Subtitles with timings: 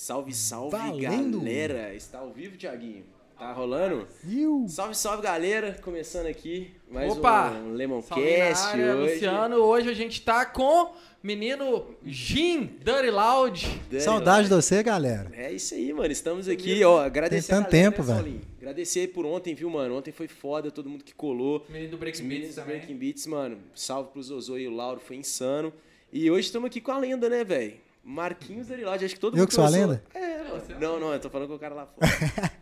[0.00, 1.40] Salve, salve, Valendo.
[1.40, 1.94] galera!
[1.94, 3.04] Está ao vivo, Thiaguinho?
[3.38, 4.08] Tá rolando?
[4.26, 4.64] Iu.
[4.66, 5.78] Salve, salve, galera!
[5.82, 7.50] Começando aqui mais Opa!
[7.50, 9.12] um Lemoncast área, hoje.
[9.12, 9.56] Luciano.
[9.56, 13.82] Hoje a gente tá com menino Jim Dirty Loud.
[13.90, 15.30] Dani, Saudade de você, galera.
[15.34, 16.10] É isso aí, mano.
[16.10, 17.02] Estamos aqui, ó.
[17.02, 18.40] Agradecer Tem a tanto galera, tempo, né, velho.
[18.56, 19.98] Agradecer por ontem, viu, mano?
[19.98, 21.66] Ontem foi foda, todo mundo que colou.
[21.68, 22.78] Menino do Breaking Beats do também.
[22.78, 23.58] Breaking Beats, mano.
[23.74, 25.70] Salve pro Zozô e o Lauro, foi insano.
[26.10, 27.89] E hoje estamos aqui com a lenda, né, velho?
[28.02, 30.02] Marquinhos Derilote, acho que todo Eu mundo que sou a lenda?
[30.14, 32.10] É, você não, não, eu tô falando com o cara lá fora.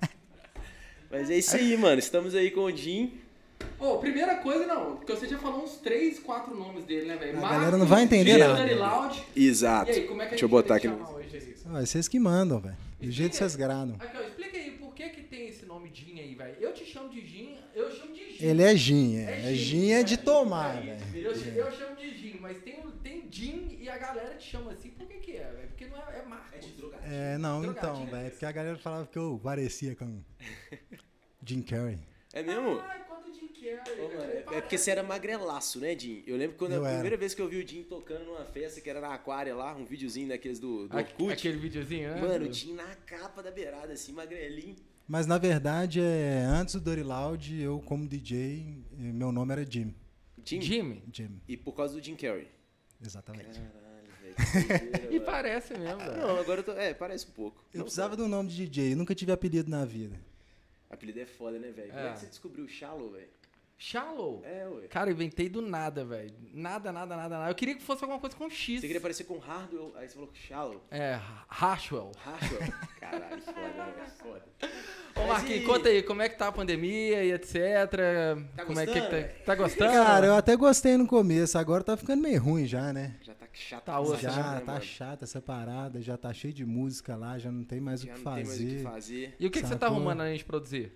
[1.11, 1.99] Mas é isso aí, mano.
[1.99, 3.15] Estamos aí com o Jim.
[3.79, 7.39] Ô, primeira coisa, não, porque você já falou uns 3, 4 nomes dele, né, velho?
[7.39, 9.17] A Marcos, galera não vai entender Jim nada.
[9.35, 9.91] Exato.
[9.91, 11.55] E aí, como é que a Deixa eu gente botar vai aqui hoje aí?
[11.73, 12.77] Ah, vocês que mandam, velho.
[12.99, 13.95] Do Explica jeito que vocês gradam.
[13.99, 16.57] Aqui, ó, explica aí, por que que tem esse nome Jim aí, velho?
[16.61, 18.45] Eu te chamo de Jim, eu chamo de Jim.
[18.45, 19.21] Ele é gin, é.
[19.23, 20.17] É É gin, gin é de é.
[20.17, 21.27] tomar, É velho.
[21.29, 24.91] Eu, eu chamo de Jim, mas tem, tem Jim e a galera te chama assim,
[24.91, 25.69] por que que é, velho?
[25.69, 26.49] Porque não é, é Marcos.
[27.05, 28.11] É, não, Drogadinho, então, né?
[28.11, 28.31] velho.
[28.31, 30.21] Porque a galera falava que eu parecia com
[31.47, 31.99] Jim Carrey.
[32.33, 32.81] É mesmo?
[32.81, 36.23] Ah, quando o Jim Carrey, Ô, mano, é- é porque você era magrelaço, né, Jim?
[36.27, 36.97] Eu lembro quando Eu a era.
[36.97, 39.75] primeira vez que eu vi o Jim tocando numa festa que era na Aquária lá,
[39.75, 41.33] um videozinho daqueles do, do Orkut.
[41.33, 42.21] Aquele videozinho, né?
[42.21, 44.77] Mano, o Jim na capa da beirada, assim, magrelinho.
[45.07, 49.65] Mas na verdade, é, antes do Dirty Loud, eu como DJ, eh, meu nome era
[49.65, 49.95] Jim.
[50.45, 50.61] Jim?
[50.61, 51.03] Jimmy.
[51.13, 52.47] Jim, E por causa do Jim Carrey.
[53.05, 53.59] exatamente.
[53.59, 54.35] Caralho, velho.
[55.15, 56.17] E parece mesmo, velho.
[56.19, 56.73] Não, agora eu tô.
[56.73, 57.65] É, parece um pouco.
[57.73, 60.17] Eu Não precisava um nome de DJ, nunca tive apelido na vida.
[60.91, 61.89] Apelido é foda, né, velho?
[61.89, 62.13] Como é É.
[62.13, 63.29] que você descobriu o Shallow, velho?
[63.81, 64.43] Shallow.
[64.45, 64.89] É, ué.
[64.89, 66.35] Cara, eu inventei do nada, velho.
[66.53, 67.51] Nada, nada, nada, nada.
[67.51, 68.81] Eu queria que fosse alguma coisa com X.
[68.81, 70.83] Você queria parecer com Hardwell, aí você falou Shallow.
[70.91, 71.17] É,
[71.49, 72.11] Rashwell.
[72.19, 72.73] Rashwell.
[72.99, 74.09] Caralho, foda, velho.
[74.19, 74.45] Foda.
[75.15, 77.55] Ô, Marquinhos, e- conta aí, como é que tá a pandemia e etc.
[78.57, 79.93] Tá como é que, gostando, tá, tá gostando?
[79.93, 83.17] Cara, eu até gostei no começo, agora tá ficando meio ruim já, né?
[83.23, 83.85] Já tá chato.
[83.85, 84.85] Tá caralho, Já né, tá mano?
[84.85, 88.17] chata essa parada, já tá cheio de música lá, já não tem mais Já o
[88.17, 88.83] que não tem mais o que fazer.
[88.83, 89.37] fazer.
[89.39, 90.93] E o que, que você tá arrumando além de produzir?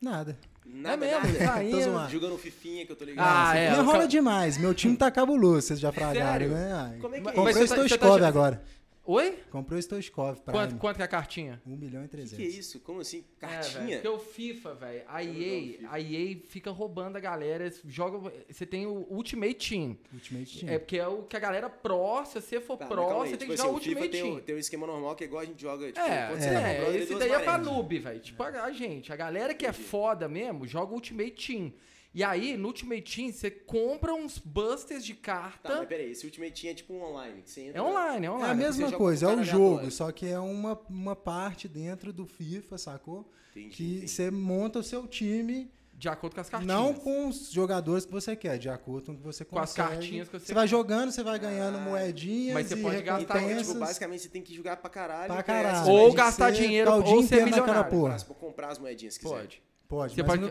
[0.00, 0.38] Nada.
[0.70, 1.38] Nada, mesmo?
[1.38, 1.70] Tá indo.
[1.76, 2.10] Tô zoando.
[2.10, 3.26] Jogando fifinha que eu tô ligado.
[3.26, 3.70] Ah, é.
[3.70, 6.72] Me o rola ca- demais, meu time tá cabuloso, vocês já fragaram, né?
[6.72, 8.62] Ai, Como é que é Comprei Mas o você tá- tá Stoichkov achando- agora.
[9.10, 9.38] Oi?
[9.50, 11.62] Comprei o Stoichkov pra Quanto, quanto que é a cartinha?
[11.66, 12.36] 1 milhão e O que, 300.
[12.36, 12.80] que é isso?
[12.80, 13.24] Como assim?
[13.40, 13.80] É, Cartinha?
[13.86, 15.88] velho, porque o FIFA, velho, a EA, FIFA.
[15.90, 19.96] a EA fica roubando a galera, joga, você tem o Ultimate Team.
[20.12, 20.70] Ultimate Team.
[20.74, 22.90] É porque é o que a galera pro, se você for Tá, aí,
[23.30, 24.34] você tem tipo que assim, jogar o o FIFA Ultimate tem, Team.
[24.34, 26.52] o- tem um esquema normal que é igual a gente joga, tipo, É, quando você
[26.52, 28.20] tá é, comprando, ele esse daí é pra noob, velho.
[28.20, 31.72] Tipo, a, a gente, a galera que é foda mesmo, joga Ultimate Team.
[32.14, 35.76] E aí, no Ultimate Team, você compra uns busters de Tá, carta.
[35.76, 37.78] mas peraí, esse Ultimate Team é tipo um online, que você entra...
[37.78, 38.64] é online, é É online.
[38.64, 42.26] a você mesma coisa, é o jogo, só que é uma, uma parte dentro do
[42.26, 43.30] FIFA, sacou?
[43.50, 44.08] Entendi, Que entendi.
[44.08, 46.74] você monta o seu time, De acordo com as cartinhas.
[46.74, 49.70] não com os jogadores que você quer, de acordo com o que você Com as
[49.70, 49.88] consegue.
[49.88, 53.02] cartinhas que você Você vai jogando, você vai ganhando Ah, moedinhas mas você e pode
[53.02, 55.32] gastar, Então, é, tipo, basicamente você tem que jogar pra caralho.
[55.32, 55.92] Pra ganhar essas caralho.
[55.92, 57.90] Ou gastar dinheiro ou ser inteiro naquela milionário.
[57.90, 58.16] porra.
[58.24, 59.30] Pra comprar as moedinhas se quiser.
[59.34, 59.62] Pode.
[59.88, 60.50] Pode, Você mas pode- eu não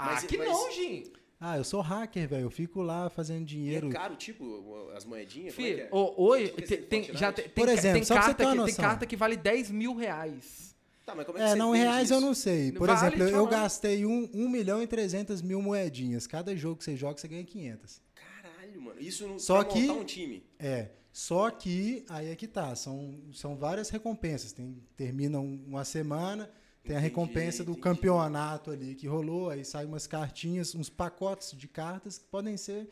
[0.00, 1.04] Ah, Mas- que mas- não, Jim.
[1.42, 2.42] Ah, eu sou hacker, velho.
[2.42, 3.88] Eu fico lá fazendo E dinheiro.
[3.88, 5.54] é caro, tipo, as moedinhas?
[5.54, 5.88] Como é que Filho, é?
[5.90, 9.16] ô, oi, Tipo, tem, tem- já tem, Por exemplo, tem carta que, tem carta que
[9.16, 10.76] vale 10 mil reais.
[11.06, 12.14] Tá, mas como é que É, você não, reais isso?
[12.14, 12.72] eu não sei.
[12.72, 16.26] Por Vale, exemplo, eu, eu gastei 1 um, um milhão e 300 mil moedinhas.
[16.26, 18.02] Cada jogo que você joga, você ganha 500.
[18.14, 19.00] Caralho, mano.
[19.00, 20.44] Isso não Só que- montar um time.
[20.58, 20.90] É.
[21.12, 22.76] Só que aí é que tá.
[22.76, 24.52] São, são várias recompensas.
[24.52, 26.48] Tem, termina um- uma semana,
[26.84, 29.50] tem a recompensa do campeonato ali que rolou.
[29.50, 32.88] Aí saem umas cartinhas, uns pacotes de cartas que podem ser.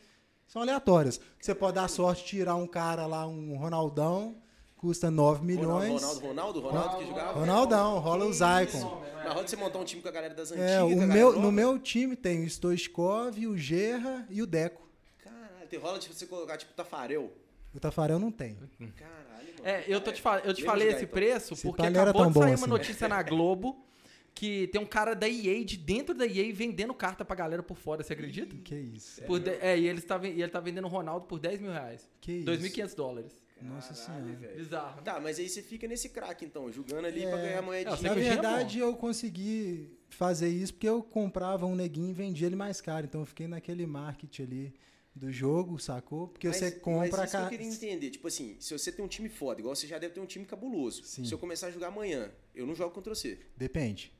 [0.47, 1.19] São aleatórias.
[1.39, 4.41] Você pode dar sorte tirar um cara lá, um Ronaldão,
[4.75, 6.01] custa 9 milhões.
[6.01, 7.39] Ronaldo, Ronaldo, Ronaldo que jogava.
[7.39, 9.03] Ronaldão, rola os Icon.
[9.23, 10.71] Na roda você montar um time com a galera das antigas.
[10.71, 14.47] É, com a o meu, no meu time tem o Stoichkov, o Gerra e o
[14.47, 14.87] Deco.
[15.23, 17.31] Caralho, tem rola de você colocar tipo Tafarel.
[17.73, 18.55] O Tafarel não tem.
[18.95, 19.59] Caralho, mano.
[19.63, 21.09] É, eu, tô te, fal- eu te falei esse então.
[21.13, 22.67] preço Esse porque palha era acabou tão de sair uma assim.
[22.67, 23.85] notícia na Globo
[24.33, 27.75] que tem um cara da EA de dentro da EA vendendo carta pra galera por
[27.77, 28.55] fora, você acredita?
[28.57, 29.21] Que isso?
[29.23, 31.59] Por de- é, e ele está, ven- e ele tá vendendo o Ronaldo por 10
[31.59, 32.09] mil reais.
[32.21, 32.45] Que isso?
[32.45, 33.43] 2.500 dólares.
[33.61, 34.39] Nossa Caralho, senhora.
[34.39, 34.57] velho.
[34.57, 35.01] Bizarro.
[35.01, 37.29] Tá, mas aí você fica nesse crack então, jogando ali É.
[37.29, 37.95] pra ganhar moedinha.
[37.97, 42.13] Você Na que é verdade, eu consegui fazer isso porque eu comprava um neguinho e
[42.13, 43.05] vendia ele mais caro.
[43.05, 44.73] Então eu fiquei naquele market ali
[45.19, 46.27] do jogo, sacou?
[46.29, 48.09] Porque Mas- você compra mas isso que eu queria entender.
[48.09, 50.45] Tipo assim, se você tem um time foda, igual você já deve ter um time
[50.45, 51.03] cabuloso.
[51.03, 51.25] Sim.
[51.25, 53.37] Se eu começar a jogar amanhã, eu não jogo contra você.
[53.57, 54.11] Depende.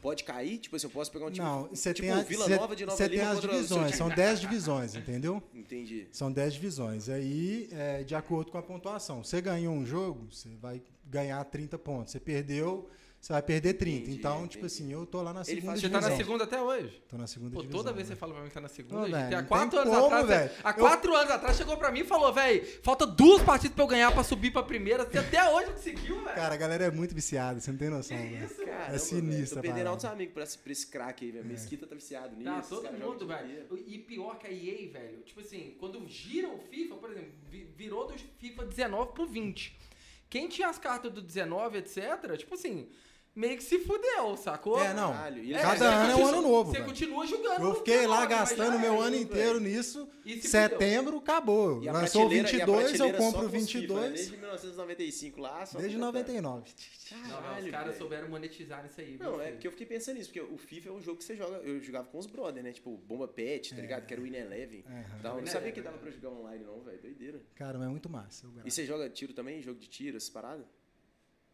[0.00, 0.58] Pode cair?
[0.58, 1.44] Tipo assim, eu posso pegar um time.
[1.44, 3.96] Não, você tipo tem, a- Vila você- Nova de Nova você tem as divisões.
[3.96, 5.42] São 10 divisões, entendeu?
[5.52, 6.06] Entendi.
[6.12, 7.08] São 10 divisões.
[7.08, 9.24] Aí, é, de acordo com a pontuação.
[9.24, 12.12] Você ganhou um jogo, você vai ganhar 30 pontos.
[12.12, 12.88] Você perdeu,
[13.20, 14.02] você vai perder 30.
[14.02, 14.82] Entendi, então, tipo entendi.
[14.84, 16.16] assim, eu tô lá na Ele segunda faz- Você tá na divisão.
[16.24, 17.02] segunda até hoje?
[17.08, 17.82] Tô na segunda Pô, divisão.
[17.82, 18.14] toda vez que né?
[18.14, 19.78] você fala pra mim que tá na segunda, Ô, gente, velho, há não quatro tem
[19.80, 20.26] anos como, atrás.
[20.28, 20.50] velho.
[20.62, 23.82] Há Eu- quatro anos atrás chegou pra mim e falou, velho, falta duas partidas pra
[23.84, 25.04] eu ganhar pra subir pra primeira.
[25.04, 26.36] Você até hoje conseguiu, velho.
[26.36, 28.44] Cara, a galera é muito viciada, você não tem noção, Que velho.
[28.46, 28.86] isso, Caramba, cara.
[28.92, 31.44] velho, sinistra Tô a perdendo altos amigos pra, esse- pra esse craque aí, velho.
[31.46, 32.44] Mesquita tá viciado nisso.
[32.44, 33.66] Tá, todo mundo, velho.
[33.86, 35.18] E pior que a EA, velho.
[35.24, 39.76] Tipo assim, quando gira o FIFA, por exemplo, vi- virou do FIFA 19 pro 20.
[40.36, 42.90] Quem tinha as cartas do 19, etc., tipo assim,
[43.36, 44.82] meio que se fudeu, sacou?
[44.82, 45.12] É, não.
[45.12, 46.84] Caralho, É, Cada você ano é um ano novo, Você velho.
[46.86, 47.62] continua jogando.
[47.62, 49.22] Eu fiquei lá 19, mas gastando meu ano velho.
[49.22, 50.08] inteiro nisso.
[50.24, 51.82] E se Setembro, acabou.
[51.82, 54.08] E a Lançou o prateleira- e a 22, eu compro o com os FIFA, né?
[54.08, 54.12] 22.
[54.14, 56.42] Desde 1995 lá, só Desde completando.
[56.42, 56.70] 99.
[57.12, 57.98] Não, não, os Caralho, caras velho.
[57.98, 59.16] souberam monetizar isso aí.
[59.16, 61.36] Não, é porque eu fiquei pensando nisso, porque o FIFA é um jogo que você
[61.36, 61.58] joga.
[61.58, 62.72] Eu jogava com os brother, né?
[62.72, 64.06] Tipo, Bomba Pet, tá ligado?
[64.06, 64.84] Que era o Win Eleven.
[65.20, 66.98] Então, não sabia que dava pra jogar online, não, velho.
[67.00, 67.40] Doideira.
[67.54, 68.46] Cara, mas é muito massa.
[68.64, 69.62] E você joga tiro também?
[69.62, 70.66] Jogo de tiro, essas paradas?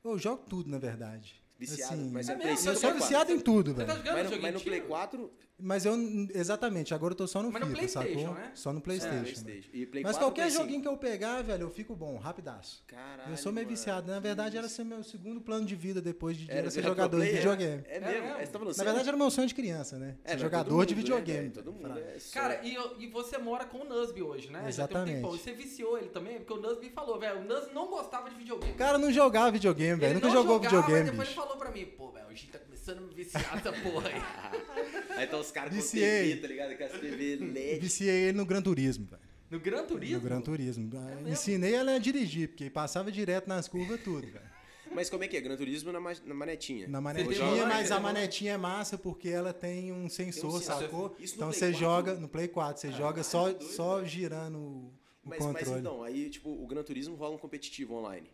[0.04, 1.41] eu jogo tudo, na verdade.
[1.58, 1.94] Viciado.
[1.94, 2.42] Assim, mas É é mesmo?
[2.42, 3.00] Play eu 5 sou Play 4?
[3.02, 3.98] viciado em tudo, tá velho.
[3.98, 4.88] jogando Mas no, mas no Play tiro?
[4.88, 5.30] 4.
[5.64, 5.94] Mas eu,
[6.34, 8.34] exatamente, agora eu tô só no Mas no FIFA, PlayStation, sacou?
[8.34, 8.50] né?
[8.52, 9.14] Só no É, PlayStation.
[9.14, 9.22] né?
[9.22, 9.68] PlayStation.
[9.72, 10.62] E Play Mas 4 qualquer Play 5.
[10.62, 12.82] joguinho que eu pegar, velho, eu fico bom, rapidaço.
[12.88, 13.30] Caralho.
[13.30, 13.76] eu sou meio mano.
[13.76, 14.10] viciado.
[14.10, 17.26] Na verdade, era ser meu segundo plano de vida depois de Era ser jogador de
[17.26, 17.36] player?
[17.36, 17.84] videogame.
[17.86, 18.26] É É mesmo?
[18.26, 18.90] É, você tá falando Na sério?
[18.90, 20.16] verdade, era meu sonho de criança, né?
[20.24, 21.38] É, jogador mundo, de né, videogame.
[21.40, 21.52] velho?
[21.52, 24.58] Todo mundo é Cara, e, eu- e você mora com o Nusby hoje, né?
[24.72, 25.18] Já tem um Exatamente.
[25.20, 26.38] E você viciou ele também?
[26.38, 28.72] Porque o Nusby falou, velho, o Nusby não gostava de videogame.
[28.72, 30.14] O cara não jogava videogame, velho.
[30.14, 32.98] Nunca jogou videogame, mas depois ele falou pra mim, pô, velho, a gente tá começando
[32.98, 34.22] a me viciar essa porra aí.
[35.14, 35.90] Aí os caras com.
[35.90, 36.70] TV, tá ligado?
[36.72, 37.80] Aquelas TV LED.
[37.80, 39.22] Viciei ele no Gran Turismo, velho.
[39.50, 40.16] No Gran Turismo?
[40.16, 40.90] No Gran Turismo.
[40.90, 41.28] mesmo?
[41.28, 44.52] Ensinei ela a dirigir, porque passava direto nas curvas tudo, velho.
[44.94, 45.40] Mas como é que é?
[45.40, 46.86] Gran Turismo na, ma- na manetinha.
[46.88, 50.82] Na tem manetinha, mas a tem manetinha é massa porque ela tem um sensor, sensor.
[50.82, 51.16] sacou?
[51.18, 51.78] Isso no Então você 4?
[51.80, 54.08] joga no Play 4, você joga Caralho, só, doido, só velho.
[54.08, 54.92] girando o
[55.24, 55.80] Mas, mas controle.
[55.80, 58.28] então, aí, tipo, o Gran Turismo rola um competitivo online.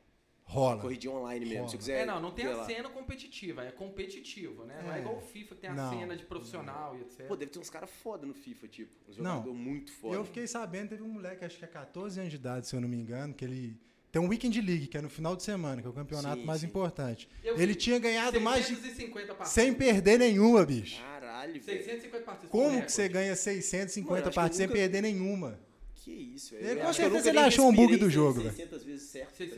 [0.50, 0.80] Rola.
[0.80, 1.58] Corridinha online mesmo.
[1.60, 1.70] Rola.
[1.70, 2.02] Se quiser.
[2.02, 2.64] É, não, não tem a lá.
[2.64, 4.80] cena competitiva, é competitivo, né?
[4.82, 5.00] Não é É.
[5.00, 5.90] igual o FIFA que tem a Não.
[5.90, 7.26] cena de profissional e etc.
[7.26, 8.90] Pô, deve ter uns caras foda no FIFA, tipo.
[9.18, 9.34] Não.
[9.40, 10.14] jogador muito foda.
[10.16, 12.80] Eu fiquei sabendo, teve um moleque, acho que é 14 anos de idade, se eu
[12.80, 13.76] não me engano, que ele.
[14.10, 16.46] Tem um Weekend League, que é no final de semana, que é o campeonato Sim,
[16.46, 16.66] mais sim.
[16.66, 17.28] importante.
[17.44, 18.74] Eu ele vi tinha ganhado mais de.
[18.74, 19.48] 650 partidas.
[19.52, 21.02] Sem perder nenhuma, bicho.
[21.02, 21.62] Caralho, velho.
[21.62, 22.50] 650 partidas.
[22.50, 25.60] Como que você ganha 650 Mano, partidas sem perder nenhuma?
[26.08, 26.80] Que isso, velho.
[26.80, 29.56] com certeza ele achou um bug do jogo, 600 vezes certo, tá?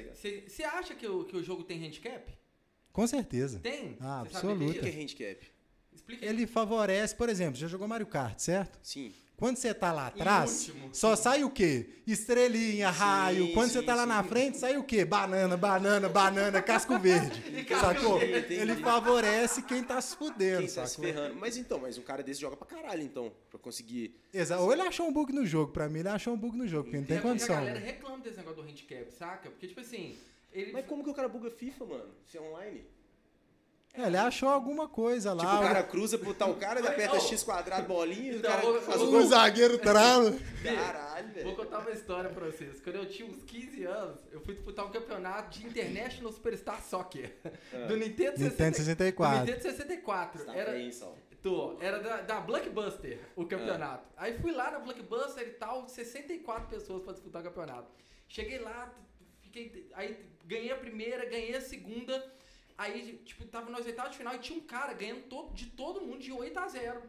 [0.48, 2.28] Você acha que o, que o jogo tem handicap?
[2.92, 3.60] Com certeza.
[3.60, 3.96] Tem?
[4.00, 4.78] Ah, Você sabe absoluta.
[4.80, 5.46] O que é handicap?
[5.94, 6.28] Explica aí.
[6.28, 8.80] Ele favorece, por exemplo, já jogou Mario Kart, certo?
[8.82, 9.12] Sim.
[9.40, 10.90] Quando você tá lá atrás, último.
[10.92, 11.88] só sai o quê?
[12.06, 13.52] Estrelinha, raio.
[13.54, 14.28] Quando você sim, tá lá na sim.
[14.28, 15.04] frente, sai o quê?
[15.04, 17.40] Banana, banana, banana, casco verde.
[17.64, 18.18] Casco sacou?
[18.18, 18.52] verde.
[18.54, 21.04] Ele favorece quem tá se fudendo, Quem tá se sacou?
[21.10, 21.36] ferrando.
[21.36, 23.32] Mas então, mas um cara desse joga pra caralho, então.
[23.48, 24.14] Pra conseguir.
[24.32, 26.68] Exa- Ou ele achou um bug no jogo, pra mim ele achou um bug no
[26.68, 27.56] jogo, porque não tem a- condição.
[27.56, 27.86] A galera né?
[27.86, 29.48] reclama desse negócio do handicap, saca?
[29.50, 30.16] Porque, tipo assim,
[30.52, 30.72] ele...
[30.72, 32.10] Mas como que o cara buga FIFA, mano?
[32.28, 32.84] Se é online?
[33.92, 35.42] É, ele achou alguma coisa lá.
[35.44, 37.18] Tipo, o cara cruza pro tal cara, ele aperta.
[37.18, 39.26] X quadrado, bolinha, e o Então, cara faz o gol.
[39.26, 40.32] zagueiro trava.
[40.62, 41.56] Caralho, Vou velho.
[41.56, 42.80] contar uma história pra vocês.
[42.80, 47.34] Quando eu tinha uns 15 anos, eu fui disputar um campeonato de International Superstar Soccer.
[47.88, 49.38] Do Nintendo, Nintendo 64.
[49.38, 50.38] Do Nintendo 64.
[50.38, 50.90] Você tá Era, bem,
[51.42, 54.06] tô, era da, da Blockbuster, o campeonato.
[54.16, 57.88] Aí fui lá na Blockbuster e tal, 64 pessoas pra disputar o campeonato.
[58.28, 58.92] Cheguei lá,
[59.40, 62.38] fiquei, aí ganhei a primeira, ganhei a segunda.
[62.82, 66.00] Aí, tipo, tava nos oitavos de final e tinha um cara ganhando todo, de todo
[66.00, 67.02] mundo de 8 a 0.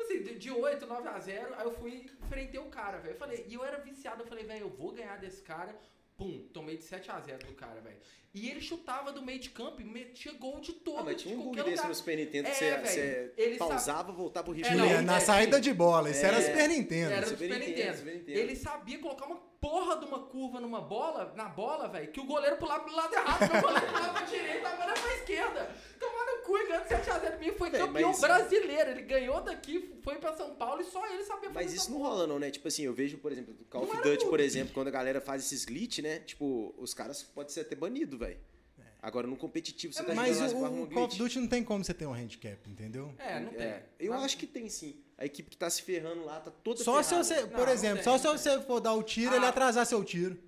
[0.00, 3.12] Assim, de, de 8, 9 a 0, aí eu fui enfrentei o cara, velho.
[3.12, 5.78] Eu falei, e eu era viciado, eu falei, velho, eu vou ganhar desse cara.
[6.16, 7.96] Pum, tomei de 7 a 0 do cara, velho.
[8.34, 11.00] E ele chutava do meio de campo e metia gol de todo.
[11.00, 11.88] Ah, mas de tinha um bug desse lugar.
[11.88, 14.72] no Super Nintendo que É, você, você pausava, voltava pro ritmo.
[14.72, 16.40] É, não, na é, saída de bola, isso era É.
[16.40, 17.12] Super Nintendo.
[17.12, 17.96] Era Super Super Nintendo, Nintendo.
[17.98, 18.38] Super Nintendo.
[18.38, 22.24] Ele sabia colocar uma porra de uma curva numa bola, na bola, velho, que o
[22.24, 25.76] goleiro pulava pro lado errado, o goleiro pulava pra direita, a bola pra esquerda.
[26.00, 28.90] Tomar no cu e ganhando 7x0 mim, foi Véi, campeão mas- brasileiro.
[28.90, 31.98] Ele ganhou daqui, foi pra São Paulo e só ele sabia fazer Mas isso não
[31.98, 32.50] rola não, né?
[32.50, 34.90] Tipo assim, eu vejo, por exemplo, do Call Não of Duty, por exemplo, quando a
[34.90, 36.18] galera faz esses glitch, né?
[36.20, 38.38] Tipo, os caras podem ser até banidos, velho.
[39.00, 41.18] Agora, no competitivo, você tá Mas você o, um o Call of.
[41.18, 43.12] Duty não tem como você ter um handicap, entendeu?
[43.18, 43.66] É, não tem.
[43.66, 44.96] É, eu Mas- acho que tem sim.
[45.18, 47.24] A equipe que tá se ferrando lá tá toda Só se ferrada.
[47.24, 49.44] você, Não, por não exemplo, tem, só se não você for dar o tiro, ele
[49.44, 49.48] Ah.
[49.48, 50.38] atrasar seu tiro.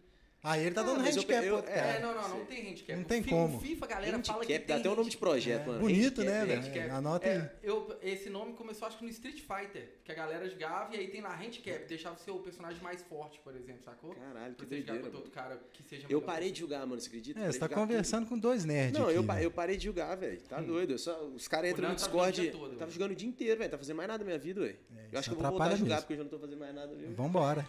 [0.44, 1.96] Aí ele tá Ah, dando eu- handicap eu- outro é.
[1.96, 2.96] É, não, não, não tem handicap.
[2.98, 3.58] Não tem como.
[3.60, 5.80] FIFA, galera fala que Handicap, tem dá até o nome de projeto, É, mano.
[5.80, 6.60] bonito, Handicap, né, velho?
[6.60, 6.90] Handicap.
[6.90, 7.36] Anota aí.
[7.38, 10.98] É, eu, esse nome começou acho que no Street Fighter, que a galera jogava e
[11.00, 14.14] aí tem lá handicap, deixava o seu personagem mais forte, por exemplo, sacou?
[14.14, 15.16] Caralho, que Pra você jogar doideira, mano.
[15.16, 17.40] outro cara que seja Eu parei de jogar, mano, você acredita?
[17.40, 19.42] É, você tá jogar conversando com dois nerds Não, aqui, eu, velho.
[19.44, 20.38] eu parei de jogar, velho.
[20.42, 20.90] Tá doido.
[20.92, 22.50] Eu só, os caras entram no tá Discord.
[22.50, 22.90] tava velho.
[22.90, 23.70] jogando o dia inteiro, velho.
[23.70, 24.76] Tá fazendo mais nada na minha vida, velho.
[24.94, 26.58] É, eu acho que eu vou voltar a jogar, porque eu já não tô fazendo
[26.58, 27.14] mais nada mesmo.
[27.14, 27.66] Vambora.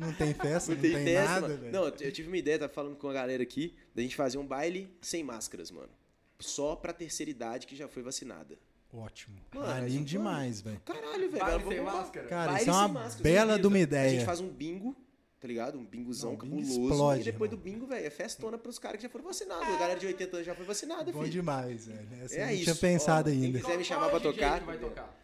[0.00, 1.72] Não tem festa, não, Não tem, tem teste, nada, velho.
[1.72, 4.46] Não, eu tive uma ideia, tava falando com a galera aqui, da gente fazer um
[4.46, 5.90] baile sem máscaras, mano.
[6.38, 8.56] só pra terceira idade que já foi vacinada.
[8.92, 9.36] Ótimo.
[9.54, 10.80] Mano, demais, velho.
[10.84, 11.44] Caralho, velho.
[11.44, 12.26] Baile sem máscara?
[12.28, 13.94] Cara, Baile isso é uma máscara, bela de uma medo.
[13.94, 14.26] A gente ideia.
[14.26, 14.96] faz um bingo,
[15.38, 15.78] tá ligado?
[15.78, 16.80] Um bingozão Não, bingo cabuloso.
[16.90, 17.62] explode, e depois irmão.
[17.64, 19.68] do bingo, velho, é festona pros caras que já foram vacinados.
[19.68, 21.30] A galera de 80 anos já foi vacinada, Bom filho.
[21.30, 22.08] demais, velho.
[22.24, 22.62] Essa É eu não isso.
[22.64, 23.60] tinha pensado Ó, quem ainda.
[23.60, 24.58] quiser me chamar pra tocar.
[24.60, 25.16] que vai tocar?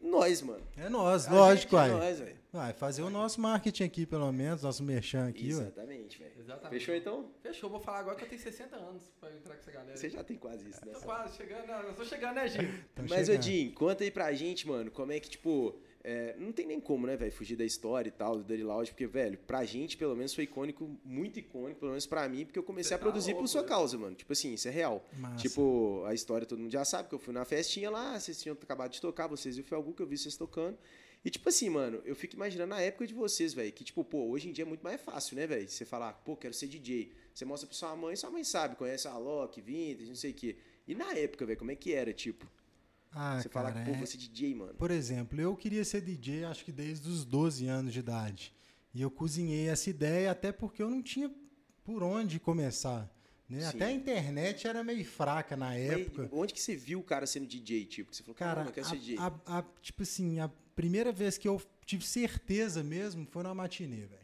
[0.00, 0.62] Nós, mano.
[0.78, 2.39] É nós, A lógico, gente é nós, velho.
[2.52, 5.50] Vai fazer o nosso marketing aqui, pelo menos, nosso merchan aqui.
[5.50, 6.32] Exatamente, velho.
[6.38, 6.78] Exatamente.
[6.80, 7.30] Fechou então?
[7.42, 9.96] Fechou, vou falar agora que eu tenho 60 anos pra entrar com essa galera.
[9.96, 10.92] Você já tem quase isso, né?
[10.92, 12.62] Tô quase chegando, não, eu tô chegando, né, Gil?
[12.94, 13.42] Tamo Mas, chegando.
[13.42, 17.06] Jim, conta aí pra gente, mano, como é que, tipo, é, não tem nem como,
[17.06, 20.16] né, velho, fugir da história e tal, do Dirty Loud, porque, velho, pra gente, pelo
[20.16, 23.02] menos, foi icônico, muito icônico, pelo menos pra mim, porque eu comecei Você a tá
[23.04, 23.68] produzir louco, por sua né?
[23.68, 24.16] causa, mano.
[24.16, 25.06] Tipo assim, isso é real.
[25.16, 25.36] Massa.
[25.36, 28.56] Tipo, a história todo mundo já sabe, que eu fui na festinha lá, vocês tinham
[28.60, 30.76] acabado de tocar, vocês e o Felgu, que eu vi vocês tocando.
[31.24, 34.28] E, tipo assim, mano, eu fico imaginando a época de vocês, velho, que, tipo, pô,
[34.30, 35.68] hoje em dia é muito mais fácil, né, velho?
[35.68, 37.12] Você falar, pô, quero ser DJ.
[37.34, 40.34] Você mostra pra sua mãe, sua mãe sabe, conhece a Loki, Vintage, não sei o
[40.34, 40.56] quê.
[40.88, 42.50] E na época, velho, como é que era, tipo?
[43.12, 44.74] Ah, você falar cara, que, pô, é- vou ser DJ, mano.
[44.74, 48.54] Por exemplo, eu queria ser DJ acho que desde os 12 anos de idade.
[48.94, 51.30] E eu cozinhei essa ideia até porque eu não tinha
[51.84, 53.08] por onde começar.
[53.48, 53.66] Né?
[53.66, 56.28] Até a internet era meio fraca na Mas época.
[56.32, 58.10] onde que você viu o cara sendo DJ, tipo?
[58.10, 59.18] Que você falou, Cara, caramba, eu quero ser DJ.
[59.18, 60.48] a, a- a- tipo assim, a
[60.80, 64.20] primeira vez que eu tive certeza mesmo foi na matinê, velho.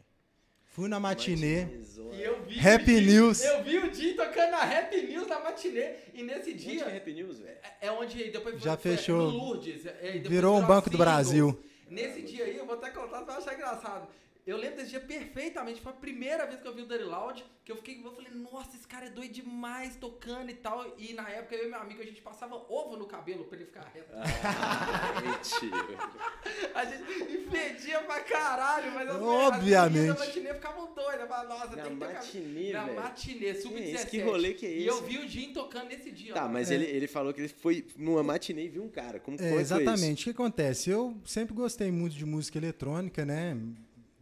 [0.63, 1.65] Fui na matinê.
[2.13, 3.43] E eu vi Happy Di- News.
[3.43, 5.93] Eu vi o Di tocando na Happy News na matinê.
[6.13, 6.97] E nesse Onde que é dia.
[6.97, 7.57] Happy News, velho?
[7.81, 9.31] É onde depois Já foi- fechou.
[9.31, 9.85] No Lourdes.
[9.85, 10.97] é, Virou um Banco do.
[10.97, 11.59] Brasil.
[11.89, 14.07] Nesse dia aí, eu vou até contar, você vai achar engraçado.
[14.47, 15.81] Eu lembro desse dia perfeitamente.
[15.81, 17.45] Foi a primeira vez que eu vi o Dirty Loud.
[17.65, 20.95] Que eu fiquei, eu falei, nossa, esse cara é doido demais tocando e tal.
[20.97, 23.65] E na época eu e meu amigo, a gente passava ovo no cabelo pra ele
[23.65, 24.07] ficar reto.
[24.13, 25.77] Ah, mentira.
[26.73, 30.11] A gente fedia pra caralho, mas as Obviamente.
[30.11, 31.27] As matinê ficavam doidas.
[31.27, 32.13] Falavam, nossa, Na tem que ter cabelo.
[32.13, 32.95] matinê, Na velho.
[33.01, 33.93] matinê, Que sub-17.
[33.95, 34.07] isso?
[34.07, 35.03] Que rolê que é E eu esse?
[35.05, 36.33] vi o Jim tocando nesse dia.
[36.35, 36.47] Tá, ó.
[36.49, 36.75] mas É.
[36.75, 39.19] ele, ele falou que ele foi numa matinê e viu um cara.
[39.19, 39.73] Como É, foi, foi isso?
[39.73, 40.21] exatamente.
[40.21, 40.89] O que acontece?
[40.89, 43.57] Eu sempre gostei muito de música eletrônica, né?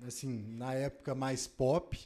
[0.08, 1.98] Assim, na época mais pop,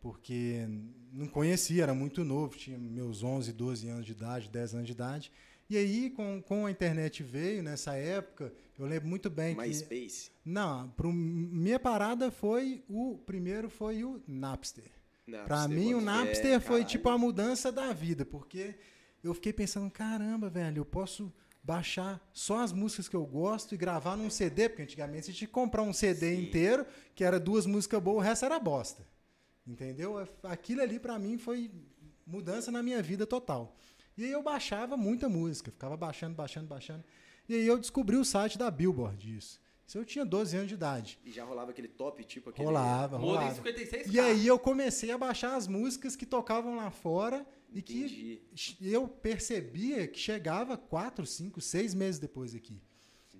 [0.00, 0.66] porque
[1.12, 4.92] não conhecia, era muito novo, tinha meus 11, 12 anos de idade, 10 anos de
[4.92, 5.32] idade.
[5.68, 9.60] E aí, com, com a internet veio nessa época, eu lembro muito bem que.
[9.62, 10.30] MySpace.
[10.44, 13.18] Não, pro, minha parada foi o.
[13.24, 14.90] Primeiro foi o Napster.
[15.26, 16.84] Napster, Pra mim, o Napster foi caralho.
[16.86, 18.74] tipo a mudança da vida, porque
[19.22, 21.32] eu fiquei pensando, caramba, velho, eu posso
[21.64, 25.48] baixar só as músicas que eu gosto e gravar num CD, porque antigamente você tinha
[25.48, 26.42] que comprar um CD Sim.
[26.42, 29.06] inteiro, que era duas músicas boas, o resto era bosta.
[29.66, 30.28] Entendeu?
[30.42, 31.70] Aquilo ali pra mim foi
[32.26, 33.74] mudança na minha vida total.
[34.16, 37.02] E aí eu baixava muita música, ficava baixando, baixando, baixando.
[37.48, 39.58] E aí eu descobri o site da Billboard disso.
[39.86, 41.18] Isso eu tinha 12 anos de idade.
[41.24, 42.66] E já rolava aquele top, tipo aquele...
[42.66, 43.62] Rolava, rolava.
[43.62, 44.06] 56K.
[44.12, 48.40] E aí eu comecei a baixar as músicas que tocavam lá fora e Entendi.
[48.54, 52.80] que eu percebia que chegava quatro, cinco, seis meses depois aqui.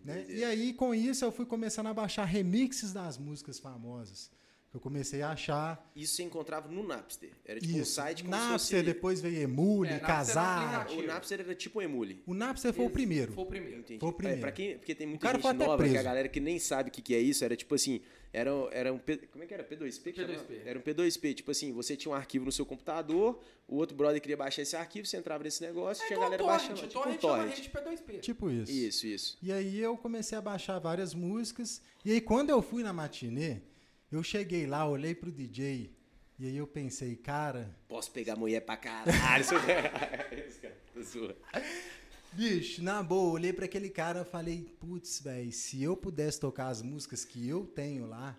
[0.05, 0.27] Né?
[0.29, 4.31] E aí, com isso, eu fui começando a baixar remixes das músicas famosas.
[4.75, 7.31] Eu comecei a achar Isso você encontrava no Napster.
[7.45, 7.93] Era tipo um isso.
[7.93, 8.83] site como Napster, se fosse...
[8.83, 10.91] depois veio Emule, É, Casar.
[10.91, 12.25] O Napster era tipo um Emule.
[12.27, 13.33] O Napster foi o Esse primeiro.
[13.33, 13.79] Foi o primeiro.
[13.79, 14.01] Entendi.
[14.01, 14.41] Foi o primeiro.
[14.41, 16.93] É, pra quem, porque tem muita gente nova, que a galera que nem sabe o
[16.93, 18.01] que, que é isso, era tipo assim,
[18.35, 18.99] era, era um...
[18.99, 19.65] P- Como é que era?
[19.65, 20.13] P2P?
[20.13, 20.27] que P2P.
[20.27, 20.55] chamava?
[20.67, 21.35] Era um P2P.
[21.35, 24.77] Tipo assim, você tinha um arquivo no seu computador, o outro brother queria baixar esse
[24.77, 26.89] arquivo, você entrava nesse negócio, É tinha a galera torrent, baixando.
[26.89, 27.57] Tipo um torrent é uma torrent.
[27.57, 28.21] rede P2P.
[28.21, 28.73] Tipo isso.
[28.73, 29.39] Isso, isso.
[29.43, 31.81] E aí eu comecei a baixar várias músicas.
[32.05, 33.63] E aí quando eu fui na matinê,
[34.13, 35.91] eu cheguei lá, olhei pro DJ
[36.39, 39.45] e aí eu pensei, cara, Posso pegar mulher pra caralho.
[42.35, 46.69] Bicho, na boa, olhei pra aquele cara e falei, putz, velho, se eu pudesse tocar
[46.69, 48.37] as músicas que eu tenho lá,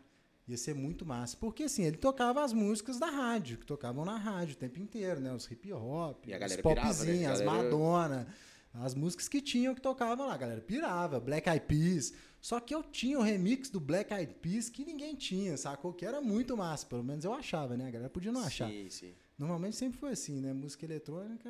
[0.48, 1.38] ia ser muito massa.
[1.38, 5.22] Porque assim, ele tocava as músicas da rádio, que tocavam na rádio o tempo inteiro,
[5.22, 5.34] né?
[5.34, 6.62] Os hip hop, os né?
[6.62, 8.28] popzinhos, A as galera- Madonna,
[8.74, 12.14] as músicas que tinham que tocavam lá, a galera pirava, Black Eyed Peas.
[12.42, 15.94] Só que eu tinha o remix do Black Eyed Peas que ninguém tinha, sacou?
[15.94, 17.88] Que era muito massa, pelo menos eu achava, né?
[17.88, 18.70] A galera podia não achar.
[18.70, 19.14] Sim, sim.
[19.40, 20.52] Normalmente sempre foi assim, né?
[20.54, 21.50] Música eletrônica,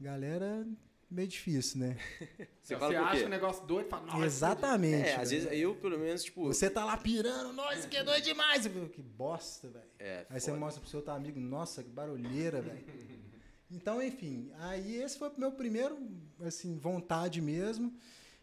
[0.00, 0.66] galera,
[1.14, 1.96] meio difícil, né?
[2.62, 5.08] Você Você, acha um negócio doido e fala, nossa, Exatamente.
[5.08, 6.46] É, às vezes eu, pelo menos, tipo.
[6.46, 8.64] Você tá lá pirando, nossa, que é doido demais.
[8.66, 9.84] Eu falo, Que bosta, velho.
[9.98, 10.60] É, Aí você foda.
[10.60, 12.84] mostra pro seu outro amigo, nossa, que barulheira, velho.
[13.70, 15.98] Então, enfim, aí esse foi o meu primeiro,
[16.40, 17.92] assim, vontade mesmo.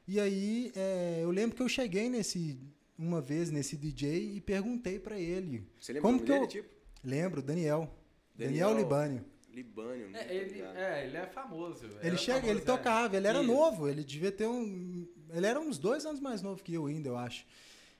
[0.05, 2.59] E aí, é, eu lembro que eu cheguei nesse,
[2.97, 5.65] uma vez nesse DJ e perguntei pra ele.
[5.79, 6.69] Você lembra Como que dele, eu- tipo?
[7.01, 7.95] Lembro, Daniel.
[8.35, 8.77] Daniel, Daniel.
[8.83, 9.25] Libânio.
[9.53, 10.09] Libânio.
[10.09, 11.85] não É, ele, é, ele é famoso.
[11.85, 13.47] Ele era chega, famoso, ele tocava, ele era Isso.
[13.51, 15.07] novo, ele devia ter um.
[15.29, 17.45] Ele era uns dois anos mais novo que eu ainda, eu acho.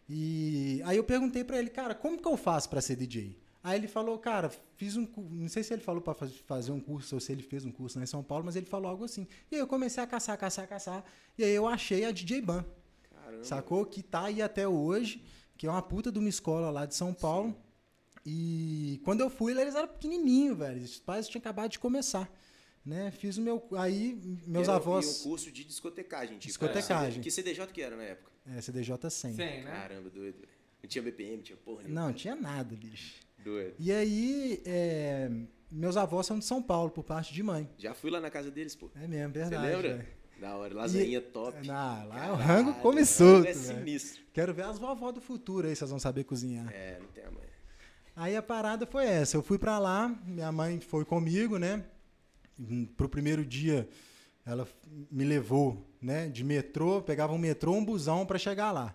[0.10, 3.38] E aí eu perguntei pra ele, cara, como que eu faço pra ser DJ?
[3.64, 5.08] Aí ele falou, cara, fiz um.
[5.30, 7.72] Não sei se ele falou pra faz- fazer um curso ou se ele fez um
[7.72, 9.28] curso lá em São Paulo, mas ele falou algo assim.
[9.52, 11.04] E aí eu comecei a caçar, caçar, caçar.
[11.38, 12.66] E aí eu achei a DJ Ban.
[13.14, 13.44] Caramba.
[13.44, 13.86] Sacou?
[13.86, 15.24] Que tá aí até hoje,
[15.58, 17.56] que é uma puta de uma escola lá de São Paulo.
[18.26, 20.82] E quando eu fui, eles eram pequenininhos, velho.
[20.82, 22.32] Os pais tinham acabado de começar.
[22.86, 23.12] Né?
[23.12, 23.64] Fiz o meu.
[23.78, 25.06] Aí, meus Era- avós.
[25.06, 26.48] E um curso de discotecagem, tipo.
[26.48, 27.22] Discotecagem.
[27.22, 28.32] Que CDJ que era na época?
[28.46, 29.34] É, CDJ 100.
[29.36, 29.72] 100, né?
[29.72, 30.40] Caramba, doido.
[30.82, 32.02] Não tinha BPM, não tinha porra nenhuma.
[32.08, 33.14] Não, tinha nada, bicho.
[33.44, 33.76] Doido.
[33.78, 35.30] E aí, é,
[35.72, 37.70] meus avós são de São Paulo, por parte de mãe.
[37.78, 38.90] Já fui lá na casa deles, pô.
[38.96, 39.66] É mesmo, Você verdade.
[39.68, 39.98] lembra?
[39.98, 40.08] velho.
[40.40, 40.74] Da hora.
[40.74, 41.70] Lasanha top.
[41.70, 44.24] Ah, lá Caralho, o rango come rango solto, É sinistro.
[44.34, 46.68] Quero ver as vovó do futuro aí, vocês vão saber cozinhar.
[46.74, 47.44] É, não tem a mãe.
[48.16, 49.38] Aí a parada foi essa.
[49.38, 51.84] Eu fui pra lá, minha mãe foi comigo, né?
[52.96, 53.90] Pro primeiro dia,
[54.46, 54.68] ela
[55.10, 56.28] me levou, né?
[56.28, 58.94] De metrô, pegava um metrô, um busão pra chegar lá.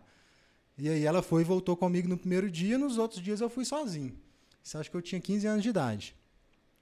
[0.79, 3.65] E aí ela foi e voltou comigo no primeiro dia, nos outros dias eu fui
[3.65, 4.15] sozinho.
[4.63, 6.15] Isso acho que eu tinha 15 anos de idade.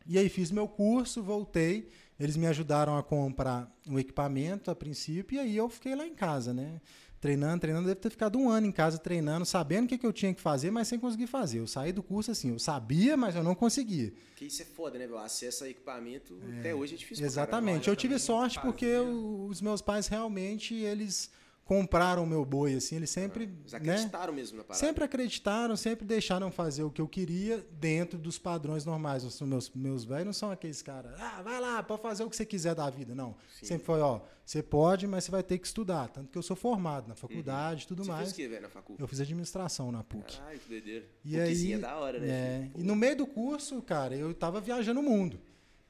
[0.07, 1.89] E aí fiz meu curso, voltei.
[2.19, 6.15] Eles me ajudaram a comprar um equipamento a princípio, e aí eu fiquei lá em
[6.15, 6.81] casa, né?
[7.25, 7.89] Treinando, treinando.
[7.89, 10.43] Deve ter ficado um ano em casa treinando, sabendo o que, que eu tinha que
[10.43, 11.59] fazer, mas sem conseguir fazer.
[11.59, 14.13] Eu saí do curso assim, eu sabia, mas eu não conseguia.
[14.27, 15.17] Porque isso é foda, né, velho?
[15.17, 17.89] Acesso a equipamento até hoje é difícil Exatamente.
[17.89, 21.31] Eu tive sorte porque os meus pais realmente, eles
[21.65, 23.61] compraram o meu boi, assim, eles sempre, caralho.
[23.63, 23.79] Eles né?
[23.79, 24.87] acreditaram mesmo na parada.
[24.87, 29.25] Sempre acreditaram, sempre deixaram fazer o que eu queria dentro dos padrões normais.
[29.25, 32.37] Os meus, meus velhos não são aqueles caras, ah, vai lá, pode fazer o que
[32.37, 33.15] você quiser da vida.
[33.15, 33.35] Não.
[33.59, 33.67] Sim.
[33.67, 36.09] Sempre foi, ó, você pode, mas você vai ter que estudar.
[36.09, 38.05] Tanto que eu sou formado na faculdade e tudo Uhum.
[38.05, 38.23] Você mais.
[38.25, 38.97] fez que, velho, na facu?
[38.99, 40.37] Eu fiz administração na PUC.
[40.37, 41.07] Caralho, que doideira.
[41.25, 42.29] E aí, da hora, né?
[42.29, 45.41] é, e no meio do curso, cara, eu tava viajando o mundo,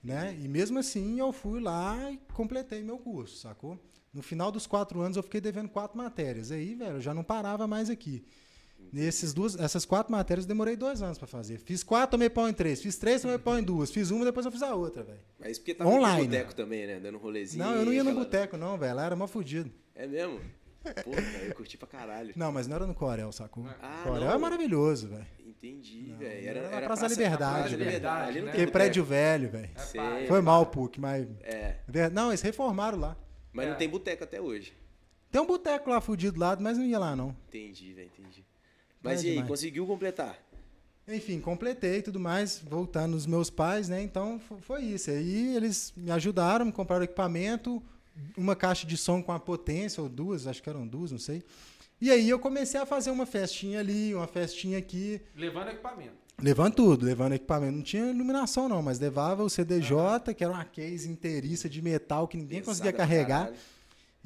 [0.03, 0.37] né?
[0.41, 3.79] E mesmo assim eu fui lá e completei meu curso, sacou?
[4.15, 6.51] No final dos quatro anos eu fiquei devendo quatro matérias.
[6.53, 8.25] Aí, velho, eu já não parava mais aqui.
[8.93, 11.59] Nesses duas, essas quatro matérias eu demorei dois anos pra fazer.
[11.59, 12.81] Fiz quatro, tomei pau em três.
[12.81, 13.91] Fiz três, tomei pau em duas.
[13.91, 15.19] Fiz uma, depois eu fiz a outra, velho.
[15.41, 16.23] Mas porque tava Online.
[16.23, 17.01] no boteco também, né?
[17.01, 17.65] Dando um rolezinho.
[17.65, 18.95] Não, eu não ia no boteco, não, velho.
[18.95, 19.71] Lá era mó fudido.
[19.95, 20.39] É mesmo?
[21.03, 22.35] Porra, cara, eu curti pra caralho.
[22.37, 23.67] Não, mas não era no Corel, sacou?
[23.81, 24.33] Ah, Corel não.
[24.33, 25.27] é maravilhoso, velho.
[25.41, 26.47] Entendi, velho.
[26.49, 27.85] era Era, na era Praça da praça- Liberdade, Praça da?
[27.85, 28.41] Liberdade.
[28.43, 28.67] Né?
[28.67, 29.71] prédio velho, velho.
[29.95, 30.27] É.
[30.27, 31.27] Foi mal, PUC, mas.
[31.43, 31.77] É,
[32.13, 33.17] Não, eles reformaram lá.
[33.55, 33.71] Mas É.
[33.71, 34.75] não tem boteco até hoje.
[35.31, 37.35] Tem um boteco lá fudido do lado, mas não ia lá, não.
[37.49, 38.45] Entendi, velho, entendi.
[39.03, 39.49] Mas É e aí, demais.
[39.51, 40.39] conseguiu completar?
[41.07, 44.01] Enfim, completei e tudo mais, voltando nos meus pais, né?
[44.03, 45.11] Então fo- foi isso.
[45.11, 47.83] Aí eles me ajudaram, me compraram equipamento,
[48.37, 51.43] uma caixa de som com a potência, ou duas, acho que eram duas, não sei.
[52.01, 56.24] E aí eu comecei a fazer uma festinha ali, uma festinha aqui, Levando equipamento.
[56.43, 57.73] Levando tudo, levando equipamento.
[57.77, 62.27] Não tinha iluminação, não, mas levava o CDJ, que era uma case inteiriça de metal
[62.29, 63.45] que ninguém Pesada conseguia carregar.
[63.47, 63.57] caralho.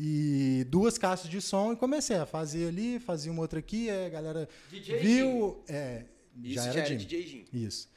[0.01, 4.07] E duas caixas de som e comecei a fazer ali, fazia uma outra aqui, aí
[4.07, 5.61] a galera DJ viu.
[5.69, 6.05] É,
[6.41, 6.97] Isso já já era era Jim.
[6.99, 7.45] DJ Jim.
[7.53, 7.89] Isso.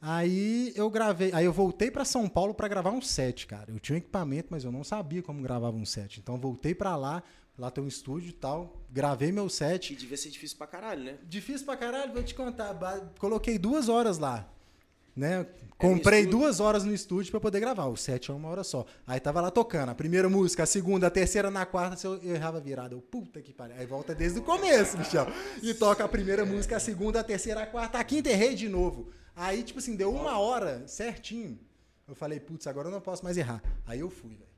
[0.00, 3.70] Aí eu gravei, aí eu voltei pra São Paulo pra gravar um set, cara.
[3.70, 6.18] Eu tinha um equipamento, mas eu não sabia como gravava um set.
[6.18, 7.22] Então voltei pra lá,
[7.62, 9.94] lá tem um estúdio e tal, gravei meu Que set.
[9.94, 11.18] devia ser difícil pra caralho, né?
[11.22, 12.74] Difícil pra caralho, vou te contar.
[13.18, 14.48] Coloquei duas horas lá.
[15.14, 15.46] Né?
[15.76, 17.86] Comprei duas horas no estúdio pra poder gravar.
[17.86, 18.86] O set é uma hora só.
[19.06, 19.90] Aí tava lá tocando.
[19.90, 22.94] A primeira música, a segunda, a terceira, na quarta, se eu eu errava a virada.
[22.94, 23.76] Eu, puta que pariu.
[23.78, 25.26] Aí volta desde o começo, bichão.
[25.62, 28.68] E toca a primeira música, a segunda, a terceira, a quarta, a quinta, errei de
[28.70, 29.10] novo.
[29.36, 31.58] Aí, tipo assim, deu uma hora certinho.
[32.08, 33.62] Eu falei, putz, agora eu não posso mais errar.
[33.86, 34.51] Aí eu fui, velho.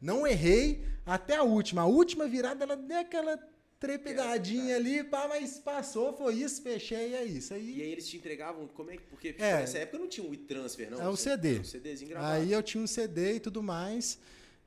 [0.00, 1.82] Não errei até a última.
[1.82, 3.38] A última virada, ela deu aquela
[3.80, 7.52] trepidadinha ali, pá, mas passou, foi isso, fechei, é isso.
[7.54, 9.04] E Aí, aí eles te entregavam, como é que.
[9.04, 9.60] Porque tipo, É.
[9.60, 11.00] nessa época não tinha o e-transfer, não.
[11.00, 11.60] É o Você- CD.
[11.60, 12.32] Um CDzinho gravado.
[12.42, 14.18] aí eu tinha um CD e tudo mais,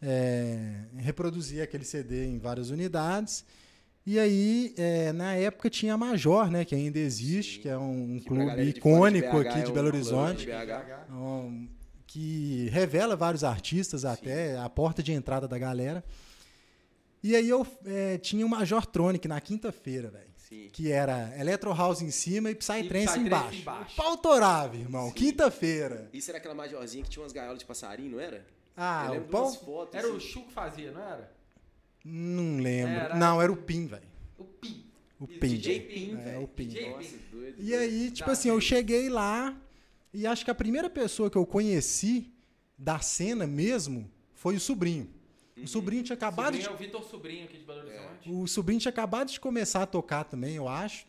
[0.01, 3.43] é, reproduzia aquele CD em várias unidades.
[4.05, 7.61] E aí, é, na época tinha a Major, né, que ainda existe, Sim.
[7.61, 9.87] que é um, um Que clube fora de icônico BH aqui é de um Belo
[9.87, 10.39] Horizonte.
[10.39, 11.05] de BH.
[11.11, 11.67] um,
[12.11, 16.03] que revela vários artistas até, a porta de entrada da galera.
[17.23, 20.29] E aí eu é, tinha o Major Tronic na quinta-feira, velho.
[20.35, 20.67] Sim.
[20.73, 23.61] Que era Electro House em cima e Psytrance Psytrance embaixo.
[23.61, 23.95] embaixo.
[23.95, 25.07] Pau torava, irmão.
[25.07, 25.13] Sim.
[25.13, 26.09] Quinta-feira.
[26.11, 28.45] Isso era aquela majorzinha que tinha umas gaiolas de passarinho, não era?
[28.75, 29.49] Ah, eu o pau...
[29.53, 29.95] fotos.
[29.95, 30.27] Era o assim.
[30.27, 31.31] Chu que fazia, não era?
[32.03, 32.93] Não lembro.
[32.93, 34.03] Era- Não, era o Pin, velho.
[34.37, 34.83] O Pim.
[35.19, 35.37] O Pin.
[35.47, 36.43] DJ Pim, É, velho.
[36.43, 36.67] o Pin.
[36.67, 37.19] DJ Nossa, Pin.
[37.31, 37.55] doido.
[37.59, 38.67] E aí, tipo Tá, assim, eu sim.
[38.67, 39.55] cheguei lá
[40.13, 42.31] e acho que a primeira pessoa que eu conheci
[42.77, 45.09] da cena mesmo foi o sobrinho.
[45.61, 48.31] O sobrinho tinha acabado Sobrinho de é o Vitor Sobrinho aqui de Belo Horizonte.
[48.31, 51.05] O sobrinho tinha acabado de começar a tocar também, eu acho.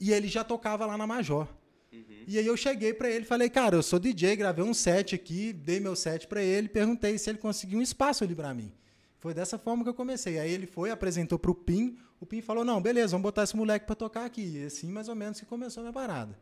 [0.00, 1.46] E ele já tocava lá na Major.
[1.92, 2.24] Uhum.
[2.26, 5.14] E aí eu cheguei pra ele e falei, cara, eu sou DJ, gravei um set
[5.14, 8.72] aqui, dei meu set pra ele, perguntei se ele conseguiu um espaço ali pra mim.
[9.18, 10.38] Foi dessa forma que eu comecei.
[10.38, 13.84] Aí ele foi, apresentou pro Pim, o Pim falou, não, beleza, vamos botar esse moleque
[13.84, 14.58] pra tocar aqui.
[14.58, 16.38] E assim, mais ou menos, que começou a minha parada.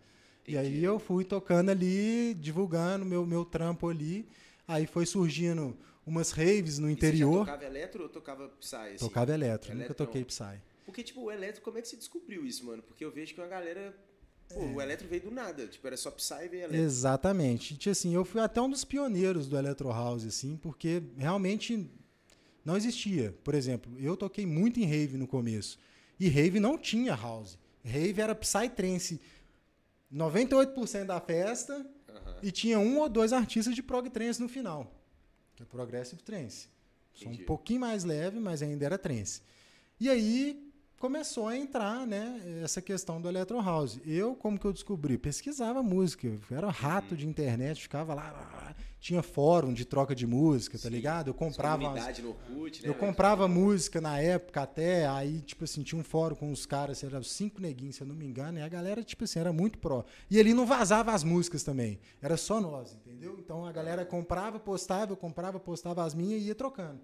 [0.53, 4.27] E aí eu fui tocando ali, divulgando meu, meu trampo ali.
[4.67, 7.41] Aí foi surgindo umas raves no E interior.
[7.41, 8.77] Tocava eletro ou tocava Psy?
[8.77, 8.97] Assim?
[8.99, 10.61] Tocava eletro, nunca toquei Psy.
[10.85, 12.83] Porque, tipo, o eletro, como é que você descobriu isso, mano?
[12.83, 13.95] Porque eu vejo que uma galera.
[14.49, 14.67] Pô, É.
[14.67, 15.67] o eletro veio do nada.
[15.69, 16.85] Tipo, era só Psy e veio eletro.
[16.85, 17.77] Exatamente.
[17.77, 21.89] Tipo assim, eu fui até um dos pioneiros do Electro House, assim, porque realmente
[22.65, 23.33] não existia.
[23.45, 25.79] Por exemplo, eu toquei muito em rave no começo.
[26.19, 27.57] E rave não tinha house.
[27.85, 29.21] Rave era psytrance
[30.13, 31.75] 98% da festa
[32.09, 32.37] Aham.
[32.43, 34.93] e tinha um ou dois artistas de prog trance no final.
[35.55, 36.69] Que é progressive trance.
[37.13, 39.43] Só um pouquinho mais leve, mas ainda era trance.
[39.99, 40.70] E aí
[41.05, 43.99] começou a entrar, né, essa questão do electro house.
[44.05, 45.17] Eu, como que eu descobri?
[45.17, 50.77] Pesquisava música, eu era rato de internet, ficava lá, tinha fórum de troca de música,
[50.77, 50.91] tá Sim.
[50.91, 51.29] ligado?
[51.29, 52.89] Eu comprava umas- Comunidade no Orkut, né?
[52.91, 57.03] eu comprava música na época até, aí, tipo assim, tinha um fórum com os caras,
[57.03, 59.79] eram cinco neguinhos, se eu não me engano, e a galera, tipo assim, era muito
[59.79, 60.05] pró.
[60.31, 63.39] E ali não vazava as músicas também, era só nós, entendeu?
[63.43, 67.01] Então a galera comprava, postava, eu comprava, postava as minhas e ia trocando.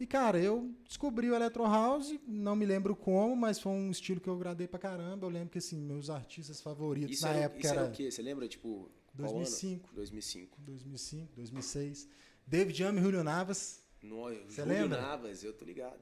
[0.00, 4.20] E, cara, eu descobri o Electro House, não me lembro como, mas foi um estilo
[4.20, 5.26] que eu agradei pra caramba.
[5.26, 7.92] Eu lembro que, assim, meus artistas favoritos Isso, na era, época isso era era o
[7.92, 8.10] quê?
[8.10, 8.88] Você lembra, tipo.
[9.16, 9.38] qual ano?
[9.38, 10.58] 2005, 2005.
[10.60, 12.08] 2005, 2006.
[12.46, 13.82] David Jam e Julio Navas.
[14.00, 15.00] No, Você Júlio lembra?
[15.00, 15.98] Navas, eu tô ligado.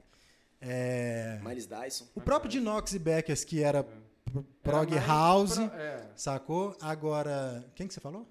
[0.61, 1.41] É...
[1.43, 2.07] Miles Dyson.
[2.15, 6.11] O próprio Dinox e Beckers, que era pr- prog house, pro- é.
[6.15, 6.77] sacou?
[6.81, 8.27] Agora, quem que você falou?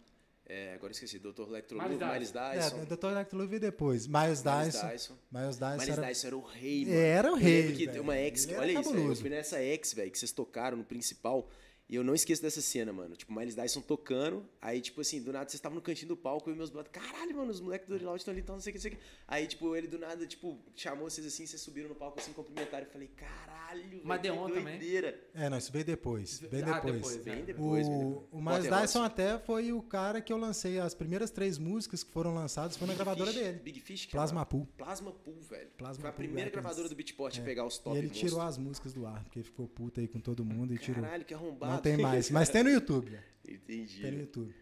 [0.48, 1.18] É, agora eu esqueci.
[1.18, 1.42] Dr.
[1.48, 2.82] Electro Miles Dyson.
[2.82, 3.08] É, Dr.
[3.08, 4.06] Electro veio depois.
[4.06, 4.90] Miles Miles Dyson.
[4.90, 5.18] Dyson.
[5.32, 6.08] Miles Dyson Miles era...
[6.08, 6.98] Dyson era o rei, mano.
[6.98, 8.48] Era o Eu rei, lembro que uma ex.
[8.56, 9.12] Olha isso, velho.
[9.12, 11.50] Eu fui nessa ex, velho, que vocês tocaram no principal.
[11.88, 13.16] E eu não esqueço dessa cena, mano.
[13.16, 14.44] Tipo, Miles Dyson tocando.
[14.60, 16.92] Aí, tipo assim, do nada vocês estavam no cantinho do palco e meus brothers.
[16.92, 18.92] Caralho, mano, os moleques do Oriloud estão ali, então não sei o que, não sei
[18.92, 19.02] o que.
[19.28, 22.86] Aí, tipo, ele do nada, tipo, chamou vocês assim, vocês subiram no palco assim, cumprimentaram.
[22.88, 24.02] Eu falei, caralho, velho.
[24.04, 24.80] Mas que Deon também.
[24.80, 25.24] doideira.
[25.36, 26.40] É, não, isso veio depois.
[26.40, 26.94] Bem Ah, depois.
[26.96, 27.42] depois, Bem É.
[27.44, 28.28] depois, bem O, depois.
[28.32, 32.12] o Miles Dyson até foi o cara que eu lancei as primeiras três músicas que
[32.12, 33.60] foram lançadas, foi na gravadora Fish, dele.
[33.60, 34.44] Big Fish, que Plasma?
[34.44, 34.68] Pool.
[34.76, 35.70] Plasma Pool, velho.
[35.78, 36.64] Plasma Foi a primeira Records.
[36.64, 37.46] gravadora do Beatport a É.
[37.46, 38.30] pegar os top E ele monstros.
[38.32, 41.04] tirou as músicas do ar, porque ele ficou puto aí com todo mundo e tirou.
[41.04, 41.75] Caralho, que arrombado.
[41.76, 42.30] Não tem mais.
[42.30, 43.18] Mas tem no YouTube.
[43.48, 44.02] Entendi.
[44.02, 44.54] Tem no YouTube.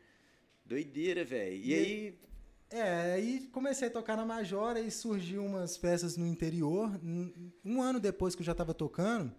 [0.65, 1.55] Doideira, velho.
[1.55, 2.19] E, E- aí,
[2.69, 6.89] É, aí comecei a tocar na Majora e surgiu umas peças no interior.
[7.03, 9.31] Um- ano depois que eu já estava tocando,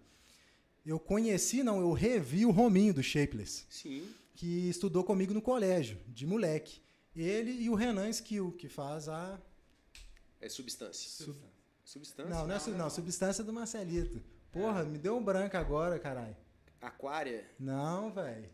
[0.85, 4.07] eu conheci, não, eu revi o Rominho do Shapeless, sim.
[4.35, 6.79] que estudou comigo no colégio, de moleque.
[7.13, 9.37] Ele e o Renan Skill, que faz a.
[10.39, 11.09] É substância.
[11.25, 11.35] Sub-
[11.83, 12.29] Substância?
[12.33, 14.21] Não, não é, su- não, substância do Marcelito.
[14.51, 16.35] Porra, me deu um branco agora, caralho.
[16.87, 17.45] Aquária.
[17.59, 18.49] Não, velho.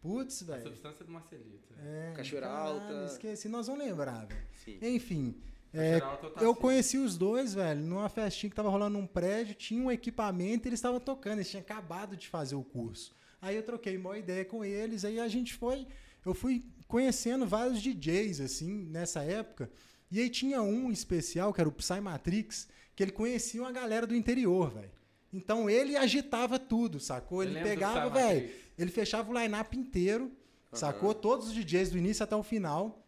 [0.00, 0.62] Putz, A velho.
[0.64, 1.72] substância do Marcelito.
[1.78, 3.04] É, Cachoeira caralho, Alta.
[3.06, 4.40] Esqueci, nós vamos lembrar, velho.
[4.64, 4.78] Sim.
[4.82, 5.34] Enfim,
[5.72, 9.82] é, Alta, eu conheci os dois, velho, numa festinha que tava rolando num prédio, tinha
[9.82, 13.14] um equipamento e eles estavam tocando, eles tinham acabado de fazer o curso.
[13.40, 15.86] Aí eu troquei uma ideia com eles, aí a gente foi,
[16.24, 19.70] eu fui conhecendo vários DJs, assim, nessa época,
[20.10, 24.06] e aí tinha um especial, que era o Psy Matrix, que ele conhecia uma galera
[24.06, 24.90] do interior, velho.
[25.34, 27.42] Então ele agitava tudo, sacou?
[27.42, 30.30] Ele pegava, velho, ele fechava o line-up inteiro,
[30.72, 31.12] sacou?
[31.12, 33.04] Todos os DJs do início até o final.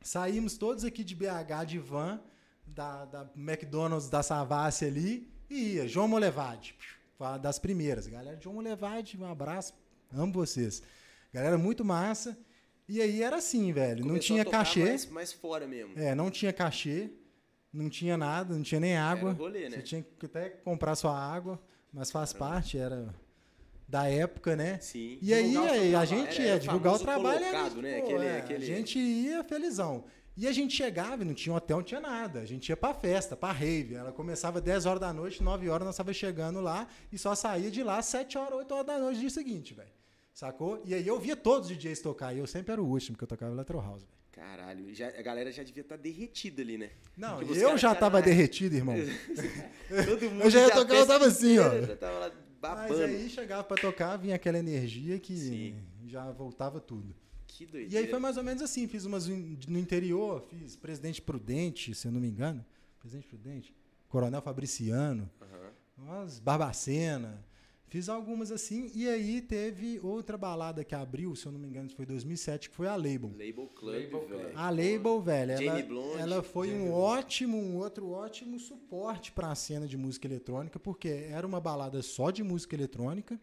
[0.00, 2.20] Saímos todos aqui de BH de van,
[2.66, 5.86] da, da McDonald's da Savassi ali, e ia.
[5.86, 6.74] João Molevade,
[7.42, 8.06] das primeiras.
[8.06, 9.74] Galera João Molevade, um abraço,
[10.10, 10.82] amo vocês.
[11.32, 12.38] Galera muito massa.
[12.88, 14.00] E aí era assim, velho.
[14.00, 14.84] não Começou tinha a tocar cachê.
[14.84, 15.92] Mais, mais fora mesmo.
[15.98, 17.10] É, não tinha cachê,
[17.72, 19.32] não tinha nada, não tinha nem água.
[19.32, 19.76] Rolê, né?
[19.76, 21.60] Você tinha que até comprar sua água,
[21.92, 23.14] mas faz parte, era
[23.88, 24.78] da época, né?
[24.80, 25.18] Sim.
[25.22, 27.44] E aí, seu a gente Era o divulgar o trabalho.
[27.44, 28.00] era, né?
[28.00, 30.04] pô, Aquele- é, aquele- A gente ia felizão.
[30.36, 32.38] E a gente chegava e não tinha hotel, não tinha nada.
[32.40, 33.94] A gente ia pra festa, pra rave.
[33.96, 37.70] Ela começava 10 horas da noite, 9 horas nós tava chegando lá e só saía
[37.72, 39.90] de lá 7 horas, 8 horas da noite do dia seguinte, velho.
[40.32, 40.80] Sacou?
[40.84, 42.32] E aí eu via todos os DJs tocar.
[42.32, 44.14] E eu sempre era o último, que eu tocava Electro House, velho.
[44.38, 46.90] Caralho, já, a galera já devia estar derretida ali, né?
[47.16, 48.94] Não, Tipo, eu já tava derretido, irmão.
[50.06, 51.80] Todo mundo Eu já ia tocar, eu tava assim, ó.
[51.82, 52.28] Já tava lá
[52.62, 53.02] Mas babando.
[53.04, 55.74] aí chegava pra tocar, vinha aquela energia que Sim.
[56.06, 57.14] já voltava tudo.
[57.48, 57.94] Que doideira.
[57.94, 62.06] E aí foi mais ou menos assim, fiz umas no interior, fiz Presidente Prudente, se
[62.06, 62.64] eu não me engano.
[63.00, 63.74] Presidente Prudente?
[64.08, 65.70] Coronel Fabriciano, Aham.
[65.98, 67.44] umas Barbacena.
[67.88, 71.88] Fiz algumas assim, e aí teve outra balada que abriu, se eu não me engano,
[71.88, 73.30] foi 2007, que foi a Label.
[73.30, 74.58] Label Club, Label velho.
[74.58, 76.20] A Label, velho, ela, Blonde.
[76.20, 77.02] ela foi Jamie um Blonde.
[77.02, 82.02] ótimo, um outro ótimo suporte para a cena de música eletrônica, porque era uma balada
[82.02, 83.40] só de música eletrônica,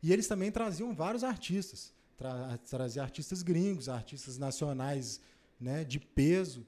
[0.00, 1.92] e eles também traziam vários artistas.
[2.16, 5.20] Tra trazia artistas gringos, artistas nacionais
[5.58, 6.64] né, de peso.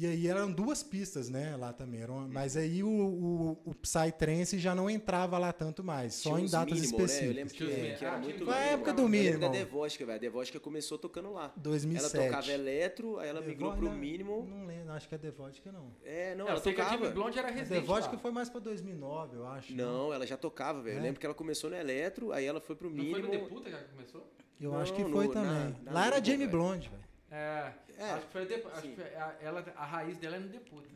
[0.00, 2.00] E aí eram duas pistas, né, lá também.
[2.02, 6.36] Era uma- mas aí o, o, o Psytrance já não entrava lá tanto mais, só
[6.36, 7.02] Tinha em datas minimal, Né?
[7.02, 7.34] Eu específicas.
[7.36, 9.50] lembro que, é, que era ah, muito Foi a época do Eu lembro minimal.
[9.50, 10.16] da Devosca, velho.
[10.16, 11.52] A Devosca começou tocando lá.
[11.56, 12.16] 2007.
[12.16, 14.44] Ela tocava eletro, aí ela migrou pro Devod- minimal.
[14.44, 15.90] Não lembro, acho que é The Vodka não.
[16.04, 16.90] É, não, É, ela eu que a tocava.
[16.96, 18.18] Jimmy Blonde era A residente Vodka lá.
[18.18, 19.74] foi mais pra 2009, eu acho.
[19.74, 19.82] né?
[19.82, 20.94] Não, ela já tocava, velho.
[20.94, 21.02] Eu É?
[21.02, 23.24] lembro que ela começou no eletro, aí ela foi pro Não foi mínimo.
[23.26, 24.32] no Deputa que ela começou?
[24.60, 25.76] Eu Não, acho que no- foi na- também.
[25.82, 26.46] na lá era Jamie.
[26.46, 27.07] Blonde, velho.
[27.30, 28.90] É, É, acho que foi o Depu- acho sim.
[28.90, 30.88] que foi a, ela, a raiz dela é no Deputa.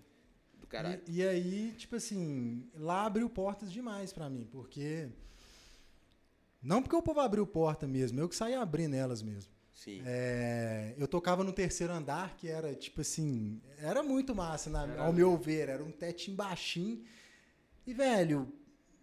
[0.58, 1.00] Do caralho.
[1.06, 5.08] E, e aí, tipo assim, lá abriu portas demais pra mim, porque.
[6.62, 9.50] Não porque o povo abriu porta mesmo, eu que saí abrindo elas mesmo.
[9.74, 10.00] Sim.
[10.06, 13.60] É, eu tocava no terceiro andar, que era tipo assim.
[13.78, 15.68] Era muito massa, na- Era ao meu ver.
[15.68, 17.02] Era um tetinho baixinho.
[17.84, 18.52] E, velho,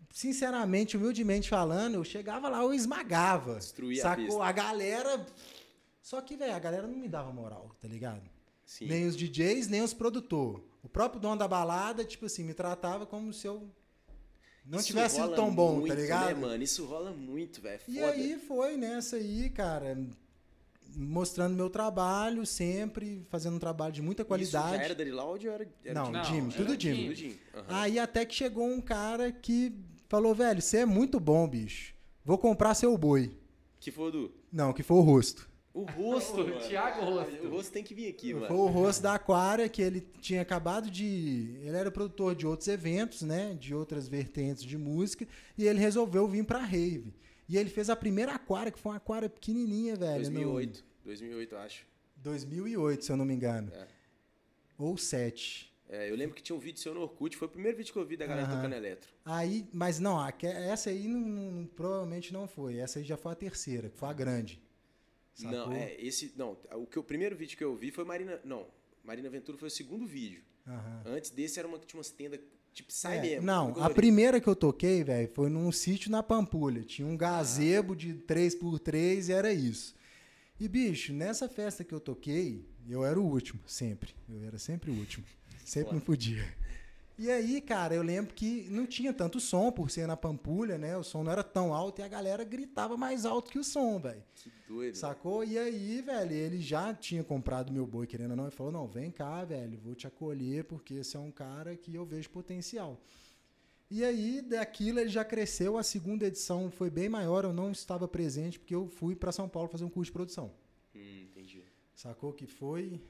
[0.10, 3.56] sinceramente, humildemente falando, eu chegava lá, eu esmagava.
[3.56, 4.26] Destruía a sacou?
[4.26, 4.44] pista.
[4.46, 5.26] A galera.
[6.10, 8.28] Só que, velho, a galera não me dava moral, tá ligado?
[8.66, 8.88] Sim.
[8.88, 10.64] Nem os DJs, nem os produtores.
[10.82, 13.70] O próprio dono da balada, tipo assim, me tratava como se eu
[14.66, 16.26] não Isso tivesse sido tão bom, muito, tá ligado?
[16.30, 16.64] Né, mano?
[16.64, 17.80] Isso rola muito, velho.
[17.88, 18.12] E Foda.
[18.12, 20.04] aí foi nessa aí, cara,
[20.96, 24.78] mostrando meu trabalho sempre, fazendo um trabalho de muita Isso qualidade.
[24.78, 26.42] já era Daddy Loud ou era, era Não, Jim?
[26.42, 26.76] Não, tudo.
[26.76, 27.38] Tudo Jim.
[27.54, 27.66] Aham.
[27.68, 29.76] Aí até que chegou um cara que
[30.08, 31.94] falou, velho, você é muito bom, bicho.
[32.26, 33.38] Vou comprar seu boi.
[33.80, 34.34] Que foi o do...
[34.52, 35.48] Não, que foi o rosto.
[35.74, 36.60] O rosto, O.
[36.60, 37.46] Thiago Rosto.
[37.46, 38.56] O rosto tem que vir aqui, Foi mano.
[38.56, 41.58] o rosto da Aquária, que ele tinha acabado de.
[41.62, 43.54] Ele era produtor de outros eventos, né?
[43.60, 45.28] De outras vertentes de música.
[45.58, 47.14] E ele resolveu vir pra Rave.
[47.48, 50.24] E ele fez a primeira Aquária, que foi uma Aquária pequenininha, velho.
[50.26, 50.86] no- 2008.
[51.06, 51.86] 2008, eu acho.
[52.18, 53.72] 2008, se eu não me engano.
[53.74, 53.88] É.
[54.78, 55.70] Ou 7.
[55.88, 57.36] É, eu lembro que tinha um vídeo seu no Orkut.
[57.36, 59.10] Foi o primeiro vídeo que eu vi da galera tocando eletro.
[59.26, 62.78] Aí, mas não, essa aí não- não- provavelmente não foi.
[62.78, 64.62] Essa aí já foi a terceira, que foi a grande.
[65.42, 65.58] Sacou?
[65.68, 66.34] Não, é, esse...
[66.36, 68.40] Não, o, que, o primeiro vídeo que eu vi foi Marina...
[68.44, 68.68] Não,
[69.04, 70.44] Marina Ventura foi o segundo vídeo.
[70.68, 71.04] Aham.
[71.06, 72.40] Antes desse era uma que tinha umas tendas...
[72.72, 73.46] Tipo, sai É, mesmo.
[73.46, 76.84] Não, a primeira que eu toquei, velho, foi num sítio na Pampulha.
[76.84, 79.96] Tinha um gazebo de 3x3 e era isso.
[80.60, 84.14] E, bicho, nessa festa que eu toquei, eu era o último, sempre.
[84.30, 85.26] Eu era sempre o último.
[85.66, 86.46] Sempre não podia.
[87.22, 90.96] E aí, cara, eu lembro que não tinha tanto som por ser na Pampulha, né?
[90.96, 94.00] O som não era tão alto e a galera gritava mais alto que o som,
[94.00, 94.24] velho.
[94.36, 94.96] Que doido.
[94.96, 95.44] Sacou?
[95.44, 98.88] E aí, velho, ele já tinha comprado meu boi, querendo ou não, e falou: não,
[98.88, 102.98] vem cá, velho, vou te acolher, porque esse é um cara que eu vejo potencial.
[103.92, 108.08] E aí, daquilo ele já cresceu, a segunda edição foi bem maior, eu não estava
[108.08, 110.54] presente, porque eu fui para São Paulo fazer um curso de produção.
[110.96, 111.66] Hum, entendi.
[111.94, 112.32] Sacou?
[112.32, 113.02] Que foi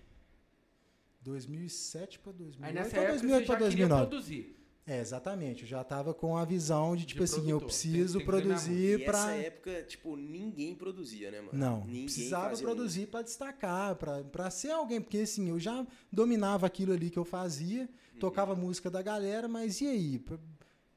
[1.21, 2.65] 2007 para 2008.
[2.67, 4.07] Aí nessa época você 2008 já para queria 2009.
[4.09, 4.55] produzir.
[4.87, 5.61] É, exatamente.
[5.61, 7.67] Eu já tava com a visão de, tipo De assim, eu produtor.
[7.67, 11.51] preciso Tem- tem produzir para essa época, tipo, ninguém produzia, né, mano?
[11.53, 16.91] Não, ninguém precisava produzir para destacar, para ser alguém, porque assim, eu já dominava aquilo
[16.91, 17.81] ali que eu fazia,
[18.13, 18.19] Uhum.
[18.19, 20.23] tocava a música da galera, mas e aí?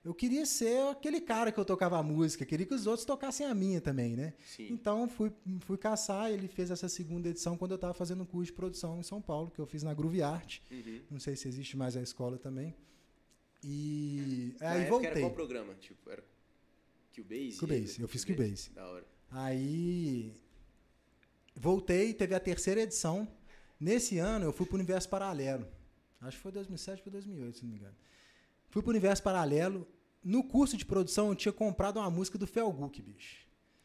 [0.04, 3.46] Eu queria ser aquele cara que eu tocava a música, queria que os outros tocassem
[3.46, 4.34] a minha também, né?
[4.44, 4.66] Sim.
[4.72, 8.46] Então fui, fui caçar, ele fez essa segunda edição quando eu estava fazendo um curso
[8.46, 10.58] de produção em São Paulo, que eu fiz na Groove Art.
[10.72, 11.00] Uhum.
[11.08, 12.74] Não sei se existe mais a escola também.
[13.62, 15.10] E Na aí voltei.
[15.10, 15.72] era qual programa?
[15.74, 16.24] Tipo, era
[17.14, 17.58] Cubase?
[17.58, 18.70] Cubase, eu fiz Cubase.
[18.70, 19.06] Da hora.
[19.30, 20.34] Aí
[21.54, 23.28] voltei, teve a terceira edição.
[23.78, 25.66] Nesse ano eu fui para o Universo Paralelo.
[26.20, 27.96] Acho que foi 2007 para 2008, se não me engano.
[28.72, 29.86] Fui para o Universo Paralelo.
[30.24, 33.42] No curso de produção eu tinha comprado uma música do Felguk, bicho.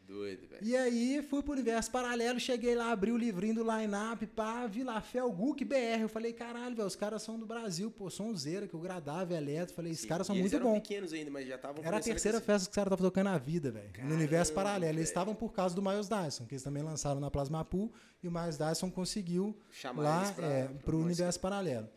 [0.07, 0.65] Doido, velho.
[0.65, 4.81] E aí fui pro Universo Paralelo, cheguei lá, abri o livrinho do line-up, pá, vi
[4.81, 5.99] lá, Felguk BR.
[6.03, 9.75] Eu falei, caralho, velho, os caras são do Brasil, pô, sonzeira, que eu gradava, eletro.
[9.75, 10.79] Falei, esses caras são eles muito eram bons.
[10.79, 13.37] pequenos ainda, mas já estavam Era a terceira festa que os caras estavam tocando na
[13.37, 13.91] vida, velho.
[14.05, 14.85] No universo paralelo.
[14.85, 15.03] Eles velho.
[15.03, 17.91] estavam por causa do Miles Dyson, que eles também lançaram na Plasma Pool,
[18.23, 21.89] e o Miles Dyson conseguiu Chamar lá eles pra, é, pra pro universo paralelo.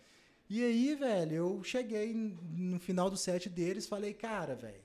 [0.52, 4.82] E aí, velho, eu cheguei no final do set deles, falei, cara, velho,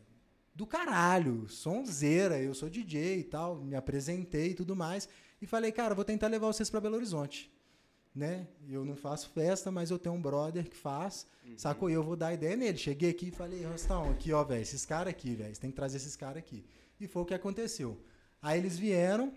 [0.54, 5.10] do caralho, sonzeira, eu sou DJ e tal, me apresentei e tudo mais,
[5.42, 7.52] e falei, cara, vou tentar levar vocês para Belo Horizonte,
[8.14, 8.48] né?
[8.70, 11.58] Eu não faço festa, mas eu tenho um brother que faz, Uhum.
[11.58, 11.90] sacou?
[11.90, 12.78] E eu vou dar ideia nele.
[12.78, 15.76] Cheguei aqui e falei, Rostão, aqui, ó, velho, esses caras aqui, velho, você tem que
[15.76, 16.64] trazer esses caras aqui.
[17.00, 18.00] E foi o que aconteceu.
[18.42, 19.34] Aí eles vieram,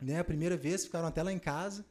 [0.00, 1.84] né, a primeira vez, ficaram até lá em casa,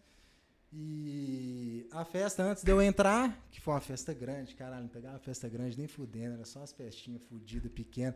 [0.79, 5.15] e a festa, antes de eu entrar, que foi uma festa grande, caralho, não pegava
[5.15, 8.13] uma festa grande nem fudendo, era só as festinhas fudidas, pequenas.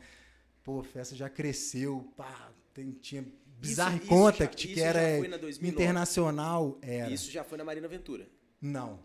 [0.63, 3.25] Pô, a festa já cresceu, pá, tem- tinha
[3.59, 5.83] bizarre isso conta já- que isso que era foi na 2009.
[5.83, 7.09] internacional, era.
[7.11, 8.27] Isso já foi na Marina Ventura.
[8.61, 8.99] Não,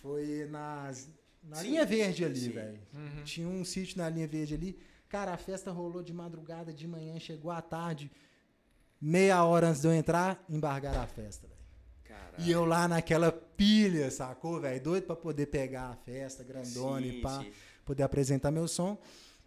[0.00, 1.08] foi nas,
[1.42, 2.80] na Sim, linha verde sim, ali, velho.
[2.94, 3.24] Uhum.
[3.24, 4.78] Tinha um sítio na linha verde ali.
[5.08, 8.08] Cara, a festa rolou de madrugada, de manhã, chegou à tarde.
[9.00, 11.59] Meia hora antes de eu entrar, embargaram a festa, velho.
[12.42, 14.82] E eu lá naquela pilha, sacou, velho?
[14.82, 17.52] Doido pra poder pegar a festa grandona Sim, e pá, sim.
[17.84, 18.98] poder apresentar meu som.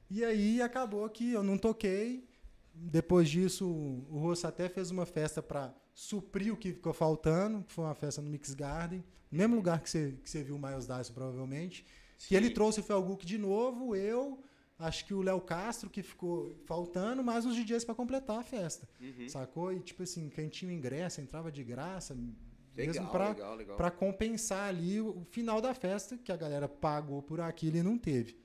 [0.10, 2.28] E aí acabou que eu não toquei.
[2.74, 7.72] Depois disso, o Rosso até fez uma festa pra suprir o que ficou faltando, que
[7.74, 10.88] foi uma festa no Mix Garden, mesmo lugar que você, que você viu o Miles
[10.88, 11.86] Dyson, provavelmente.
[12.28, 12.54] Que ele Sim.
[12.54, 14.44] trouxe o Felguk de novo, eu,
[14.80, 18.88] acho que o Léo Castro, que ficou faltando, mais uns DJs pra completar a festa.
[19.00, 19.28] Uhum.
[19.30, 19.74] Sacou?
[19.74, 22.16] E tipo assim, quem tinha ingresso entrava de graça,
[22.76, 23.08] mesmo
[23.78, 27.84] pra compensar ali o o final da festa, que a galera pagou por aquilo e
[27.84, 28.38] não teve.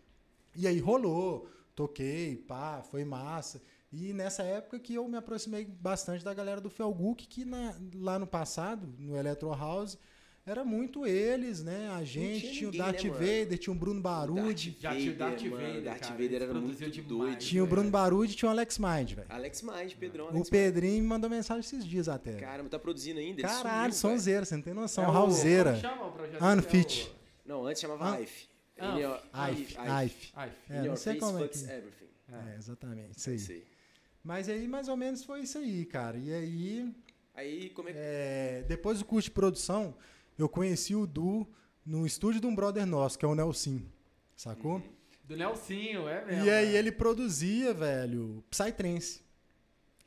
[0.54, 3.60] E aí rolou, toquei, pá, foi massa.
[3.92, 8.18] E nessa época que eu me aproximei bastante da galera do Felguk, que na- lá
[8.18, 9.96] no passado, no Electro House,
[10.50, 11.88] era muito eles, né?
[11.90, 13.20] A gente, tinha tinha, ninguém, o Darth né, mano?
[13.42, 16.46] Vader, tinha o Bruno Barude, Já tinha o Darth mano, Vader, Darth cara, Vader era
[16.48, 17.38] produziu muito demais, doido.
[17.38, 17.66] tinha o.
[17.66, 19.26] Bruno Barude e tinha o Alex Mind, velho.
[19.28, 20.24] Alex Mind, Pedrão.
[20.24, 20.50] O Alex Mind.
[20.50, 22.32] Pedrinho me mandou mensagem esses dias até.
[22.34, 23.42] Caramba, tá produzindo ainda?
[23.42, 25.04] Caralho, sonzeira, você não tem noção.
[25.04, 25.72] É o- Raulzeira.
[26.40, 26.58] o?
[26.58, 27.02] Unfit.
[27.02, 28.20] É o- Não, antes chamava Ah.
[28.20, 28.48] IFE.
[28.80, 30.32] Ah, Ife.
[30.70, 32.08] É, In não sei como é que- everything.
[32.30, 33.36] É, exatamente, isso aí.
[33.50, 33.64] Aí.
[34.22, 36.16] Mas aí, mais ou menos, foi isso aí, cara.
[36.18, 36.94] E aí,
[37.34, 37.98] Aí, como é que...
[38.00, 39.94] é, depois do curso de produção,
[40.38, 41.46] eu conheci o Du
[41.84, 43.80] no estúdio de um brother nosso, que é o Nelson,
[44.36, 44.76] sacou?
[44.76, 44.82] Uhum.
[45.24, 46.46] Do Nelsinho, é mesmo.
[46.46, 46.78] E aí né?
[46.78, 49.22] ele produzia, velho, Psytrance.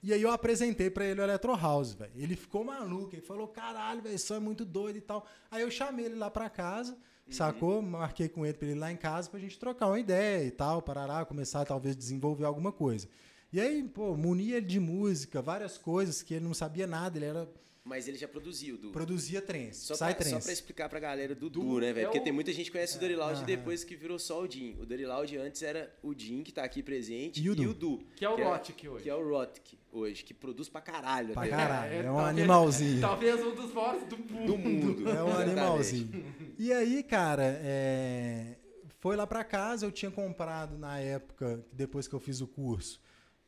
[0.02, 2.12] E aí eu apresentei pra ele o Electro House, velho.
[2.16, 5.28] Ele ficou maluco, ele falou, caralho, velho, isso é muito doido e tal.
[5.52, 6.98] Aí eu chamei ele lá pra casa,
[7.30, 7.84] sacou?
[7.84, 10.50] Marquei com ele pra ele ir lá em casa pra gente trocar uma ideia e
[10.50, 13.08] tal, parará, começar talvez desenvolver alguma coisa.
[13.54, 17.26] E aí, pô, munia ele de música, várias coisas que ele não sabia nada, ele
[17.26, 17.48] era
[17.84, 18.92] Mas ele já produziu, Du.
[18.92, 20.44] produzia trance, Só pra, só Psytrance.
[20.46, 22.00] pra explicar pra galera do Du Du, né, velho?
[22.00, 23.44] é Porque o- tem muita gente que conhece o Dirty Loud aham.
[23.44, 24.78] depois que virou só o Jim.
[24.80, 27.74] O Dirty Loud antes era o Jim, que tá aqui presente, E o Du.
[27.74, 28.04] Du.
[28.16, 29.04] Que é o Lotic hoje.
[29.04, 31.34] Que é o Rotic hoje, que produz pra caralho.
[31.34, 31.50] Pra até.
[31.50, 31.94] caralho.
[31.96, 33.02] é um talvez- animalzinho.
[33.02, 34.46] Talvez um dos maiores do mundo.
[34.46, 35.10] Do mundo.
[35.10, 36.26] É um animalzinho.
[36.60, 38.58] E aí, cara, é,
[39.00, 43.02] foi lá pra casa, eu tinha comprado na época, depois que eu fiz o curso,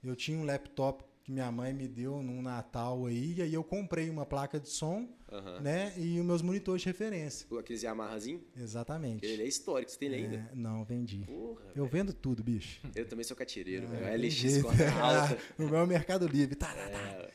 [0.04, 3.64] eu tinha um laptop que minha mãe me deu num Natal aí, e aí eu
[3.64, 5.62] comprei uma placa de som, Aham.
[5.62, 7.48] né, e os meus monitores de referência.
[7.58, 9.26] Aqueles Yamahazinho, Exatamente.
[9.26, 10.36] ele é histórico, você tem ele ainda?
[10.52, 11.24] É, não, vendi.
[11.26, 12.82] Porra, Eu vendo tudo, bicho.
[12.96, 14.28] eu também sou catireiro, É, velho.
[14.28, 15.38] LX corta alta.
[15.58, 16.56] o meu é Mercado Livre.
[16.56, 17.00] Tá, tá, tá.
[17.00, 17.30] É,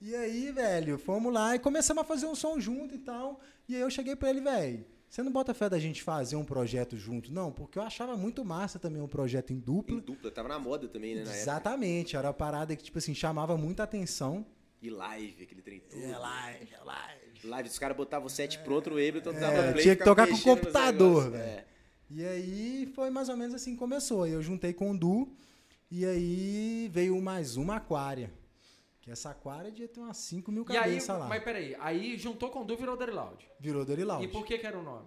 [0.00, 3.40] E aí, velho, fomos lá e começamos a fazer um som junto e tal.
[3.68, 6.44] E aí eu cheguei pra ele, velho, você não bota fé da gente fazer um
[6.44, 7.32] projeto junto?
[7.32, 10.00] Não, porque eu achava muito massa também um projeto em em dupla.
[10.00, 11.22] dupla, tava na moda também, né.
[11.22, 14.44] Exatamente, era uma parada que, tipo assim, chamava muita atenção.
[14.80, 16.00] E live, aquele trem todo.
[16.00, 17.18] live, é live.
[17.44, 20.26] Live, os caras botavam o set pronto no Ableton, dava É, play tinha que tocar
[20.26, 21.32] com nos computador, negócios.
[21.32, 21.44] velho.
[21.44, 21.64] É.
[22.10, 24.26] E aí foi mais ou menos assim que começou.
[24.26, 25.32] Eu juntei com o Du
[25.90, 28.32] e aí veio mais uma aquária.
[29.08, 31.26] Que essa aquária devia ter umas 5 mil E aí, cabeças lá.
[31.28, 33.48] mas peraí, aí juntou com o Du virou Dirty Loud.
[33.58, 34.22] Virou Dirty Loud.
[34.22, 35.06] E por que que era o nome?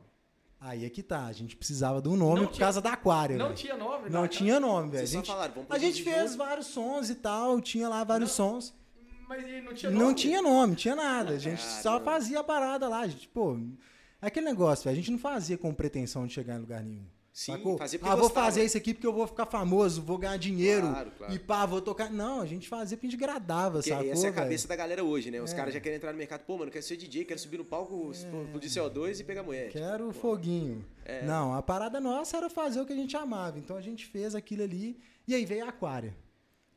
[0.60, 2.94] Aí é que tá, a gente precisava de um nome Não por tinha- causa da
[2.94, 3.58] aquária, Não velho.
[3.58, 4.10] tinha nome?
[4.10, 5.04] Não tinha nome, velho.
[5.04, 8.30] A só gente, falaram, vamos a gente fez vários sons e tal, tinha lá vários
[8.32, 8.74] Não, sons.
[9.30, 10.04] Mas e não tinha nome?
[10.04, 11.34] Não tinha nome, tinha nada.
[11.36, 12.06] A gente só Caramba.
[12.12, 13.02] fazia a parada lá.
[13.02, 13.56] A gente, pô,
[14.20, 14.94] é aquele negócio, velho.
[14.96, 17.06] A gente não fazia com pretensão de chegar em lugar nenhum.
[17.34, 17.78] Sim, sacou?
[17.78, 18.46] fazia porque ah, vou gostava.
[18.48, 20.88] fazer isso aqui porque eu vou ficar famoso, vou ganhar dinheiro.
[20.90, 21.34] Claro, claro.
[21.34, 22.12] E pá, vou tocar.
[22.12, 24.12] Não, a gente fazia porque a gente gradava, Porque sacou?
[24.12, 25.42] essa é a cabeça da galera hoje, né?
[25.42, 25.56] Os É.
[25.56, 26.42] caras já querem entrar no mercado.
[26.42, 29.70] Pô, mano, eu quero ser DJ, quero subir no palco, explodir CO2 e pegar mulher.
[29.72, 30.86] Quero Pô, foguinho.
[31.06, 31.24] É.
[31.26, 33.58] Não, a parada nossa era fazer o que a gente amava.
[33.58, 35.00] Então a gente fez aquilo ali.
[35.26, 36.14] E aí veio a Aquária.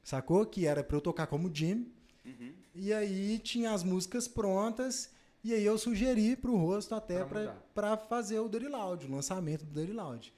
[0.05, 0.47] Sacou?
[0.47, 1.91] Que era pra eu tocar como Jim.
[2.25, 2.53] Uhum.
[2.75, 5.11] E aí tinha as músicas prontas.
[5.43, 7.63] E aí eu sugeri pro rosto até Pra pra, mudar.
[7.75, 10.33] pra fazer o Dirty Loud, o lançamento do Dirty Loud.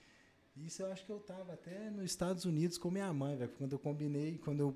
[0.65, 3.53] Isso eu acho que eu tava até nos Estados Unidos com minha mãe, velho.
[3.59, 4.75] Quando eu combinei, quando eu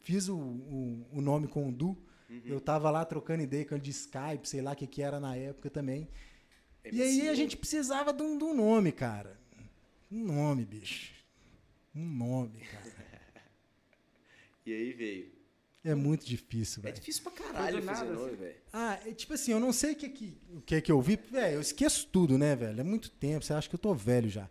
[0.00, 1.96] fiz o, o, o nome com o Du,
[2.30, 2.42] Uhum.
[2.44, 5.18] eu tava lá trocando ideia com ele de Skype, sei lá o que, que era
[5.18, 6.06] na época também.
[6.84, 7.02] E MSN.
[7.02, 9.40] aí a gente precisava de um, de um nome, cara.
[10.12, 11.14] Um nome, bicho.
[11.94, 12.92] Um nome, cara.
[14.66, 15.32] E aí veio.
[15.82, 16.96] É muito difícil, É velho.
[16.96, 18.36] difícil pra caralho fazer nada, nome, assim.
[18.36, 18.56] velho.
[18.74, 21.16] Ah, é tipo assim, eu não sei o que, que, o que que eu vi.
[21.16, 22.78] Velho, eu esqueço tudo, né, velho?
[22.78, 24.50] É muito tempo, você acha que eu tô velho já.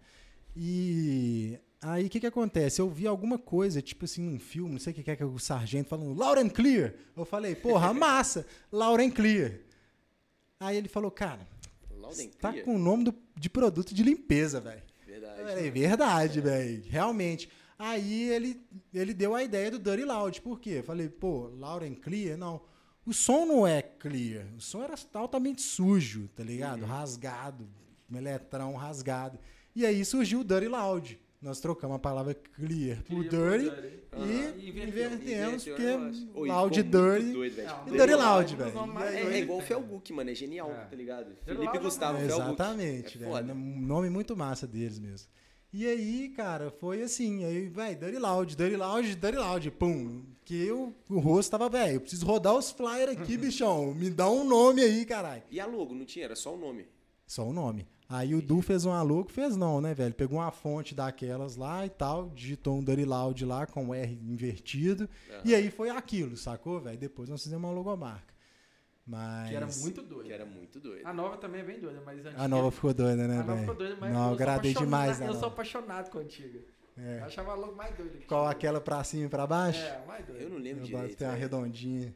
[0.59, 2.81] E aí o que que acontece?
[2.81, 5.23] Eu vi alguma coisa, tipo assim, num filme, não sei o que que é que
[5.23, 6.93] o sargento falando, Lauren Clear.
[7.15, 9.53] Eu falei, porra, massa, Lauren Clear.
[10.59, 11.47] Aí ele falou, cara,
[12.39, 14.81] tá com o nome do- de produto de limpeza, velho.
[15.05, 15.39] Verdade.
[15.41, 16.83] Eu falei, verdade, velho.
[16.89, 17.49] Realmente.
[17.77, 18.59] Aí ele,
[18.91, 20.41] ele deu a ideia do Dirty Loud.
[20.41, 20.77] Por quê?
[20.79, 22.35] Eu falei, pô, Lauren Clear?
[22.35, 22.59] Não.
[23.05, 24.45] O som não é clear.
[24.57, 26.83] O som era altamente sujo, tá ligado?
[26.85, 27.69] Rasgado.
[28.11, 29.37] Um eletrão rasgado.
[29.77, 31.19] E aí surgiu o Dirty Loud.
[31.39, 33.69] nós trocamos a palavra clear por dirty
[34.09, 34.27] por Aham.
[34.57, 35.05] e inverteu.
[35.11, 35.83] invertemos, porque.
[36.33, 36.89] Oi, loud dirty.
[36.89, 37.61] doido, velho.
[37.61, 39.03] É, o E Dirty Loud é um velho.
[39.03, 39.61] É, é doidos igual o.
[39.61, 40.29] Felguk, mano.
[40.31, 40.85] É genial, É.
[40.85, 41.35] tá ligado?
[41.45, 42.41] Felipe é Gustavo um- Felguk.
[42.47, 43.53] Exatamente, É velho.
[43.53, 45.27] Um nome muito massa deles mesmo.
[45.71, 50.23] E aí, cara, foi assim, aí, vai, Dirty Loud, Dirty Loud, Dirty Loud, pum.
[50.43, 53.93] Que eu, o rosto tava, velho, eu preciso rodar os flyers aqui, bichão.
[53.93, 55.43] Me dá um nome aí, caralho.
[55.51, 56.25] E a logo, não tinha?
[56.25, 56.87] Era só o nome.
[57.27, 57.85] Só o nome.
[58.09, 60.13] Aí o Du fez uma logo, fez não, né, velho?
[60.13, 64.13] Pegou uma fonte daquelas lá e tal, digitou um Dirty Loud lá com o R
[64.25, 65.09] invertido.
[65.43, 66.97] E aí foi aquilo, sacou, velho?
[66.97, 68.33] Depois nós fizemos uma logomarca.
[69.05, 69.49] Mas.
[69.49, 70.25] Que era muito doido.
[70.27, 71.05] Que era muito doido.
[71.05, 72.43] A nova também é bem doida, mas a antiga...
[72.43, 73.59] A nova ficou doida, né, A nova velho?
[73.61, 75.27] ficou doida, mas Não, eu eu agradei demais, né?
[75.29, 76.59] Eu sou apaixonado com a antiga.
[76.97, 77.19] É.
[77.19, 78.25] Eu achava logo mais doido.
[78.27, 79.79] Qual aquela pra cima e pra baixo?
[79.81, 80.41] É, mais doido.
[80.41, 81.15] Eu não lembro Eu direito.
[81.17, 81.41] Tem uma velho.
[81.43, 82.15] redondinha.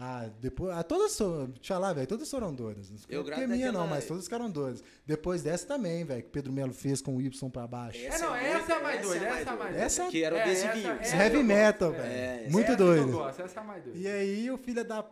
[0.00, 0.72] Ah, depois.
[0.76, 1.46] Ah, todas foram.
[1.46, 2.06] Deixa lá, velho.
[2.06, 2.88] Todas foram doidas.
[2.88, 4.82] Não Eu porque grado minha daquela- não, mas todas ficaram doidas.
[5.04, 7.98] Depois dessa também, velho, que o Pedro Melo fez com o Y pra baixo.
[7.98, 9.84] É, não, essa é a mais doida, essa é a mais doida.
[9.84, 10.90] Essa- Que era o É, adesivinho.
[10.92, 11.96] essa- essa é heavy metal, É.
[11.98, 12.12] velho.
[12.46, 13.10] É, Muito essa doido.
[13.12, 13.98] gosto, essa é a mais doida.
[13.98, 15.04] E aí o filho da.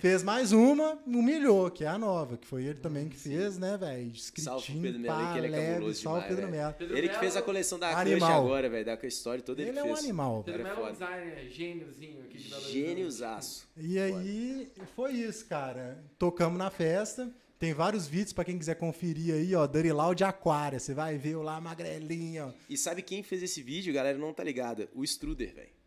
[0.00, 3.76] Fez mais uma, humilhou, que é a nova, que foi ele também que fez, né,
[3.76, 4.12] velho?
[4.16, 6.50] Salve Escritinho, Pedro Melo que ele é leve, cabuloso salve demais, Pedro.
[6.50, 6.98] Melo.
[6.98, 8.30] Ele que fez a coleção da Animal.
[8.30, 8.84] Crush agora, velho.
[8.84, 10.04] Da história toda ele, Ele é que um fez.
[10.04, 10.42] animal.
[10.44, 12.62] Pedro Era Melo é um designer gêniozinho aqui de Belo.
[12.62, 13.68] Gêniosaço.
[13.76, 16.02] E aí foi isso, cara.
[16.18, 17.30] Tocamos na festa.
[17.58, 19.66] Tem vários vídeos pra quem quiser conferir aí, ó.
[19.68, 20.80] Dirty Loud Aquária.
[20.80, 22.52] Você vai ver eu lá magrelinho, ó.
[22.68, 24.18] E sabe quem fez esse vídeo, galera?
[24.18, 24.88] Não tá ligada?
[24.94, 25.81] O Struder, velho.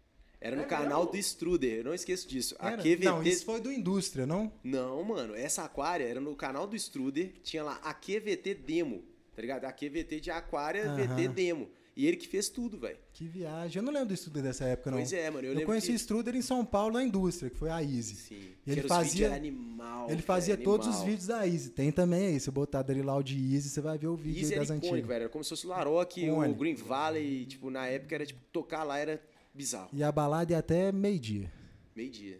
[0.45, 1.11] Era no É canal mesmo?
[1.13, 2.55] do Struder, eu não esqueço disso.
[2.59, 3.03] A Era- QVT.
[3.05, 4.51] Não, isso foi do Indústria, não?
[4.63, 9.03] Não, mano, essa aquária era no canal do Struder, tinha lá a QVT Demo,
[9.35, 9.65] tá ligado?
[9.65, 11.15] A QVT de aquária, Aham.
[11.15, 11.67] VT Demo.
[11.97, 12.97] E ele que fez tudo, velho.
[13.13, 13.77] Que viagem.
[13.79, 14.97] Eu não lembro do Struder dessa época, não.
[14.97, 15.93] Pois é, mano, eu, Eu, conheci que...
[15.93, 18.15] o Struder em São Paulo, na Indústria, que foi a Easy.
[18.15, 18.49] Sim.
[18.67, 21.09] E ele fazia- animal, Ele fazia velho, todos os animal.
[21.09, 21.69] vídeos da Easy.
[21.69, 22.39] Tem também aí.
[22.41, 25.07] Se botar Dirty Loud Easy, você vai ver o vídeo Easy das icônico, antigas.
[25.07, 25.21] velho.
[25.21, 26.53] Era como se fosse o Laroque, o.
[26.53, 29.21] Green Valley, tipo, na época era, tipo, tocar lá era
[29.55, 29.89] bizarro.
[29.93, 31.51] E a balada ia até meio-dia.
[31.95, 32.37] Meio-dia.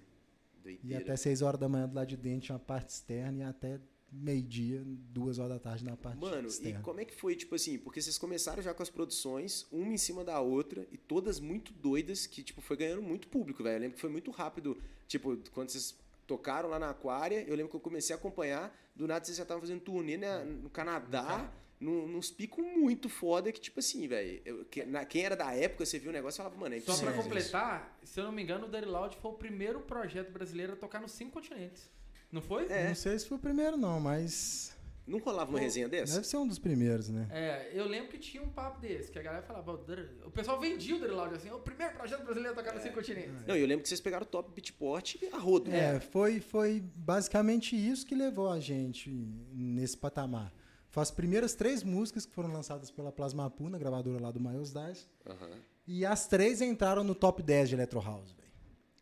[0.84, 3.44] E até 6 horas da manhã do lado de dentro tinha uma parte externa e
[3.44, 3.80] até
[4.12, 6.82] meio-dia, duas horas da tarde na parte Mano, e externa.
[6.82, 9.98] como é que foi, tipo assim, porque vocês começaram já com as produções, uma em
[9.98, 13.76] cima da outra, e todas muito doidas, que, tipo, foi ganhando muito público, velho.
[13.76, 15.96] Eu lembro que foi muito rápido, tipo, quando vocês
[16.26, 19.44] tocaram lá na Aquária, eu lembro que eu comecei a acompanhar, do nada vocês já
[19.44, 24.66] estavam fazendo turnê né, no Canadá, num- nos picos muito foda, que, tipo assim, velho,
[24.66, 27.14] que- quem era da época, você viu o negócio e falava, mano, é Só pra
[27.14, 30.76] completar, se eu não me engano, o Dirty Loud foi o primeiro projeto brasileiro a
[30.76, 31.90] tocar nos cinco continentes.
[32.32, 32.66] Não foi?
[32.72, 32.88] É.
[32.90, 34.74] Não sei se foi o primeiro, não, mas
[35.08, 36.16] Não rolava uma resenha dessa?
[36.16, 37.28] deve ser um dos primeiros, né?
[37.32, 40.32] É, eu lembro que tinha um papo desse, que a galera falava, "O Dirty-" o
[40.32, 42.96] pessoal vendia o Dirty Loud assim, "É o primeiro projeto brasileiro a tocar nos cinco
[42.96, 43.46] continentes.
[43.46, 45.72] Não, eu lembro que vocês pegaram o top beatport a rodo.
[45.72, 49.10] É, foi, foi basicamente isso que levou a gente
[49.54, 50.52] nesse patamar.
[50.96, 54.72] Foi as primeiras três músicas que foram lançadas pela Plasma Puna, gravadora lá do Miles
[54.72, 55.06] Dice.
[55.28, 55.60] Aham.
[55.86, 58.48] E as três entraram no top 10 de Electro House, velho.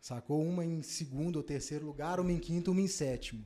[0.02, 0.42] Sacou?
[0.44, 3.46] Uma em segundo ou terceiro lugar, uma em quinto, uma em sétimo.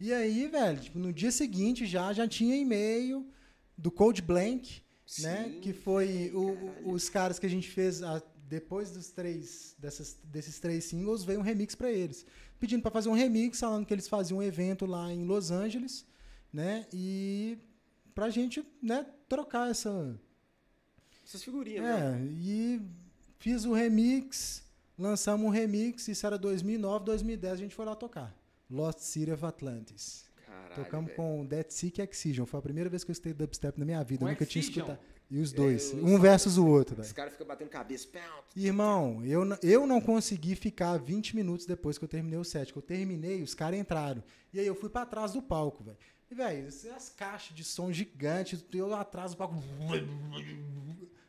[0.00, 3.28] E aí, velho, tipo, no dia seguinte já, já tinha e-mail
[3.78, 4.82] do Code Blank,
[5.20, 5.44] né?
[5.44, 10.18] Sim, Que foi o- os caras que a gente fez a- depois dos três, dessas,
[10.24, 12.26] desses três singles, veio um remix pra eles.
[12.58, 16.04] Pedindo pra fazer um remix, falando que eles faziam um evento lá em Los Angeles,
[16.52, 16.88] né?
[16.92, 17.56] E
[18.14, 20.18] pra gente, né, trocar essa,
[21.24, 22.18] Essas figurinhas, né?
[22.20, 22.80] é, e
[23.38, 24.62] fiz o remix,
[24.98, 28.34] lançamos um remix, isso era 2009, 2010, a gente foi lá tocar.
[28.70, 30.24] Lost City of Atlantis.
[30.46, 31.16] Caralho, Tocamos velho.
[31.16, 32.46] com Dead Sick e Excision.
[32.46, 34.20] Foi a primeira vez que eu escutei dubstep na minha vida.
[34.20, 34.98] Com eu nunca tinha escutado.
[35.30, 37.14] E os dois, É, eu- um versus o outro, velho.
[37.14, 38.06] caras ficam batendo cabeça.
[38.56, 42.72] Irmão, eu, eu não consegui ficar 20 minutos depois que eu terminei o set.
[42.72, 44.22] Que eu terminei, os caras entraram.
[44.52, 45.96] E aí eu fui pra trás do palco, velho.
[46.30, 48.88] E, velho, as caixas de som gigantes, eu
[49.34, 49.54] do palco.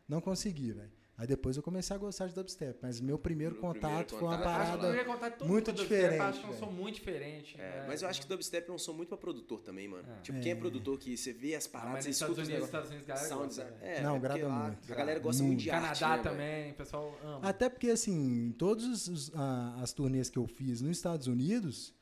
[0.07, 0.91] Não consegui, velho.
[1.17, 2.77] Aí depois eu comecei a gostar de dubstep.
[2.81, 5.45] Mas meu primeiro contato primeiro foi uma contato, Acho que eu parada.
[5.45, 7.55] muito diferente, dubstep, Acho que é um som muito diferente.
[7.57, 7.85] É, né?
[7.87, 10.03] mas eu acho que dubstep é um som muito pra produtor também, mano.
[10.09, 10.19] É.
[10.21, 12.47] Tipo, quem é produtor que você vê as Ah, paradas, você nos escuta Estados os
[12.49, 12.67] Unidos, negócios.
[12.67, 14.91] Estados Unidos, galera Sounds, gosta, é, Não, é porque agrada lá muito.
[14.91, 15.63] A galera gosta muito, Muito.
[15.63, 17.39] de arte, Canadá né, também, o pessoal ama.
[17.47, 19.31] Até porque, assim, todas os-
[19.81, 21.95] as turnês que eu fiz nos Estados Unidos,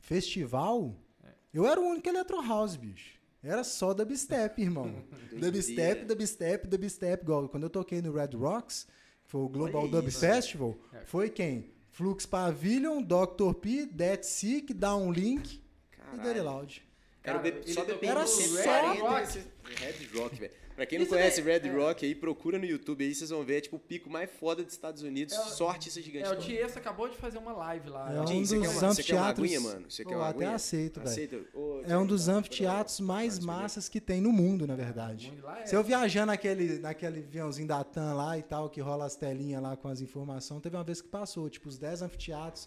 [0.00, 1.09] festival, É.
[1.52, 3.18] eu era o único Electro House, bicho.
[3.42, 5.02] Era só dubstep, irmão.
[5.32, 7.22] dubstep, dubstep, dubstep.
[7.22, 8.86] Igual quando eu toquei no Red Rocks,
[9.24, 11.00] que foi o Global Olha Dub isso, Festival, É.
[11.06, 11.70] foi quem?
[11.90, 13.52] Flux Pavilion, Dr.
[13.60, 15.56] P, Dead Sick, Downlink
[15.92, 16.22] e Caralho.
[16.22, 16.82] Dirty Loud.
[17.22, 19.38] Era o Cara, ele só Era só- 140 Red Rock.
[19.64, 20.52] Red Rock, velho.
[20.80, 21.76] Pra quem não Isso conhece é- Red é.
[21.76, 24.64] Rock aí, procura no YouTube aí, vocês vão ver, é tipo o pico mais foda
[24.64, 26.24] dos Estados Unidos, É só artista gigante.
[26.24, 26.36] É, o.
[26.38, 28.10] Tiesto acabou de fazer uma live lá.
[28.10, 29.44] É um Tim, você quer dos uma- você quer uma anfiteatros.
[29.44, 29.90] aguinha, mano?
[29.90, 31.46] Você quer uma até aceito, velho.
[31.52, 35.30] Ô, É um dos Thiago, anfiteatros mais massas que tem no mundo, na verdade.
[35.58, 39.14] é- Se eu viajar naquele, naquele aviãozinho da TAM lá e tal, que rola as
[39.14, 42.66] telinhas lá com as informações, teve uma vez que passou, tipo, os 10 anfiteatros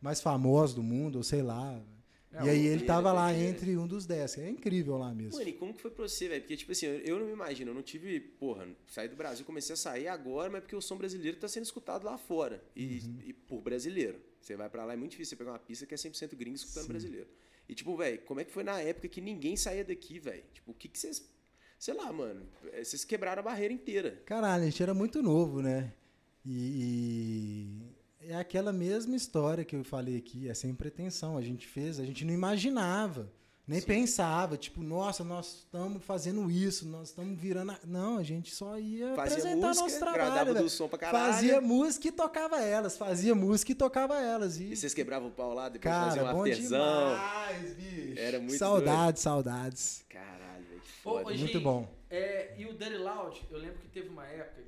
[0.00, 1.78] mais famosos do mundo, ou sei lá.
[2.32, 4.38] É, e aí ele tava lá entre um dos 10.
[4.38, 5.36] É incrível lá mesmo.
[5.36, 6.40] Mano, e como que foi pra você, velho?
[6.42, 9.72] Porque, tipo assim, eu não me imagino, eu não tive, porra, saí do Brasil, comecei
[9.74, 12.62] a sair agora, mas porque o som brasileiro tá sendo escutado lá fora.
[12.76, 13.18] E, Uhum.
[13.26, 14.20] e por brasileiro.
[14.40, 16.54] Você vai pra lá, é muito difícil você pegar uma pista que é 100% gringo
[16.56, 16.88] escutando Sim.
[16.88, 17.26] brasileiro.
[17.68, 20.44] E, tipo, velho, como é que foi na época que ninguém saía daqui, velho?
[20.52, 21.28] Tipo, o que que vocês.
[21.78, 22.46] Sei lá, mano.
[22.72, 24.22] eh, Vocês quebraram a barreira inteira.
[24.24, 25.92] Caralho, a gente era muito novo, né?
[26.46, 27.66] E
[28.22, 31.36] é aquela mesma história que eu falei aqui, é sem pretensão.
[31.36, 33.30] A gente fez, a gente não imaginava,
[33.66, 33.86] nem Sim.
[33.86, 37.72] pensava, tipo, nossa, nós estamos fazendo isso, nós estamos virando.
[37.72, 37.78] a-".
[37.86, 40.46] Não, a gente só ia Fazia apresentar música, nosso trabalho.
[40.48, 40.70] do velho.
[40.70, 41.32] som pra caralho.
[41.34, 44.58] Fazia música e tocava elas, fazia música e tocava elas.
[44.58, 47.08] E, E vocês quebravam o pau lá, depois faziam cara, um bom artesão.
[47.10, 48.18] demais, bicho.
[48.18, 50.04] Era muito Saudades, saudades.
[50.08, 51.30] Caralho, velho, Ô, foda.
[51.32, 51.88] ô, Muito bom.
[52.10, 54.62] É, e o Dirty Loud, eu lembro que teve uma época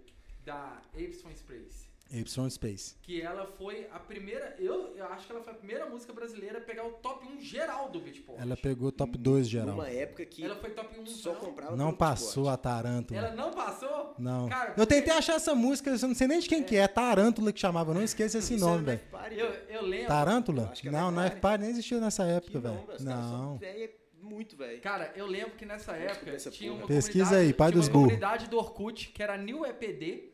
[0.44, 1.90] da Epson Sprays.
[2.12, 2.94] Y Space.
[3.02, 4.54] Que ela foi a primeira.
[4.58, 7.40] Eu, eu acho que ela foi a primeira música brasileira a pegar o top 1
[7.40, 8.38] geral do Beatport.
[8.40, 9.68] Ela pegou top 2 geral.
[9.76, 11.40] Numa época que Ela foi top 1 só não?
[11.40, 12.56] comprava Não passou a.
[12.56, 13.18] Tarântula.
[13.18, 14.14] Ela não passou?
[14.18, 14.48] Não.
[14.48, 16.86] Cara, eu porque- tentei achar essa música, eu não sei nem de quem que é.
[16.86, 19.00] Tarântula que chamava, não esqueça esse Isso nome, velho.
[19.30, 19.62] Eu, velho.
[19.70, 20.08] eu lembro.
[20.08, 20.72] Tarântula?
[20.84, 21.32] Eu é Não, é Party.
[21.36, 22.84] F-Party, nem existia nessa época, velho.
[23.00, 23.58] Não.
[23.62, 23.90] é
[24.20, 24.80] muito velho.
[24.80, 27.92] Cara, eu lembro que nessa época tinha uma Pesquisa comunidade, aí, pai tinha dos uma
[27.92, 28.06] burros.
[28.08, 30.31] comunidade do Orkut, que era New EPD.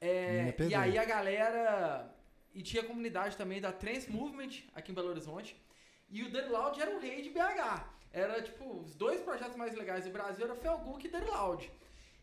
[0.00, 0.70] É, EPD.
[0.70, 2.14] E aí a galera...
[2.54, 5.54] E tinha a comunidade também da Trans Movement, aqui em Belo Horizonte.
[6.10, 7.84] E o Dirty Loud era o rei de BH.
[8.12, 11.70] Era, tipo, os dois projetos mais legais do Brasil era Felguk e Dirty Loud.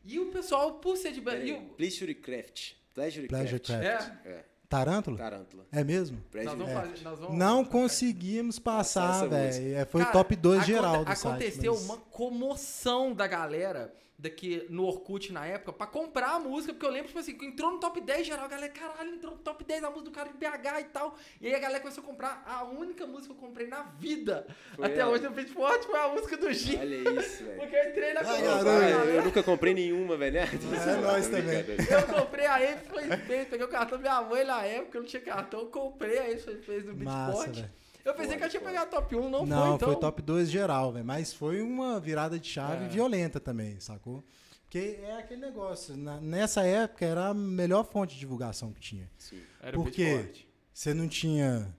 [0.03, 1.19] E o pessoal, por ser de...
[1.21, 2.73] O- Pleasure Craft.
[2.93, 3.81] Pleasure, Pleasure Craft.
[3.83, 4.25] Craft.
[4.25, 5.17] É, É, Tarântula?
[5.17, 5.65] Tarântula.
[5.71, 6.21] É mesmo?
[6.33, 6.73] nós vamos É.
[6.73, 7.03] fazer...
[7.03, 7.37] Nós vamos...
[7.37, 9.75] Não conseguimos Passar velho.
[9.77, 11.87] É, Foi Cara, top 2 aconte- geral do Aconteceu site.
[11.87, 16.85] mas- uma comoção da galera daqui no Orkut na época pra comprar a música, porque
[16.85, 19.39] eu lembro, tipo assim, que entrou no top 10 geral, a galera, caralho, entrou no
[19.39, 21.17] top 10 a música do cara de BH e tal.
[21.41, 24.47] E aí a galera começou a comprar a única música que eu comprei na vida.
[24.75, 25.11] Foi até ela.
[25.11, 26.79] hoje no Beatport foi a música do Gil.
[26.79, 27.59] Olha isso, velho.
[27.59, 29.21] Porque eu entrei na Ai, eu galera.
[29.21, 30.33] nunca comprei nenhuma, velho.
[30.35, 30.47] né?
[30.47, 31.65] É nóis também.
[31.67, 35.01] Eu comprei a Ape Play Space, peguei o cartão da minha mãe na época, eu
[35.01, 37.84] não tinha cartão, eu comprei a Ape Space no velho.
[38.05, 39.87] Eu pensei que eu tinha pegado top 1, não, Não, foi, então.
[39.91, 41.03] foi top 2 geral, velho.
[41.03, 42.87] Mas foi uma virada de chave É.
[42.87, 44.23] violenta também, sacou?
[44.63, 45.95] Porque é aquele negócio.
[45.97, 49.09] na- nessa época era a melhor fonte de divulgação que tinha.
[49.17, 49.41] Sim.
[49.61, 50.05] Era o Por quê?
[50.17, 50.45] Beatport.
[50.73, 51.73] Você não tinha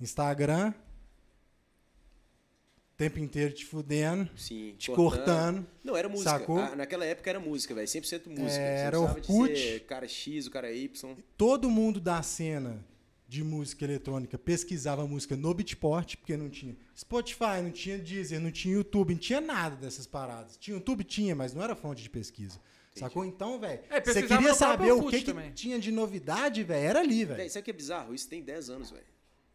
[0.00, 0.72] Instagram,
[2.92, 4.74] o tempo inteiro te fudendo, Sim.
[4.78, 5.66] te cortando.
[5.82, 6.30] Não, era música.
[6.30, 6.58] Sacou?
[6.58, 7.88] Ah, naquela época era música, velho.
[7.88, 8.62] 100% música.
[8.62, 9.56] É, era não de Orkut.
[9.56, 11.16] ser cara X, o cara Y.
[11.36, 12.84] Todo mundo da cena
[13.26, 18.50] de música eletrônica pesquisava música no Beatport, porque não tinha Spotify, não tinha Deezer, não
[18.50, 20.56] tinha YouTube, não tinha nada dessas paradas.
[20.56, 21.02] Tinha YouTube?
[21.04, 22.60] Tinha, mas não era fonte de pesquisa.
[22.94, 23.24] Sacou?
[23.24, 27.24] Então, velho, É, você queria saber o que, que tinha de novidade, velho, era ali,
[27.24, 27.50] velho.
[27.50, 28.14] sabe o que é bizarro?
[28.14, 29.04] Isso tem 10 anos, velho.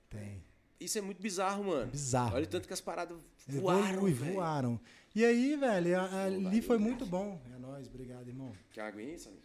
[0.09, 0.43] Tem.
[0.78, 1.89] Isso é muito bizarro, mano.
[1.91, 2.36] Bizarro.
[2.36, 3.17] Olha o tanto que as paradas
[3.47, 4.34] voaram, Evolui, velho.
[4.34, 4.80] voaram.
[5.15, 7.41] E aí, velho, ali foi muito bom.
[7.55, 8.51] É nóis, obrigado, irmão.
[8.72, 9.39] Quer água aí, Samir?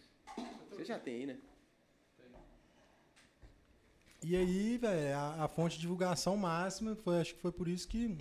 [0.70, 1.36] Você já tem aí, né?
[4.26, 7.86] E aí, velho, a, a fonte de divulgação máxima, foi, acho que foi por isso
[7.86, 8.16] que,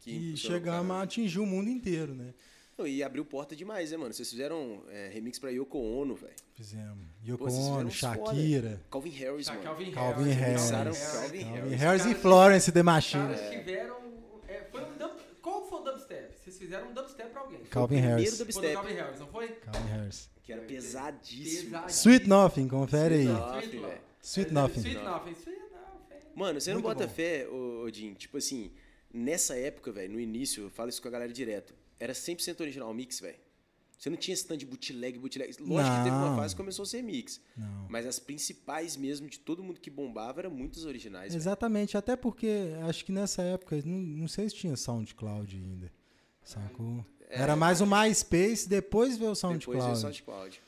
[0.00, 2.34] que impulsionou chegamos o a atingir o mundo inteiro, né?
[2.76, 4.12] Não, E abriu porta demais, né, mano?
[4.12, 6.34] Vocês fizeram é, remix pra Yoko Ono, velho.
[6.54, 6.98] Fizemos.
[7.24, 8.16] Pô, Yoko fizeram Ono, uns foda.
[8.16, 9.64] Shakira, Calvin Harris, Tá, mano.
[9.64, 10.70] Calvin, Calvin Harris.
[10.70, 10.98] Harris.
[10.98, 11.80] Calvin Calvin Harris.
[11.80, 13.22] Harris e Florence The Os Machine.
[13.24, 13.96] caras tiveram.
[14.46, 15.10] é, foi um dub,
[15.42, 16.34] qual foi o dubstep?
[16.44, 17.60] Vocês fizeram um dubstep pra alguém.
[17.70, 18.28] Calvin Primeiro Harris.
[18.36, 19.48] Foi do dubstep, Calvin Harris, não foi?
[19.48, 20.30] Calvin Harris.
[20.44, 21.70] que era pesadíssimo.
[21.70, 21.88] Pesadíssimo.
[21.88, 23.24] Sweet Nothing, confere aí.
[23.24, 24.07] Sweet Nothing, Sweet velho.
[24.22, 24.80] Sweet É, Nothing.
[24.80, 25.32] Sweet Nothing.
[25.34, 26.22] Sweet Nothing.
[26.34, 27.12] Mano, você não Muito bota bom.
[27.12, 28.70] fé, Odin, tipo assim,
[29.12, 32.92] nessa época, velho, no início, eu falo isso com a galera direto, era 100% original
[32.94, 33.38] mix, velho.
[33.98, 35.56] Você não tinha esse tanto de bootleg, bootleg.
[35.60, 36.36] Lógico que teve uma Não.
[36.36, 37.40] fase que começou a ser mix.
[37.56, 37.86] Não.
[37.88, 41.34] Mas as principais mesmo de todo mundo que bombava eram muitas originais.
[41.34, 42.48] Exatamente, até porque
[42.88, 45.92] acho que nessa época, não, não sei se tinha SoundCloud ainda.
[46.44, 47.04] Sacou?
[47.28, 50.62] Era mais o MySpace, depois veio o Depois veio o SoundCloud.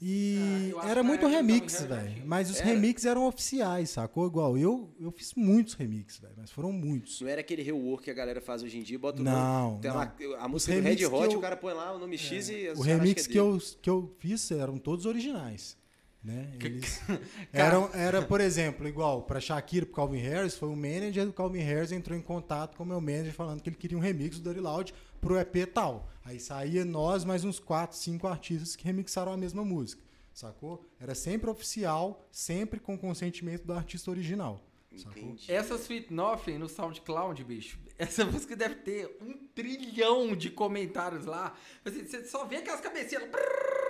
[0.00, 2.22] E Ah, era que muito remix, velho.
[2.24, 2.66] Mas os Era.
[2.66, 4.26] remixes eram oficiais, sacou?
[4.28, 6.34] Igual eu, eu fiz muitos remixes, velho.
[6.36, 7.20] Mas foram muitos.
[7.20, 9.80] Não era aquele rework que a galera faz hoje em dia, bota o Não, nome.
[9.82, 9.96] Tem não.
[9.98, 12.48] lá, a música do Red que Hot, eu- o cara põe lá o nome X
[12.48, 13.54] e os O remix que é dele.
[13.56, 15.76] eu, que eu fiz eram todos originais.
[16.22, 16.48] Né?
[16.60, 17.00] Eles
[17.52, 21.60] eram, era, por exemplo, igual para Shakira, pro Calvin Harris, foi o manager do Calvin
[21.60, 24.42] Harris entrou em contato com o meu manager falando que ele queria um remix do
[24.48, 26.08] Dirty Loud pro EP tal.
[26.24, 30.02] Aí saía nós mais uns 4, 5 artistas que remixaram a mesma música,
[30.32, 30.84] sacou?
[31.00, 34.62] Era sempre oficial, sempre com consentimento do artista original.
[34.92, 35.50] Entendi.
[35.50, 41.54] Essa Sweet Nothing no SoundCloud, bicho, essa música deve ter um trilhão de comentários lá.
[41.84, 43.87] Você só vê aquelas cabecinhas lá, prrr,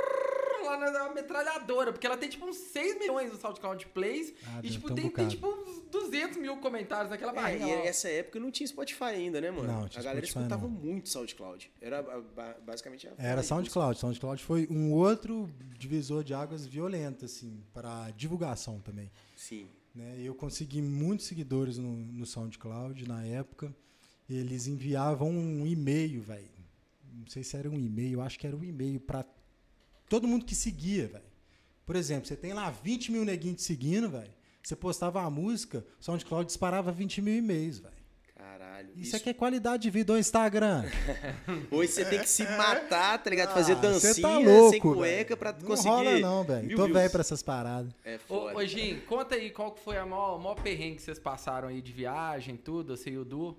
[0.71, 4.71] lá na metralhadora, porque ela tem tipo uns 6 milhões no SoundCloud Plays Ah, e
[4.71, 7.85] tipo, um tem, tem tipo uns 200 mil comentários naquela É, barrinha e lá.
[7.87, 9.67] essa época não tinha Spotify ainda, né, mano?
[9.67, 10.71] Não, tinha a galera Spotify, escutava não.
[10.71, 11.71] muito SoundCloud.
[11.81, 13.99] Era ba- ba- basicamente a Era SoundCloud.
[13.99, 15.49] SoundCloud foi um outro
[15.79, 19.11] divisor de águas violento, assim, para divulgação também.
[19.37, 19.67] Sim.
[19.95, 20.17] né?
[20.23, 23.75] Eu consegui muitos seguidores no, no SoundCloud na época.
[24.29, 26.51] Eles enviavam um e-mail, velho.
[27.15, 29.25] Não sei se era um e-mail, acho que era um e-mail para
[30.09, 31.25] todo mundo que seguia, velho.
[31.87, 34.31] Por exemplo, você tem lá 20 mil neguinhos te seguindo, velho.
[34.63, 37.95] Você postava a música, o SoundCloud disparava 20 mil e-mails, velho.
[38.37, 38.91] Caralho.
[38.97, 40.85] Isso aqui é qualidade de vida do Instagram.
[41.71, 43.55] Hoje você tem que se matar, tá ligado?
[43.55, 45.37] Fazer Ah, dancinha tá louco, sem cueca velho.
[45.39, 45.89] pra não conseguir.
[45.89, 46.77] rola não, velho.
[46.77, 47.93] Tô velho pra essas paradas.
[48.05, 48.57] É Ô, foda.
[48.59, 51.81] ô Gin, conta aí qual que foi a maior, maior perrengue que vocês passaram aí
[51.81, 53.57] de viagem, tudo, você e o Du.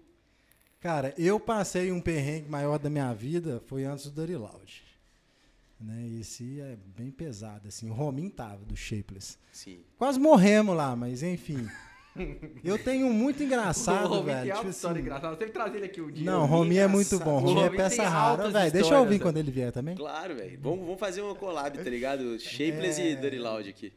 [0.79, 4.83] Cara, eu passei um perrengue maior da minha vida, foi antes do Dirty Loud.
[5.79, 6.07] Né?
[6.19, 7.89] Esse é bem pesado, assim.
[7.89, 9.37] O Romin tava, do Shapeless.
[9.51, 9.79] Sim.
[9.97, 11.65] Quase morremos lá, mas enfim.
[12.63, 14.43] Eu tenho muito engraçado, o velho.
[14.51, 15.29] tem tipo assim- engraçada.
[15.33, 16.29] Você tem que trazer ele aqui um dia.
[16.29, 17.41] Não, o Romin é muito bom.
[17.43, 18.71] O é peça rara, velho.
[18.73, 19.19] Deixa eu ouvir né?
[19.21, 19.95] quando ele vier também.
[19.95, 20.59] Claro, velho.
[20.61, 22.37] Vamos, vamos fazer uma collab, tá ligado?
[22.39, 23.11] Shapeless É.
[23.11, 23.93] e Dirty Loud aqui.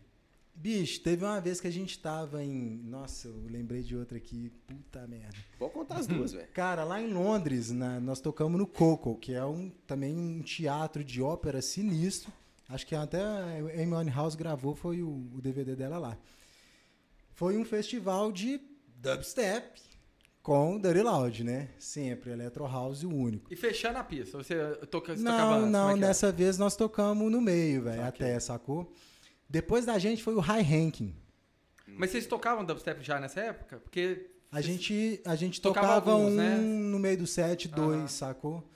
[0.63, 2.81] Bicho, teve uma vez que a gente tava em.
[2.85, 4.49] Nossa, eu lembrei de outra aqui.
[4.65, 5.37] Puta merda.
[5.59, 6.47] Pode contar as duas, velho.
[6.55, 11.03] Cara, lá em Londres, na- nós tocamos no Coco, que é um, também um teatro
[11.03, 12.33] de ópera sinistro.
[12.69, 16.17] Acho que até a Amy House gravou, foi o, o DVD dela lá.
[17.35, 18.61] Foi um festival de
[18.97, 19.81] dubstep
[20.43, 21.71] com Dirty Loud, né?
[21.77, 23.53] Sempre, Electro House o único.
[23.53, 24.55] E fechando a pista, você
[24.87, 26.07] toca, você Não, tocava antes, como não, é que é?
[26.07, 28.27] nessa vez nós tocamos no meio, velho, Saquei.
[28.29, 28.93] até, sacou?
[29.53, 31.15] Depois da gente foi o High Ranking.
[31.87, 33.77] Mas vocês tocavam dubstep já nessa época?
[33.81, 36.57] Porque A gente, a gente Tocava tocava alguns, um né?
[36.57, 38.09] no meio do set, dois, Aham.
[38.09, 38.69] sacou?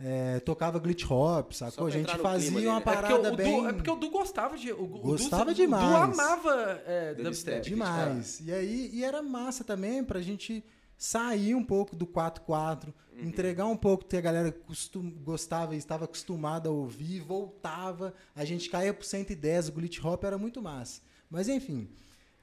[0.00, 1.86] É, tocava glitch hop, sacou?
[1.86, 2.92] A gente fazia clima uma dele, né?
[2.96, 4.72] É porque, parada o bem Du, é porque o Du gostava de.
[4.72, 5.84] O, o Du- Gostava o Du demais.
[6.18, 7.22] amava é, Dubstep.
[7.22, 7.62] dubstep.
[7.68, 8.40] demais.
[8.40, 10.64] E aí e era massa também pra gente
[11.04, 13.28] sair um pouco do 4-4, Uhum.
[13.28, 18.44] entregar um pouco que a galera costum, gostava e estava acostumada a ouvir, voltava, a
[18.44, 21.00] gente caía pro 110, o glitch hop era muito massa.
[21.30, 21.88] Mas enfim,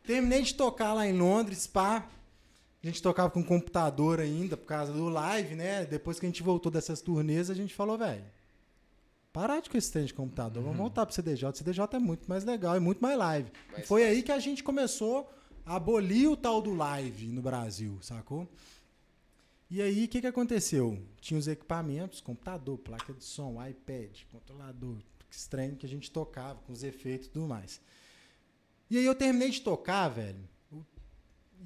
[0.05, 2.07] terminei de tocar lá em Londres, pá.
[2.83, 5.85] A gente tocava com computador ainda por causa do live, né?
[5.85, 8.23] Depois que a gente voltou dessas turnês, a gente falou, velho,
[9.33, 10.69] parar de com esse trem de computador, Uhum.
[10.69, 11.49] vamos voltar pro CDJ.
[11.49, 13.51] O CDJ é muito mais legal e muito mais live.
[13.71, 14.15] Mais e foi fácil.
[14.15, 15.31] aí que a gente começou
[15.65, 18.47] abolir o tal do live no Brasil, sacou?
[19.69, 21.01] E aí, o que, que aconteceu?
[21.21, 24.97] Tinha os equipamentos, computador, placa de som, iPad, controlador,
[25.29, 27.79] estranho que a gente tocava, com os efeitos e tudo mais.
[28.89, 30.43] E aí eu terminei de tocar, velho.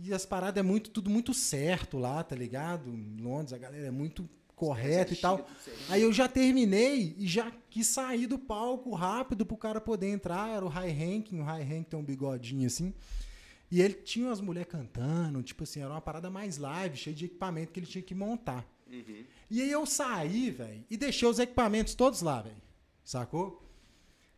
[0.03, 2.89] E as paradas é muito, tudo muito certo lá, tá ligado?
[2.89, 5.47] Em Londres, a galera é muito correta e tal.
[5.89, 10.49] Aí eu já terminei e já quis sair do palco rápido pro cara poder entrar.
[10.49, 12.93] Era o High Ranking, o High Ranking tem um bigodinho assim.
[13.75, 17.25] E ele tinha umas mulheres cantando, tipo assim, era uma parada mais live, cheia de
[17.25, 18.65] equipamento que ele tinha que montar.
[18.89, 19.25] Uhum.
[19.51, 22.55] E aí eu saí, velho, e deixei os equipamentos todos lá, velho.
[23.03, 23.61] Sacou?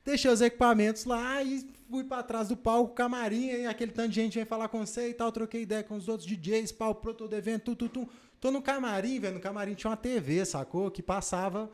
[0.04, 4.16] Deixei os equipamentos lá e fui pra trás do palco, camarim, aí aquele tanto de
[4.16, 7.14] gente vem falar com você e tal, troquei ideia com os outros DJs, pau, pro
[7.14, 8.10] todo evento, tu, tu, tu.
[8.40, 10.90] Tô no camarim, velho, no camarim tinha uma TV, sacou?
[10.90, 11.70] Que passava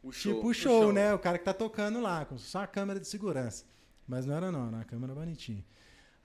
[0.00, 0.34] O show.
[0.34, 0.92] tipo o show, show.
[0.92, 1.12] né?
[1.12, 3.64] O cara que tá tocando lá, com só uma câmera de segurança.
[4.06, 5.64] Mas não era não, era uma câmera bonitinha.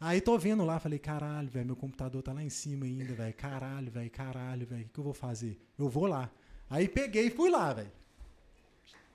[0.01, 3.33] Aí tô vendo lá, falei, caralho, velho, meu computador tá lá em cima ainda, velho.
[3.33, 4.81] Caralho, velho, caralho, velho.
[4.83, 5.59] O que, que eu vou fazer?
[5.77, 6.29] Eu vou lá.
[6.69, 7.91] Aí peguei e fui lá, velho.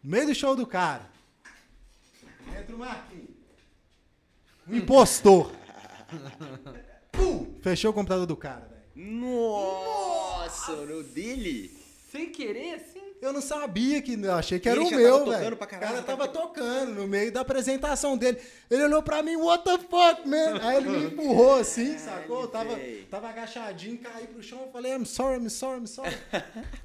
[0.02, 1.08] No meio do show do cara.
[2.60, 3.30] Entra o Marquinhos.
[4.68, 5.50] Um impostor.
[7.10, 7.54] Pum!
[7.62, 9.10] Fechou o computador do cara, velho.
[9.18, 11.74] Nossa, o dele?
[12.10, 12.93] Sem querer, assim.
[13.24, 14.12] Eu não sabia que.
[14.12, 15.54] Eu achei que era o meu, velho.
[15.54, 18.38] O cara já tava tocando no meio da apresentação dele.
[18.70, 20.60] Ele olhou pra mim, what the fuck, man?
[20.60, 22.42] Aí ele me empurrou assim, sacou?
[22.42, 22.78] Eu tava,
[23.10, 24.60] tava agachadinho, caí pro chão.
[24.60, 26.14] Eu falei, I'm sorry, I'm sorry, I'm sorry.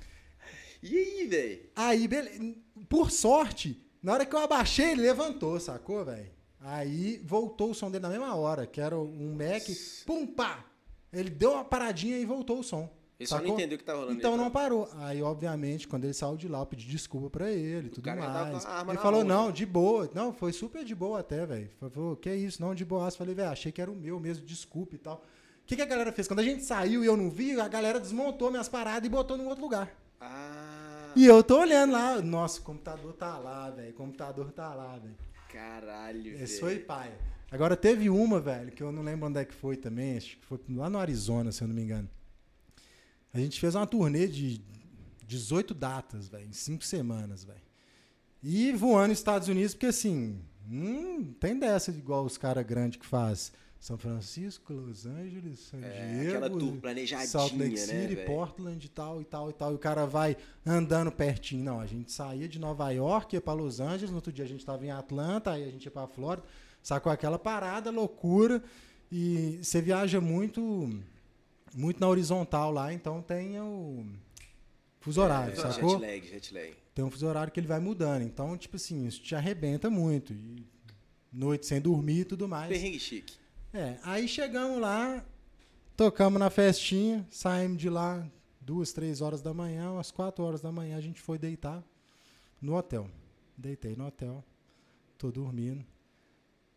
[0.82, 1.60] E aí, velho?
[1.76, 2.56] Aí, beleza.
[2.88, 6.32] Por sorte, na hora que eu abaixei, ele levantou, sacou, velho?
[6.62, 9.64] Aí voltou o som dele na mesma hora, que era um Mac.
[10.06, 10.64] Pum, pá!
[11.12, 12.90] Ele deu uma paradinha e voltou o som.
[13.20, 14.14] Ele só não entendeu o que tá rolando.
[14.14, 14.90] Então não parou.
[15.00, 18.66] Aí, obviamente, quando ele saiu de lá, eu pedi desculpa pra ele e tudo mais.
[18.88, 19.52] Ele falou, mão, não, já.
[19.52, 20.10] de boa.
[20.14, 21.70] Não, foi super de boa até, velho.
[21.92, 23.12] Falou, que isso, não, de boa.
[23.12, 25.16] Falei, velho, achei que era o meu mesmo, desculpa e tal.
[25.64, 26.28] O que, que a galera fez?
[26.30, 29.38] Quando a gente saiu e eu não vi, a galera desmontou minhas paradas e botou
[29.38, 29.94] num outro lugar.
[30.22, 33.92] Ah, E eu tô olhando lá, nossa, o computador tá lá, velho.
[33.92, 35.16] O computador tá lá, velho.
[35.52, 36.44] caralho, velho.
[36.44, 37.12] Esse foi pai.
[37.52, 40.46] Agora teve uma, velho, que eu não lembro onde é que foi também, acho que
[40.46, 42.08] foi lá no Arizona, se eu não me engano.
[43.34, 44.62] A gente fez uma turnê de
[45.28, 47.62] 18 datas, velho, em 5 semanas, velho.
[48.42, 53.06] E voando nos Estados Unidos, porque assim, não tem dessa igual os caras grandes que
[53.06, 53.52] faz.
[53.80, 58.28] São Francisco, Los Angeles, San É, Diego, aquela tour planejadinha, Salt Lake né, City, velho?
[58.28, 59.72] Portland e tal e tal e tal.
[59.72, 61.64] E o cara vai andando pertinho.
[61.64, 64.48] Não, a gente saía de Nova York, ia pra Los Angeles, no outro dia a
[64.48, 66.46] gente tava em Atlanta, aí a gente ia pra Flórida.
[66.84, 68.62] Sacou aquela parada, loucura.
[69.10, 70.94] E você viaja muito
[71.74, 74.06] muito na horizontal lá, então tem o
[75.00, 76.00] fuso horário, É, sacou?
[76.00, 76.74] Jet lag, jet lag.
[76.94, 78.24] Tem um fuso horário que ele vai mudando.
[78.24, 80.34] Então, tipo assim, isso te arrebenta muito.
[80.34, 80.66] E
[81.32, 82.70] noite sem dormir e tudo mais.
[82.70, 83.34] Perrengue chique.
[83.74, 85.24] É, aí chegamos lá,
[85.96, 88.28] tocamos na festinha, saímos de lá
[88.60, 91.84] duas, três horas da manhã, umas quatro horas da manhã a gente foi deitar
[92.62, 93.10] no hotel.
[93.58, 94.44] Deitei no hotel,
[95.18, 95.86] tô dormindo.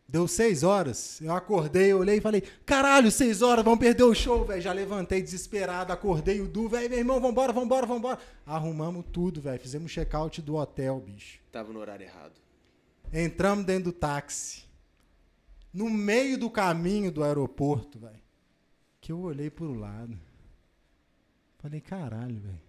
[0.07, 4.45] Deu seis horas, eu acordei, olhei e falei, caralho, seis horas, vamos perder o show,
[4.45, 4.61] velho.
[4.61, 8.19] Já levantei desesperado, acordei o Du, velho, meu irmão, vambora, vambora, vambora.
[8.45, 11.39] Arrumamos tudo, velho, fizemos check-out do hotel, bicho.
[11.51, 12.33] Tava no horário errado.
[13.11, 14.63] Entramos dentro do táxi.
[15.73, 18.21] No meio do caminho do aeroporto, velho.
[19.01, 20.19] Que eu olhei pro lado.
[21.59, 22.61] Falei, caralho, velho.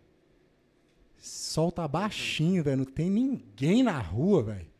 [1.18, 2.78] Sol tá baixinho, velho.
[2.78, 4.74] Não tem ninguém na rua, velho.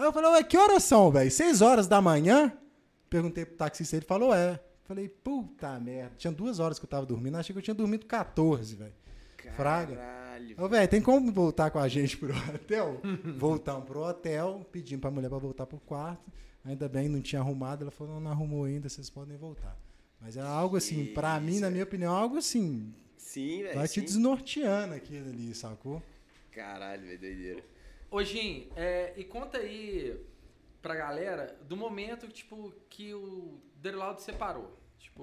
[0.00, 1.30] Aí eu falei, ué, que horas são, velho?
[1.30, 2.50] Seis horas da manhã?
[3.10, 4.58] Perguntei pro taxista, ele falou, é.
[4.84, 6.14] Falei, puta merda.
[6.16, 7.36] Tinha duas horas que eu tava dormindo.
[7.36, 8.94] Achei que eu tinha dormido 14, velho.
[9.54, 9.96] Fraga.
[9.96, 10.54] Caralho.
[10.56, 13.02] Ô, velho, tem como voltar com a gente pro hotel?
[13.36, 16.32] Voltamos pro hotel, pedimos pra mulher pra voltar pro quarto.
[16.64, 17.82] Ainda bem, não tinha arrumado.
[17.84, 19.76] Ela falou, não, não arrumou ainda, vocês podem voltar.
[20.18, 21.70] Mas é algo assim, Que pra mim, na é.
[21.70, 23.74] minha opinião, algo assim, Sim, velho.
[23.78, 26.02] vai te desnorteando aquilo ali, sacou?
[26.52, 27.62] Caralho, velho, doideira.
[28.10, 30.18] Ô, Jim, é, e conta aí
[30.82, 34.76] pra galera do momento, tipo, que o Derlaldo separou.
[34.98, 35.22] Tipo,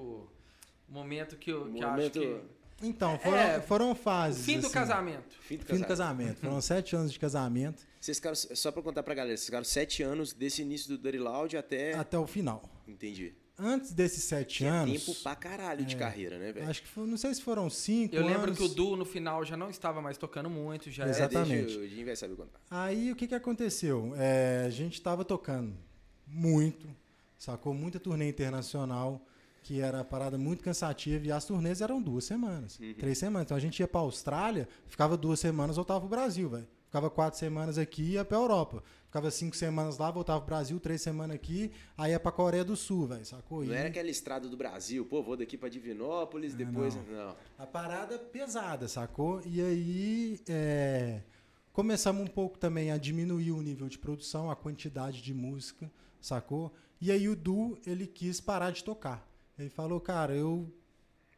[0.88, 2.58] o momento que eu que eu Momento- acho que...
[2.80, 4.46] Então, foram, É, foram fases.
[4.46, 4.74] fim do assim.
[4.74, 5.36] casamento.
[5.42, 5.88] Fim do Fim do casamento.
[5.88, 6.40] casamento.
[6.42, 10.04] Foram sete anos de casamento Vocês ficaram, só pra contar pra galera, vocês ficaram sete
[10.04, 11.94] anos desse início do Dirty Loud até...
[11.96, 12.62] até o final.
[12.88, 13.34] Entendi.
[13.60, 15.04] Antes desses sete Que é anos.
[15.06, 15.98] tempo pra caralho de É.
[15.98, 16.70] carreira, né, velho?
[16.70, 18.58] Acho que foi, não sei se foram cinco Eu lembro anos.
[18.58, 21.18] que o Du no final já não estava mais tocando muito, já É, era...
[21.18, 21.76] Exatamente.
[21.78, 22.60] deixa o saber contar.
[22.70, 24.14] Aí o que, que aconteceu?
[24.16, 25.74] É, a gente estava tocando
[26.28, 26.88] muito,
[27.38, 27.74] sacou?
[27.74, 29.26] Muita turnê internacional,
[29.64, 32.94] que era uma parada muito cansativa, e as turnês eram duas semanas, Uhum.
[32.94, 33.46] três semanas.
[33.48, 36.68] Então a gente ia pra Austrália, ficava duas semanas, voltava pro Brasil, velho.
[36.86, 38.82] Ficava quatro semanas aqui e ia pra Europa.
[39.18, 42.76] Ficava cinco semanas lá, voltava pro Brasil, três semanas aqui, aí ia pra Coreia do
[42.76, 43.64] Sul, velho, sacou?
[43.66, 46.94] Não E era aquela estrada do Brasil, pô, vou daqui pra Divinópolis, Ah, depois...
[46.94, 47.04] não.
[47.06, 47.36] Não.
[47.58, 49.42] A parada pesada, sacou?
[49.44, 51.22] E aí é,
[51.74, 55.90] começamos um pouco também a diminuir o nível de produção, a quantidade de música,
[56.22, 56.72] sacou?
[57.02, 59.28] E aí o Du, ele quis parar de tocar.
[59.58, 60.72] Ele falou, cara, eu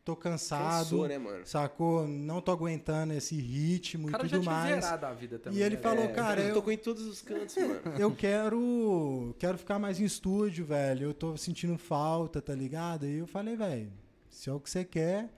[0.09, 1.45] tô cansado, Cansou, né, mano?
[1.45, 2.07] sacou?
[2.07, 4.83] Não tô aguentando esse ritmo cara e tudo mais.
[4.85, 5.59] a vida também.
[5.59, 6.15] E ele né, falou, velho?
[6.15, 7.79] cara, eu eu- tocou em todos os cantos, mano.
[7.99, 11.05] Eu quero, quero ficar mais em estúdio, velho.
[11.07, 13.05] Eu tô sentindo falta, tá ligado?
[13.05, 13.91] E eu falei, velho,
[14.29, 15.29] se é o que você quer.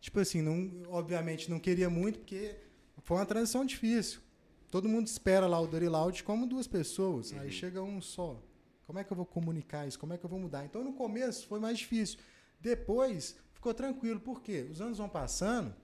[0.00, 2.54] Tipo assim, não, obviamente não queria muito, porque
[3.02, 4.20] foi uma transição difícil.
[4.70, 7.32] Todo mundo espera lá o Dirty Loud como duas pessoas.
[7.32, 8.40] Aí chega um só.
[8.86, 9.98] Como é que eu vou comunicar isso?
[9.98, 10.64] Como é que eu vou mudar?
[10.64, 12.18] Então no começo foi mais difícil.
[12.60, 14.18] Depois ficou tranquilo.
[14.18, 14.66] Por quê?
[14.70, 15.74] Os anos vão passando,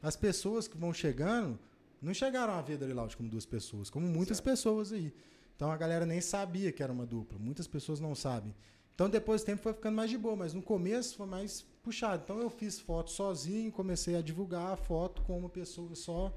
[0.00, 1.58] as pessoas que vão chegando
[2.00, 4.44] não chegaram a ver Loud como duas pessoas, como muitas Certo.
[4.50, 5.12] pessoas aí.
[5.56, 7.38] Então a galera nem sabia que era uma dupla.
[7.38, 8.54] Muitas pessoas não sabem.
[8.94, 12.22] Então depois do tempo foi ficando mais de boa, mas no começo foi mais puxado.
[12.24, 16.32] Então eu fiz foto sozinho, comecei a divulgar a foto com uma pessoa só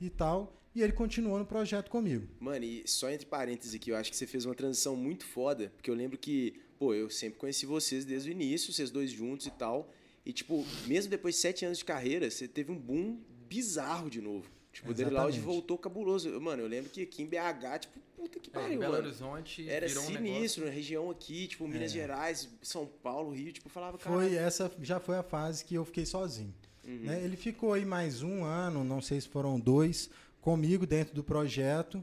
[0.00, 0.56] e tal.
[0.74, 2.26] E ele continuou no projeto comigo.
[2.40, 5.72] Mano, e só entre parênteses aqui, eu acho que você fez uma transição muito foda,
[5.76, 9.46] porque eu lembro que, pô, eu sempre conheci vocês desde o início, vocês dois juntos
[9.46, 9.90] e tal.
[10.24, 13.18] E, tipo, mesmo depois de sete anos de carreira, você teve um boom
[13.48, 14.48] bizarro de novo.
[14.72, 15.40] Tipo, o Dirty Loud Exatamente.
[15.40, 16.40] voltou cabuloso.
[16.40, 19.06] Mano, eu lembro que aqui em BH, tipo, puta que É, pariu, Belo mano.
[19.06, 21.94] Horizonte Era virou um sinistro, na região aqui, tipo, Minas É.
[21.94, 24.14] Gerais, São Paulo, Rio, tipo, falava, cara.
[24.14, 26.54] Foi essa já foi a fase que eu fiquei sozinho.
[26.86, 27.00] Uhum.
[27.00, 27.22] né?
[27.22, 30.08] Ele ficou aí mais um ano, não sei se foram dois,
[30.40, 32.02] comigo dentro do projeto,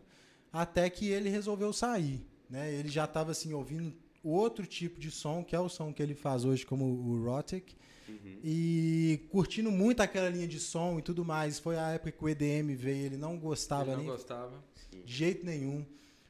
[0.51, 2.21] até que ele resolveu sair.
[2.49, 2.73] Né?
[2.73, 3.93] Ele já estava assim ouvindo
[4.23, 7.75] outro tipo de som, que é o som que ele faz hoje como o Rotic.
[8.07, 8.39] Uhum.
[8.43, 11.59] E curtindo muito aquela linha de som e tudo mais.
[11.59, 14.63] Foi a época que o EDM veio, ele não gostava Ele não nem gostava.
[15.05, 15.85] de jeito nenhum,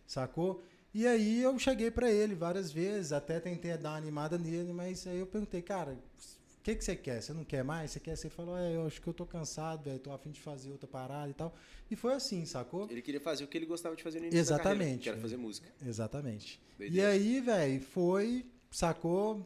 [0.05, 0.63] sacou?
[0.93, 5.05] E aí eu cheguei pra ele várias vezes, até tentei dar uma animada nele, mas
[5.05, 7.21] aí eu perguntei, cara, o que, que você quer?
[7.21, 7.91] Você não quer mais?
[7.91, 8.15] Você quer?
[8.17, 10.87] Você falou, é, eu acho que eu tô cansado, velho, tô afim de fazer outra
[10.87, 11.53] parada e tal.
[11.91, 12.87] E foi assim, sacou?
[12.89, 15.03] Ele queria fazer o que ele gostava de fazer no início da carreira, Exatamente.
[15.03, 15.67] que era fazer música.
[15.85, 16.59] Exatamente.
[16.79, 19.45] E aí, velho, foi, sacou?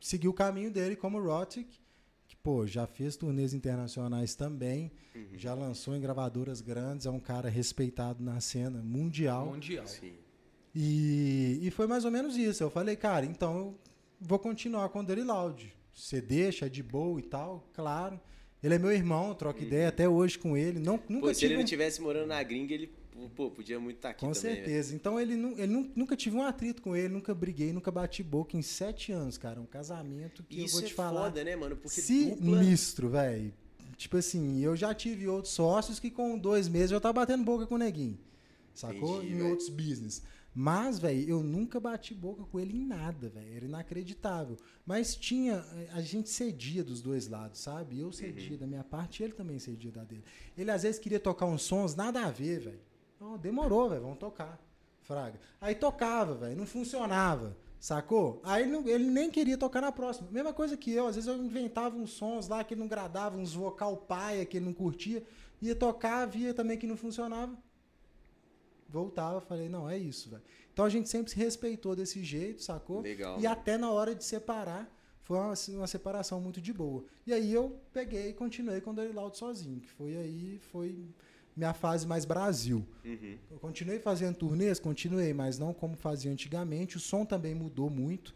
[0.00, 1.66] Seguiu o caminho dele como Rotic,
[2.26, 5.26] que, pô, já fez turnês internacionais também, Uhum.
[5.36, 9.46] já lançou em gravadoras grandes, é um cara respeitado na cena mundial.
[9.46, 9.86] Mundial.
[9.86, 10.12] Sim.
[10.74, 12.62] E, e foi mais ou menos isso.
[12.62, 13.78] Eu falei, cara, então eu
[14.20, 15.74] vou continuar com o Dirty Loud.
[15.94, 18.20] Você deixa, é de boa e tal, claro.
[18.62, 20.78] Ele é meu irmão, troco ideia até hoje com ele.
[20.78, 21.20] Não, nunca Uhum.
[21.20, 22.90] Pô, se ele um- não tivesse morando na gringa, ele
[23.34, 24.42] pô, podia muito estar aqui Com também.
[24.54, 24.64] velho.
[24.66, 24.94] certeza.
[24.94, 28.22] Então ele, nu- ele nu- nunca tive um atrito com ele, nunca briguei, nunca bati
[28.22, 29.60] boca em sete anos, cara.
[29.60, 31.22] Um casamento que Isso eu vou te é falar.
[31.22, 31.76] foda, né, mano?
[31.76, 32.58] Porque dupla...
[32.62, 33.52] Sinistro, velho.
[33.96, 37.66] Tipo assim, eu já tive outros sócios que com dois meses eu tava batendo boca
[37.66, 38.18] com o neguinho.
[38.74, 39.16] Sacou?
[39.18, 39.50] Entendi, em velho.
[39.50, 40.22] outros business.
[40.54, 43.54] Mas, velho, eu nunca bati boca com ele em nada, velho.
[43.54, 44.56] Era inacreditável.
[44.84, 45.64] Mas tinha.
[45.92, 47.98] A gente cedia dos dois lados, sabe?
[48.00, 48.56] Eu cedia Uhum.
[48.58, 50.24] da minha parte e ele também cedia da dele.
[50.56, 52.80] Ele às vezes queria tocar uns sons, nada a ver, velho.
[53.20, 54.02] Não, demorou, velho.
[54.02, 54.58] Vamos tocar.
[55.02, 55.38] Fraga.
[55.60, 56.56] Aí tocava, velho.
[56.56, 57.56] Não funcionava.
[57.80, 58.40] Sacou?
[58.44, 60.28] Aí ele, não- ele nem queria tocar na próxima.
[60.30, 61.06] Mesma coisa que eu.
[61.06, 64.56] Às vezes eu inventava uns sons lá que ele não agradava, uns vocal paia que
[64.56, 65.22] ele não curtia.
[65.62, 67.56] Ia tocar, via também que não funcionava.
[68.88, 70.42] Voltava, falei, não, é isso, velho.
[70.72, 73.00] Então a gente sempre se respeitou desse jeito, sacou?
[73.02, 73.38] Legal.
[73.38, 74.90] E até na hora de separar,
[75.22, 77.04] foi uma, uma separação muito de boa.
[77.26, 81.04] E aí eu peguei e continuei com o Dirty Loud sozinho, que foi aí, foi
[81.58, 82.86] minha fase mais Brasil.
[83.04, 83.36] Uhum.
[83.50, 86.96] Eu continuei fazendo turnês, continuei, mas não como fazia antigamente.
[86.96, 88.32] O som também mudou muito,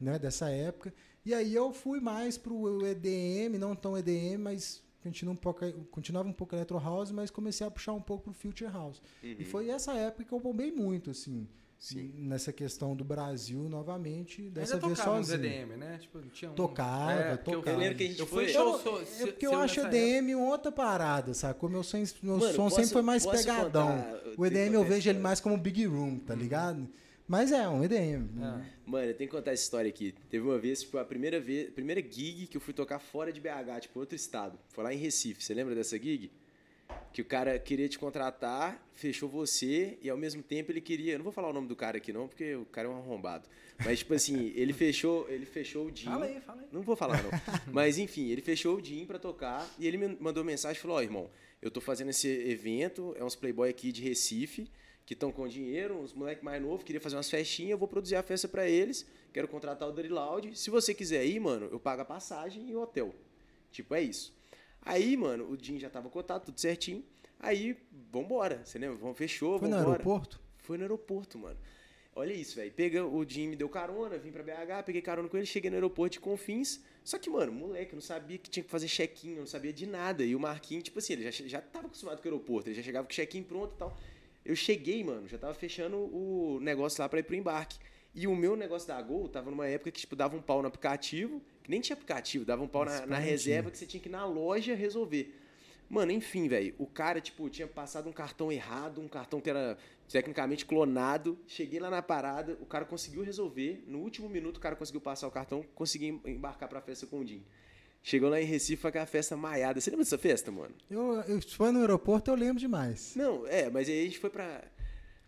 [0.00, 0.92] né, dessa época.
[1.24, 6.28] E aí eu fui mais pro EDM, não tão EDM, mas continua um pouco, continuava
[6.28, 9.00] um pouco Electro House, mas comecei a puxar um pouco pro Future House.
[9.22, 9.36] Uhum.
[9.38, 11.46] E foi essa época que eu bombei muito, assim,
[11.86, 12.12] Sim.
[12.16, 15.44] nessa questão do Brasil novamente, dessa Ainda vez sozinho.
[15.44, 15.98] EDM, né?
[16.00, 16.54] Tipo, tinha um...
[16.54, 17.76] Tocava, eu- tocava.
[17.76, 19.46] Eu lembro que a gente eu foi- fui Eu show, não- sou- é se- porque
[19.46, 21.68] eu acho EDM outra parada, sacou?
[21.68, 23.88] Meu som, meu Mano, som posso- sempre foi mais pegadão.
[23.98, 24.22] contar?
[24.38, 26.88] O EDM eu vejo ele mais como Big Room, tá ligado?
[27.28, 28.22] Mas é, um EDM.
[28.24, 28.66] época.
[28.86, 30.14] Mano, eu tenho que contar essa história aqui.
[30.30, 33.40] Teve uma vez, tipo, a primeira vez, primeira gig que eu fui tocar fora de
[33.40, 34.58] BH, tipo, outro estado.
[34.70, 35.42] Foi lá em Recife.
[35.42, 36.30] Você lembra dessa gig?
[37.12, 41.24] Que o cara queria te contratar, fechou você e ao mesmo tempo ele queria, não
[41.24, 43.48] vou falar o nome do cara aqui não, porque o cara é um arrombado.
[43.84, 46.06] Mas tipo assim, ele fechou, ele fechou o Jim.
[46.06, 46.68] Fala aí, fala aí.
[46.72, 47.30] Não vou falar, não.
[47.72, 50.96] Mas enfim, ele fechou o Jim pra tocar e ele me mandou mensagem e falou:
[50.96, 51.30] Ó, irmão,
[51.60, 54.70] eu tô fazendo esse evento, é uns playboy aqui de Recife,
[55.06, 58.16] que estão com dinheiro, uns moleque mais novo, queria fazer umas festinhas, eu vou produzir
[58.16, 60.58] a festa pra eles, quero contratar o Dirty Loud.
[60.58, 63.14] Se você quiser ir, mano, eu pago a passagem e o hotel.
[63.70, 64.32] Tipo, é isso.
[64.84, 67.02] Aí, mano, o Jim já tava cotado, tudo certinho.
[67.40, 67.76] Aí,
[68.12, 68.96] vambora, você lembra?
[68.96, 70.40] Vamos, fechou, Foi no aeroporto?
[70.58, 71.56] Foi no aeroporto, mano.
[72.16, 72.70] Olha isso, velho.
[72.70, 75.76] Pega o Jim me deu carona, vim pra BH, peguei carona com ele, cheguei no
[75.76, 76.80] aeroporto de Confins.
[77.02, 79.72] Só que, mano, moleque, eu não sabia que tinha que fazer check-in, eu não sabia
[79.72, 80.24] de nada.
[80.24, 82.82] E o Marquinhos, tipo assim, ele já, já tava acostumado com o aeroporto, ele já
[82.82, 83.98] chegava com o check-in pronto e tal.
[84.44, 87.78] Eu cheguei, mano, já tava fechando o negócio lá pra ir pro embarque.
[88.14, 90.68] E o meu negócio da Gol tava numa época que, tipo, dava um pau no
[90.68, 94.08] aplicativo, que nem tinha aplicativo, dava um pau na, na reserva que você tinha que
[94.08, 95.34] ir na loja resolver.
[95.88, 99.76] Mano, enfim, velho, o cara, tipo, tinha passado um cartão errado, um cartão que era
[100.08, 101.38] tecnicamente clonado.
[101.46, 103.82] Cheguei lá na parada, o cara conseguiu resolver.
[103.86, 107.18] No último minuto, o cara conseguiu passar o cartão, consegui em- embarcar pra festa com
[107.20, 107.42] o Jim.
[108.02, 109.80] Chegou lá em Recife, foi aquela festa maiada.
[109.80, 110.74] Você lembra dessa festa, mano?
[110.90, 113.14] Eu, eu, foi no aeroporto, eu lembro demais.
[113.16, 114.62] Não, é, mas aí a gente foi pra.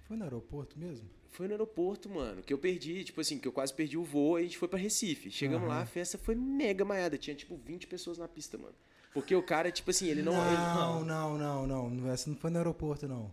[0.07, 1.09] Foi no aeroporto mesmo?
[1.37, 4.37] Foi no aeroporto, mano, que eu perdi, tipo assim, que eu quase perdi o voo,
[4.37, 5.31] aí a gente foi pra Recife.
[5.31, 8.75] Chegamos lá, a festa foi mega maiada, tinha tipo 20 pessoas na pista, mano.
[9.13, 10.33] Porque o cara, tipo assim, ele não.
[10.33, 12.11] ele- Não, não, não, não, não.
[12.11, 13.31] Essa não foi no aeroporto, não.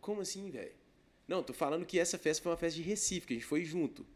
[0.00, 0.72] Como assim, velho?
[1.26, 3.62] Não, tô falando que essa festa foi uma festa de Recife, que a gente foi
[3.62, 4.06] junto.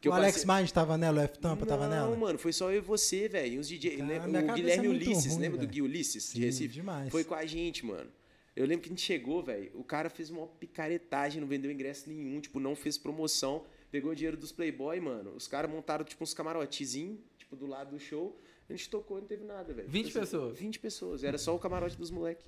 [0.00, 2.08] Que o Alex passei- Mind tava nela, o F-Tampa tava nela?
[2.10, 3.54] Não, mano, foi só eu e você, velho.
[3.54, 3.96] E uns DJ.
[3.96, 5.72] Cara, lembra- minha o cabeça Guilherme é Ulisses, ruim, lembra do velho.
[5.72, 6.74] Gui Ulisses de Sim, Recife?
[6.74, 7.10] demais.
[7.10, 8.08] Foi com a gente, mano.
[8.56, 9.70] Eu lembro que a gente chegou, velho.
[9.74, 13.64] O cara fez uma picaretagem, não vendeu ingresso nenhum, tipo, não fez promoção.
[13.90, 15.32] Pegou o dinheiro dos Playboy, mano.
[15.36, 18.40] Os caras montaram, tipo, uns camarotezinhos, tipo, do lado do show.
[18.68, 19.88] A gente tocou e não teve nada, velho.
[19.88, 20.58] 20 Tipo assim, pessoas.
[20.58, 21.22] 20 pessoas.
[21.24, 22.44] Era só o camarote dos moleque.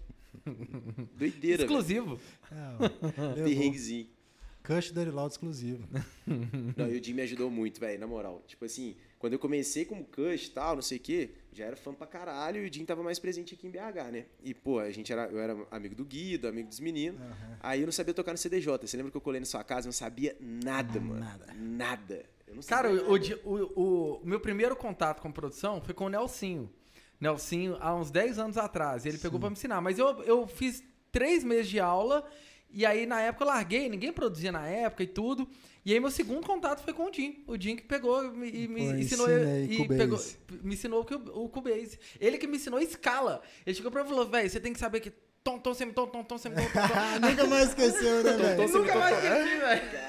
[1.14, 1.62] Doideira.
[1.62, 2.18] Exclusivo.
[3.44, 4.08] Perrenguezinho.
[4.64, 5.86] Cush Dorilaud exclusivo.
[6.76, 8.42] Não, e o Jim me ajudou muito, velho, na moral.
[8.46, 11.74] Tipo assim, quando eu comecei como Cush e tal, não sei o quê, já era
[11.76, 14.26] fã pra caralho e o Jim tava mais presente aqui em BH, né?
[14.44, 17.20] E, pô, a gente era, eu era amigo do Guido, amigo dos meninos.
[17.20, 17.56] Aham.
[17.60, 18.86] Aí eu não sabia tocar no CDJ.
[18.86, 19.86] Você lembra que eu colei na sua casa?
[19.86, 21.20] Eu não sabia nada, mano.
[21.20, 21.46] Nada.
[21.54, 22.24] Nada.
[22.46, 26.04] Eu não Cara, sabia o, o, o- o meu primeiro contato com produção foi com
[26.06, 26.70] o Nelsinho.
[27.20, 29.04] Nelsinho, há uns 10 anos atrás.
[29.04, 29.80] Ele pegou pra me ensinar.
[29.80, 32.24] Mas eu, eu fiz três meses de aula.
[32.70, 33.88] E aí, na época, eu larguei.
[33.88, 35.48] Ninguém produzia na época e tudo.
[35.84, 37.42] E aí, meu segundo contato foi com o Jim.
[37.46, 39.26] O Jim que pegou e me, e me Pô, ensinou.
[39.30, 40.20] e pegou,
[40.62, 41.98] me ensinou o o Cubase.
[42.20, 43.42] Ele que me ensinou escala.
[43.64, 45.12] Ele chegou pra mim e falou: velho, você tem que saber que
[45.44, 47.20] tom, tom, semitom, tom, tom, semitom, tom, tom.
[47.28, 48.56] Nunca mais esqueceu, né, velho?
[48.72, 50.08] tom, Nunca mais esqueci, velho.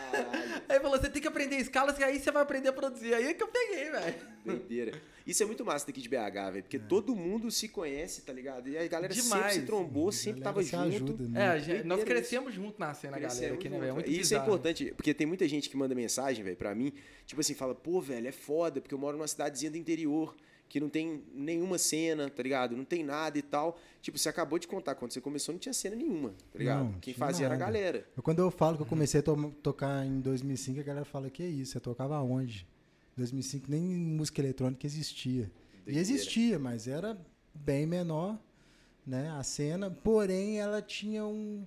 [0.67, 3.13] Aí falou: você tem que aprender escalas, que aí você vai aprender a produzir.
[3.13, 4.15] Aí é que eu peguei, velho.
[4.45, 5.01] Doideira.
[5.25, 6.63] Isso é muito massa daqui de BH, velho.
[6.63, 8.67] Porque todo mundo se conhece, tá ligado?
[8.67, 9.53] E a galera sempre Demais.
[9.53, 11.13] se trombou, sempre Galera tava se junto.
[11.13, 11.41] ajuda, né?
[11.41, 13.99] É, a gente- nós crescemos junto na cena, galera, Crescemos aqui, né, velho?
[13.99, 14.03] É.
[14.07, 16.91] E isso é importante, porque tem muita gente que manda mensagem, velho, pra mim,
[17.27, 20.35] tipo assim, fala, pô, velho, é foda, porque eu moro numa cidadezinha do interior,
[20.67, 22.75] que não tem nenhuma cena, tá ligado?
[22.75, 23.79] Não tem nada e tal.
[24.01, 26.83] Tipo, você acabou de contar, quando você começou não tinha cena nenhuma, tá ligado?
[26.85, 27.71] Não, Quem fazia era a nada.
[27.71, 28.05] galera.
[28.15, 31.29] Eu, quando eu falo que eu comecei a to- tocar em 2005, a galera fala,
[31.29, 32.65] que isso, você tocava aonde?
[33.17, 35.51] 2005 nem música eletrônica existia.
[35.85, 37.17] E existia, mas era
[37.53, 38.39] bem menor,
[39.05, 41.65] né, a cena, porém ela tinha um...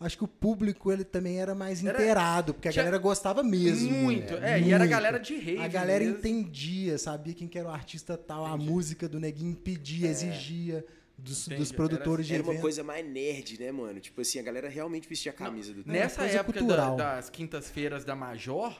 [0.00, 3.90] Acho que o público ele também era mais Era- inteirado, porque a galera gostava mesmo.
[3.90, 4.34] Muito.
[4.34, 4.58] né?
[4.58, 4.90] É, e era Muito.
[4.90, 6.18] galera de rave A galera mesmo.
[6.18, 10.84] entendia, sabia quem que era o artista tal, a música do neguinho pedia, exigia
[11.16, 12.62] dos, dos produtores de Era uma evento.
[12.62, 14.00] coisa mais nerd, né, mano?
[14.00, 18.04] Tipo assim, a galera realmente vestia a camisa do Nessa coisa época da- das quintas-feiras
[18.04, 18.74] da Major,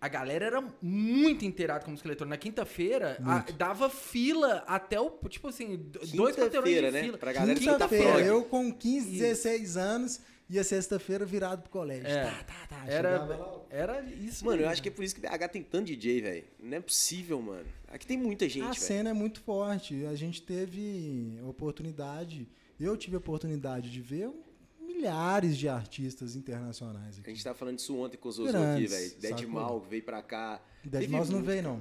[0.00, 2.34] a galera era muito inteirada com música eletrônica.
[2.36, 5.10] Na quinta-feira, a- dava fila até o.
[5.28, 5.76] Tipo assim,
[6.14, 7.02] dois quarteirões né?
[7.02, 7.18] fila.
[7.18, 10.20] Pra galera Quinta-feira, eu com 15, 16 anos,
[10.50, 12.06] ia sexta-feira virado pro colégio.
[12.06, 12.24] É.
[12.24, 12.84] Tá, tá, tá.
[12.86, 13.26] Era,
[13.70, 14.44] era isso.
[14.44, 14.72] Mano, eu mesmo.
[14.72, 16.44] acho que é por isso que BH tem tanto DJ, velho.
[16.60, 17.66] Não é possível, mano.
[17.96, 18.74] Aqui tem muita gente, A velho.
[18.80, 20.04] cena é muito forte.
[20.04, 22.46] A gente teve oportunidade,
[22.78, 24.30] eu tive a oportunidade de ver
[24.78, 27.30] milhares de artistas internacionais A aqui.
[27.30, 29.18] gente tava falando disso ontem com o Zozo aqui, velho.
[29.18, 29.46] Dead?
[29.48, 30.60] Mal veio pra cá.
[30.84, 31.80] Dead Mouse não veio, não.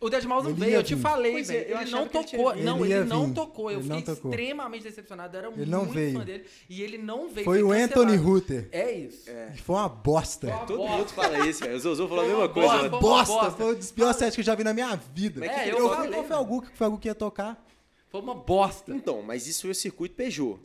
[0.00, 1.70] O Dead Mouse não Ele veio, eu te falei, Pois é, velho.
[1.70, 2.52] eu ele não ele tocou.
[2.54, 2.64] vindo.
[2.64, 3.34] Não, Ele ele, não vir.
[3.34, 3.70] tocou.
[3.70, 4.30] Eu Ele fiquei tocou.
[4.30, 5.36] extremamente decepcionado.
[5.36, 6.18] Eu era Ele não muito veio.
[6.18, 6.44] fã dele.
[6.68, 7.44] E ele não veio.
[7.44, 8.00] Foi o cancelado.
[8.00, 8.68] Anthony Ruther.
[8.72, 9.30] É isso.
[9.54, 10.46] que Foi uma bosta.
[10.48, 10.96] Foi uma Todo bosta.
[10.96, 11.76] mundo fala isso, velho.
[11.76, 12.68] O Zozo falou a Foi mesma uma coisa.
[12.68, 12.82] bosta.
[12.82, 12.88] né?
[12.90, 13.50] Foi uma bosta, bosta.
[13.52, 15.44] foi um dos piores sets que eu já vi na minha vida.
[15.44, 16.24] É, que eu eu falei, o velho.
[16.24, 17.64] Felgu, que o que ia tocar.
[18.10, 18.92] Foi uma bosta.
[18.94, 20.58] Então, mas isso foi o circuito Peugeot.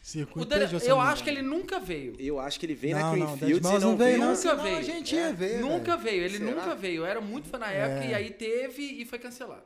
[0.00, 2.14] O Circuito se eu não acho que ele nunca veio.
[2.18, 4.18] Eu acho que ele na Não, não, Creamfields e Mouse não não veio, veio.
[4.20, 4.26] não.
[4.28, 4.78] Nunca senão veio.
[4.78, 5.60] a gente ia É, ver.
[5.60, 6.00] Nunca velho.
[6.02, 6.50] veio, ele Será?
[6.50, 7.02] nunca veio.
[7.02, 8.10] Eu era muito fã na época É.
[8.10, 9.64] e aí teve e foi cancelado.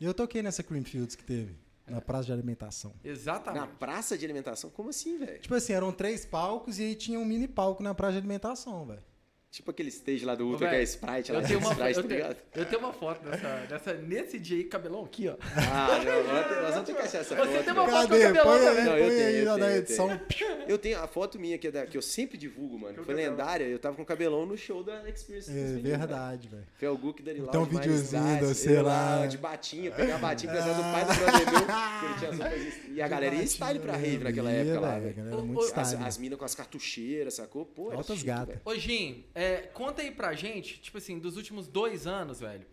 [0.00, 1.56] Eu toquei nessa Creamfields que teve,
[1.86, 2.92] na praça de alimentação.
[3.02, 3.60] Exatamente.
[3.60, 4.68] Na praça de alimentação?
[4.68, 5.38] Como assim, velho?
[5.40, 8.84] Tipo assim, eram três palcos e aí tinha um mini palco na praça de alimentação,
[8.84, 9.02] velho.
[9.50, 11.70] Tipo aquele stage lá do Ô, Ultra que velho, é Sprite, Eu lá tenho, uma,
[11.72, 12.36] Sprite, eu, tá tenho, ligado?
[12.54, 15.36] eu tenho uma foto dessa, dessa, nesse dia aí, cabelão aqui, ó.
[15.56, 17.64] Ah, não, nós vamos ter que achar essa Você foto.
[17.64, 18.22] tem uma foto com Cadê?
[18.24, 18.84] cabelão Põe também.
[18.84, 20.20] Não, eu põe tenho, aí eu na tenho, eu edição.
[20.68, 22.98] Eu tenho a foto minha que, é da, que eu sempre divulgo, mano.
[22.98, 23.64] que Foi lendária.
[23.64, 25.50] Eu tava com cabelão no show da Experience.
[25.50, 26.64] É verdade, velho.
[26.78, 29.26] Foi o Guk, Dani Tem um videozinho você eu lá.
[29.26, 31.66] De batinha, pegar a batinha, pensando do pai do brother meu.
[31.66, 35.34] que ele tinha as E a galera ia style pra rave naquela época lá, velho,
[35.34, 37.64] O- o- As, minas com as cartucheiras, sacou?
[37.64, 38.48] Pô, era Altas chique, gatas.
[38.48, 38.60] velho.
[38.64, 42.66] Ô, Jim, é, conta aí pra gente, tipo assim, dos últimos dois anos, velho.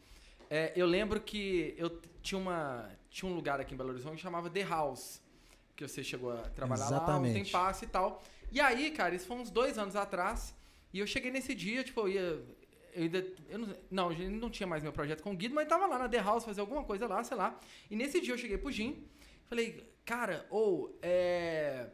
[0.50, 4.22] É, eu lembro que eu tinha, uma, tinha um lugar aqui em Belo Horizonte que
[4.22, 5.22] chamava The House.
[5.76, 7.32] Que você chegou a trabalhar lá, Exatamente.
[7.32, 8.24] um tem passe e tal.
[8.50, 10.56] E aí, cara, isso foi uns dois anos atrás.
[10.94, 12.22] E eu cheguei nesse dia, tipo, eu ia.
[12.94, 13.28] Eu ainda.
[13.50, 16.00] Eu não, não, eu não tinha mais meu projeto com o Guido, mas tava lá
[16.00, 17.60] na The House fazer alguma coisa lá, sei lá.
[17.92, 19.04] E nesse dia eu cheguei pro Jim,
[19.48, 21.88] falei, cara, ou, é.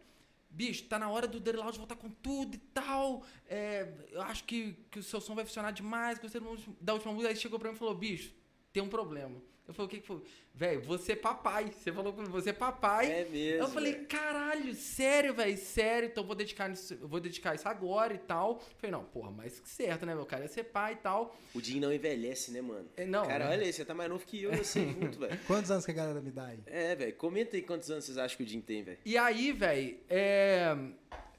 [0.60, 3.24] Bicho, tá na hora do Dirty Loud voltar com tudo e tal.
[3.48, 6.20] É, eu acho que, que o seu som vai funcionar demais.
[6.20, 6.42] Gostei
[6.82, 7.32] da última música.
[7.32, 8.34] Aí chegou pra mim e falou: bicho,
[8.74, 9.42] tem um problema.
[9.70, 10.20] Eu falei: o que que foi?
[10.56, 11.72] Velho, você é papai.
[11.72, 13.06] Você falou comigo, você é papai.
[13.12, 13.62] É mesmo.
[13.62, 14.08] eu falei: velho.
[14.08, 16.10] caralho, sério, velho, sério.
[16.10, 18.54] Então eu vou dedicar, nisso, eu vou dedicar isso agora e tal.
[18.54, 20.46] Eu falei: não, porra, mas que certo, né, meu cara?
[20.46, 21.36] É ser pai e tal.
[21.54, 22.88] O Jim não envelhece, né, mano?
[22.98, 23.52] É, Não, Cara, né?
[23.52, 25.40] olha aí, você tá mais novo que eu, eu sei junto, velho.
[25.46, 26.60] Quantos anos que a galera me dá aí?
[26.66, 27.16] É, velho.
[27.16, 28.98] Comenta aí quantos anos vocês acham que o Jim tem, velho.
[29.06, 30.76] E aí, velho, é.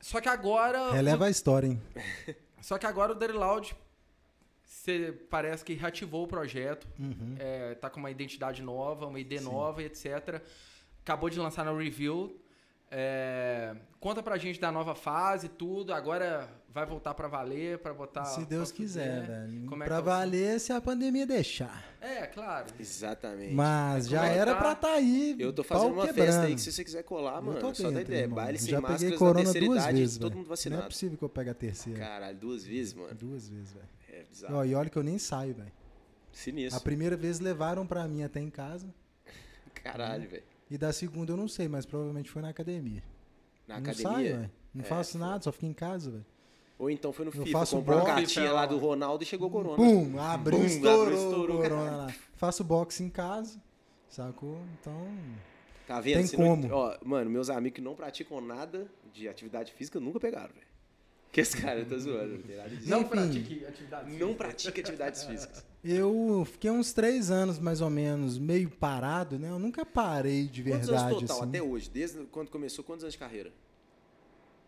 [0.01, 0.93] Só que agora.
[0.93, 1.83] Releva a história, hein?
[2.63, 3.37] Só que agora o Dirty
[4.89, 6.87] Loud cê parece que reativou o projeto.
[6.99, 7.37] Uhum.
[7.39, 10.41] É, tá com uma identidade nova, uma ID nova e etc.
[11.03, 12.37] Acabou de lançar no review.
[12.93, 15.95] É, conta pra gente da nova fase, tudo.
[15.95, 18.25] Agora vai voltar pra valer, pra botar.
[18.25, 19.27] Se Deus quiser, fuder.
[19.47, 19.67] velho.
[19.67, 21.85] Como é pra que tá o- valer se a pandemia deixar.
[22.01, 22.67] É, claro.
[22.81, 23.55] Exatamente.
[23.55, 24.59] Mas já como é era tá?
[24.61, 25.37] pra tá aí.
[25.39, 26.27] Eu tô fazendo uma quebrando.
[26.27, 28.23] festa aí que se você quiser colar, Eu mano, tô só dá dentro, ideia.
[28.23, 28.37] irmão.
[28.37, 30.37] Baile sem Já peguei máscaras na corona terceira duas idade, vezes, todo velho.
[30.39, 30.83] mundo Não é vacinado.
[30.87, 31.99] possível que eu pegue a terceira.
[32.01, 33.15] Caralho, duas vezes, mano.
[33.15, 33.87] Duas vezes, velho.
[34.13, 34.57] É bizarro.
[34.57, 35.73] Ó, E olha que eu nem saio, velho.
[36.33, 36.79] Sinistro.
[36.79, 38.93] A primeira vez levaram pra mim até em casa.
[39.75, 40.43] Caralho, velho.
[40.71, 43.03] E da segunda eu não sei, mas provavelmente foi na academia.
[43.67, 44.13] Na não academia.
[44.13, 44.51] saio, velho.
[44.75, 45.25] Não É, faço foda.
[45.27, 46.27] nada, só fico em casa, velho.
[46.79, 48.17] Ou então foi no Eu FIFA, faço comprou uma boxe.
[48.35, 49.77] cartinha lá do Ronaldo e chegou o Corona.
[49.77, 52.15] Pum, abriu, Bum, estourou, abriu, estourou, corona lá.
[52.37, 53.61] Faço boxe em casa,
[54.09, 54.59] sacou?
[54.81, 55.07] Então,
[55.87, 56.31] Tá vendo?
[56.31, 56.73] Tem não- como.
[56.73, 60.67] Ó, mano, meus amigos que não praticam nada de atividade física nunca pegaram, velho.
[61.33, 62.91] Que esse cara, eu tô zoando, não tem nada disso.
[62.91, 63.09] Não Enfim.
[63.09, 65.65] pratique atividade Não pratica atividades físicas.
[65.85, 69.49] eu fiquei uns três anos, mais ou menos, meio parado, né?
[69.49, 71.49] Eu nunca parei de Quantos verdade, anos total, assim.
[71.49, 71.89] até hoje?
[71.89, 73.53] Desde quando começou, quantos anos de carreira?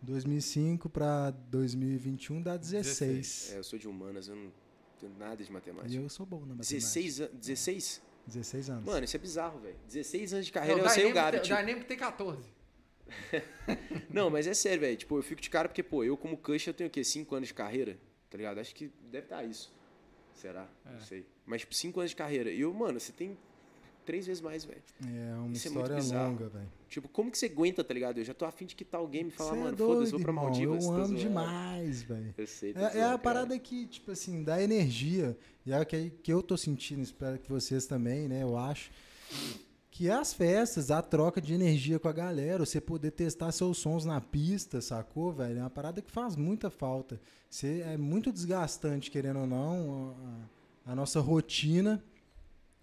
[0.01, 3.51] 2005 pra 2021 dá 16.
[3.53, 4.51] É, eu sou de humanas, eu não
[4.99, 5.95] tenho nada de E matemática.
[6.01, 6.75] eu sou bom na matemática.
[6.75, 7.33] 16 anos.
[7.39, 8.01] 16?
[8.27, 8.85] 16 anos.
[8.85, 9.75] Mano, isso é bizarro, velho.
[9.87, 11.39] 16 anos de Não, carreira, o eu sei o Gabi.
[11.41, 12.41] Tipo, O Dynamic tem 14.
[14.09, 14.97] Não, mas é sério, velho.
[14.97, 17.03] Tipo, eu fico de cara porque, pô, eu como Cush, eu tenho o quê?
[17.03, 17.97] 5 anos de carreira?
[18.29, 18.59] Tá ligado?
[18.59, 19.71] Acho que deve estar isso.
[20.33, 20.67] Será?
[20.85, 21.25] Não sei.
[21.45, 22.51] Mas, tipo, 5 anos de carreira.
[22.51, 23.37] E eu, mano, você tem
[24.05, 24.81] três vezes mais, velho.
[25.01, 26.31] É uma Isso é história bizarro.
[26.31, 26.71] longa, velho.
[26.89, 28.17] Tipo, como que você aguenta, tá ligado?
[28.17, 30.33] Eu já tô afim de quitar o game e falar, é mano, foda-se, vou pra.
[30.33, 30.83] Maldivas.
[30.85, 32.33] Eu tô amo demais, velho.
[32.37, 33.17] Eu sei, É, é zoando, a cara.
[33.19, 35.37] parada que, tipo assim, dá energia.
[35.65, 38.43] E é o que, que eu tô sentindo, espero que vocês também, né?
[38.43, 38.91] Eu acho.
[39.93, 43.77] Que é as festas, a troca de energia com a galera, você poder testar seus
[43.77, 45.59] sons na pista, sacou, velho?
[45.59, 47.21] É uma parada que faz muita falta.
[47.47, 50.15] Você, é muito desgastante, querendo ou não,
[50.87, 52.03] a, a nossa rotina,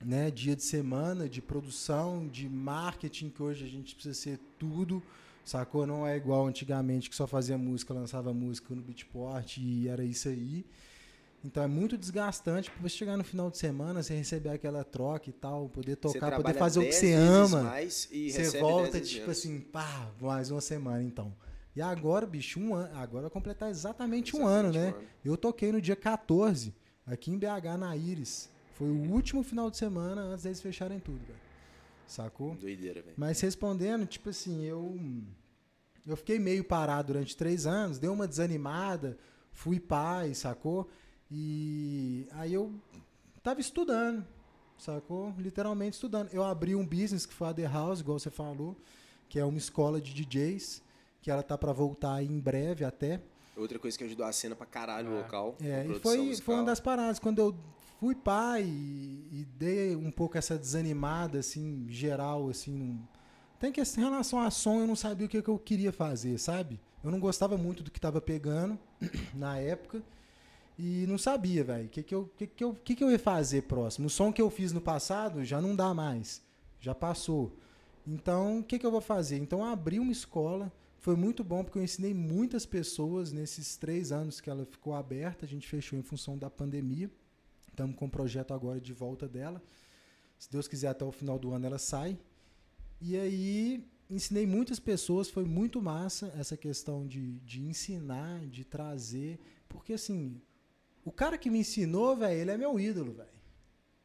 [0.01, 0.31] né?
[0.31, 5.03] Dia de semana, de produção, de marketing, que hoje a gente precisa ser tudo.
[5.45, 5.85] Sacou?
[5.89, 10.29] Não é igual antigamente que só fazia música, lançava música no Beatport e era isso
[10.29, 10.65] aí.
[11.43, 15.31] Então é muito desgastante pra você chegar no final de semana, você receber aquela troca
[15.31, 17.63] e tal, poder tocar, poder fazer o que 10 você ama.
[17.63, 21.35] mais e Você volta, 10 vezes tipo assim, pá, mais uma semana então.
[21.75, 22.95] E agora, bicho, um ano.
[22.99, 24.93] Agora vai completar exatamente, um Exatamente ano, né?
[24.93, 25.09] um ano.
[25.25, 26.75] Eu toquei no dia 14,
[27.07, 28.51] aqui em BH, na Iris.
[28.75, 31.39] Foi o último final de semana antes deles fecharem tudo, velho.
[32.07, 32.55] Sacou?
[32.55, 33.15] Doideira, velho.
[33.17, 34.99] Mas respondendo, tipo assim, eu
[36.07, 39.17] eu fiquei meio parado durante três anos, dei uma desanimada,
[39.53, 40.89] fui pai, sacou?
[41.31, 42.73] E aí eu
[43.43, 44.27] tava estudando,
[44.77, 45.33] sacou?
[45.39, 46.29] Literalmente estudando.
[46.33, 48.77] Eu abri um business que foi a The House, igual você falou,
[49.29, 50.83] que é uma escola de DJs,
[51.23, 53.21] que ela tá para voltar aí em breve até.
[53.57, 55.23] Outra coisa que ajudou a cena pra caralho no É.
[55.23, 55.57] local.
[55.61, 56.45] É, e foi, musical.
[56.47, 57.19] foi uma das paradas.
[57.19, 57.55] Quando eu
[58.01, 62.73] fui pai e, e dei um pouco essa desanimada, assim, geral, assim.
[62.73, 63.01] num-
[63.59, 66.39] Tem que, em relação a som, eu não sabia o que, que eu queria fazer,
[66.39, 66.81] sabe?
[67.05, 68.79] Eu não gostava muito do que tava pegando
[69.35, 70.03] na época.
[70.83, 73.19] E não sabia, velho, o que, que, eu, que, que, eu, que, que eu ia
[73.19, 74.07] fazer próximo.
[74.07, 76.41] O som que eu fiz no passado já não dá mais.
[76.81, 77.55] Já passou.
[78.07, 79.37] Então, o que, que eu vou fazer?
[79.37, 80.73] Então, abri uma escola.
[80.99, 85.45] Foi muito bom porque eu ensinei muitas pessoas nesses três anos que ela ficou aberta.
[85.45, 87.11] A gente fechou em função da pandemia.
[87.69, 89.63] Estamos com o projeto agora de volta dela.
[90.39, 92.19] Se Deus quiser, até o final do ano ela sai.
[93.03, 95.29] E aí, ensinei muitas pessoas.
[95.29, 99.39] Foi muito massa essa questão de, de ensinar, de trazer.
[99.69, 100.41] Porque, assim,
[101.11, 103.29] o cara que me ensinou, velho, ele é meu ídolo, velho.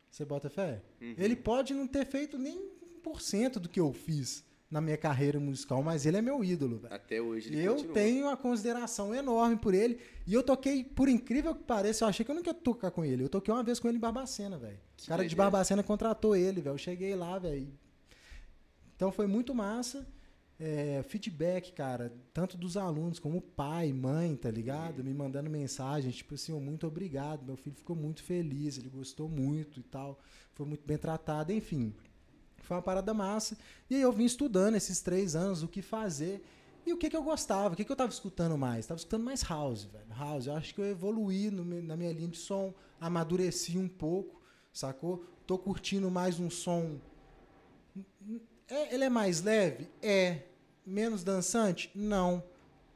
[0.10, 0.82] Você bota fé?
[1.00, 1.14] Uhum.
[1.18, 2.60] Ele pode não ter feito nem
[3.06, 6.94] 1% do que eu fiz na minha carreira musical, mas ele é meu ídolo, velho.
[6.94, 7.94] Até hoje ele Eu continua.
[7.94, 10.00] tenho uma consideração enorme por ele.
[10.26, 13.06] E eu toquei, por incrível que pareça, eu achei que eu nunca ia tocar com
[13.06, 13.24] ele.
[13.24, 14.80] Eu toquei uma vez com ele em Barbacena, velho.
[15.04, 15.36] O cara de doideira.
[15.52, 16.74] Barbacena contratou ele, velho.
[16.74, 17.72] Eu cheguei lá, velho.
[18.96, 20.08] Então foi muito massa.
[20.58, 25.04] É, feedback, cara, tanto dos alunos como pai, mãe, tá ligado?
[25.04, 29.28] Me mandando mensagem, tipo assim, "Oh, muito obrigado, meu filho ficou muito feliz, ele gostou
[29.28, 30.18] muito e tal,
[30.54, 31.94] foi muito bem tratado, enfim.
[32.60, 33.58] Foi uma parada massa.
[33.90, 36.42] E aí eu vim estudando esses três anos o que fazer
[36.86, 38.86] e o que, que eu gostava, o que, que eu tava escutando mais.
[38.86, 40.06] Tava escutando mais house, velho.
[40.10, 40.48] House.
[40.48, 44.42] Eu acho que eu evoluí no na minha linha de som, amadureci um pouco,
[44.72, 45.26] sacou?
[45.46, 47.00] Tô curtindo mais um som.
[48.70, 49.88] É, ele é mais leve?
[50.02, 50.40] É.
[50.86, 51.90] Menos dançante?
[51.94, 52.44] Não.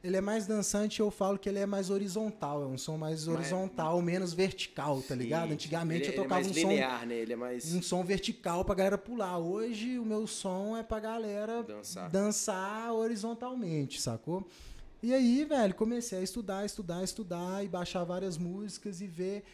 [0.02, 2.62] Ele é mais dançante, eu falo que ele é mais horizontal.
[2.62, 5.48] É um som mais horizontal, menos vertical, tá ligado?
[5.48, 7.14] Sim, Antigamente ele, eu tocava ele é um mais som linear, né?
[7.16, 9.38] Ele é mais um som vertical pra galera pular.
[9.38, 12.08] Hoje o meu som é pra galera dançar.
[12.08, 14.46] dançar horizontalmente, sacou?
[15.02, 19.44] E aí, velho, comecei a estudar, estudar, estudar e baixar várias músicas e ver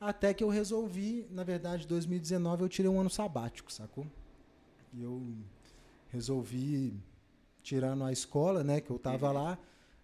[0.00, 4.06] até que eu resolvi, na verdade, em 2019 eu tirei um ano sabático, sacou?
[4.94, 5.20] E eu
[6.10, 6.94] resolvi
[7.62, 9.34] tirando a escola, né, que eu tava Uhum.
[9.34, 9.58] lá,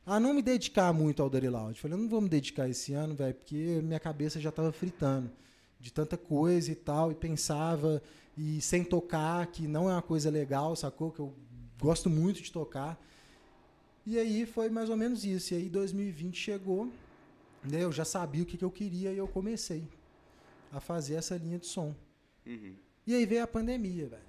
[0.07, 1.81] a não me dedicar muito ao Dirty Loud.
[1.81, 5.31] Falei, eu não vou me dedicar esse ano, velho, porque minha cabeça já tava fritando
[5.81, 8.03] de tanta coisa e tal, e pensava,
[8.37, 11.11] e sem tocar, que não é uma coisa legal, sacou?
[11.11, 11.33] Que eu
[11.81, 12.99] gosto muito de tocar.
[14.07, 15.55] E aí foi mais ou menos isso.
[15.55, 16.91] E aí 2020 chegou,
[17.63, 19.85] né, eu já sabia o que, que eu queria e eu comecei
[20.71, 21.95] a fazer essa linha de som.
[22.47, 22.75] Uhum.
[23.07, 24.24] E aí veio a pandemia, velho.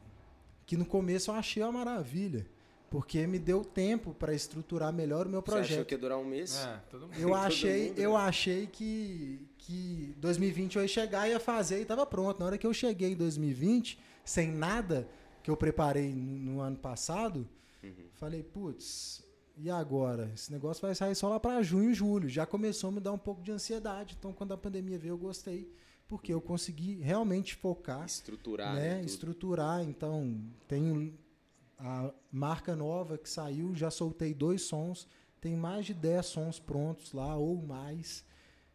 [0.66, 2.46] Que no começo eu achei uma maravilha.
[2.90, 5.88] Porque me deu tempo para estruturar melhor o meu Você achou projeto.
[5.88, 6.56] que ia durar um mês?
[6.58, 7.16] É, todo mundo.
[7.20, 8.18] Eu Todo achei, mundo, eu né?
[8.18, 12.40] achei que, que 2020 eu ia chegar, ia fazer e tava pronto.
[12.40, 15.08] Na hora que eu cheguei em 2020, sem nada
[15.44, 17.48] que eu preparei no, no ano passado,
[17.84, 17.92] Uhum.
[18.14, 19.24] falei, putz,
[19.58, 20.32] e agora?
[20.34, 22.28] Esse negócio vai sair só lá para junho, julho.
[22.30, 24.16] Já começou a me dar um pouco de ansiedade.
[24.18, 25.70] Então, quando a pandemia veio, eu gostei.
[26.07, 29.02] Porque eu consegui realmente focar Estruturar, né, né?
[29.03, 29.84] estruturar.
[29.84, 31.18] Então, tem
[31.77, 35.07] a marca nova que saiu, já soltei dois sons,
[35.41, 38.23] tem mais de 10 sons prontos lá ou mais.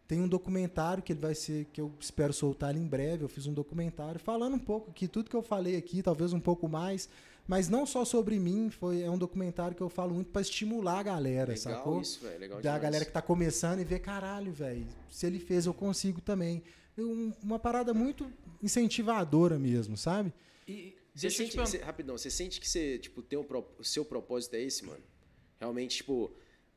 [0.07, 3.25] Tem um documentário que ele vai ser que eu espero soltar em breve.
[3.25, 6.41] Eu fiz um documentário falando um pouco que tudo que eu falei aqui, talvez um
[6.41, 7.09] pouco mais,
[7.51, 11.01] mas não só sobre mim, foi é um documentário que eu falo muito para estimular
[11.01, 12.01] a galera, Legal sacou?
[12.01, 12.39] isso, velho.
[12.39, 12.83] Legal da demais.
[12.83, 16.63] galera que tá começando e ver, caralho, velho, se ele fez, eu consigo também.
[16.97, 18.31] Um- uma parada muito
[18.63, 20.33] incentivadora mesmo, sabe?
[20.69, 23.85] E Você te sente, você- rapidão, você sente que você, tipo, tem um pro- o
[23.85, 25.03] seu propósito é esse, mano?
[25.59, 26.31] Realmente, tipo,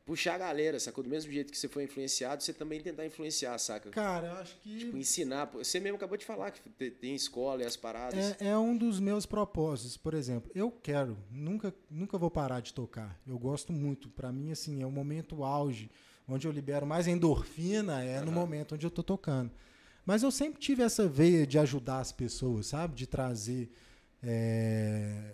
[0.05, 1.03] puxar a galera, sacou?
[1.03, 3.89] Do mesmo jeito que você foi influenciado, você também tentar influenciar, saca?
[3.89, 5.45] Cara, eu acho que Tipo, ensinar.
[5.53, 8.35] Você mesmo acabou de falar que te- tem escola e as paradas.
[8.41, 9.95] é, é um dos meus propósitos.
[9.97, 13.19] Por exemplo, eu quero, nunca, nunca vou parar de tocar.
[13.25, 14.09] Eu gosto muito.
[14.09, 15.89] Pra mim, assim, é o momento auge,
[16.27, 18.39] onde eu libero mais endorfina, é no Aham.
[18.39, 19.51] momento onde eu tô tocando.
[20.05, 22.93] Mas eu sempre tive essa veia de ajudar as pessoas, sabe?
[22.93, 23.71] De trazer
[24.21, 25.33] é,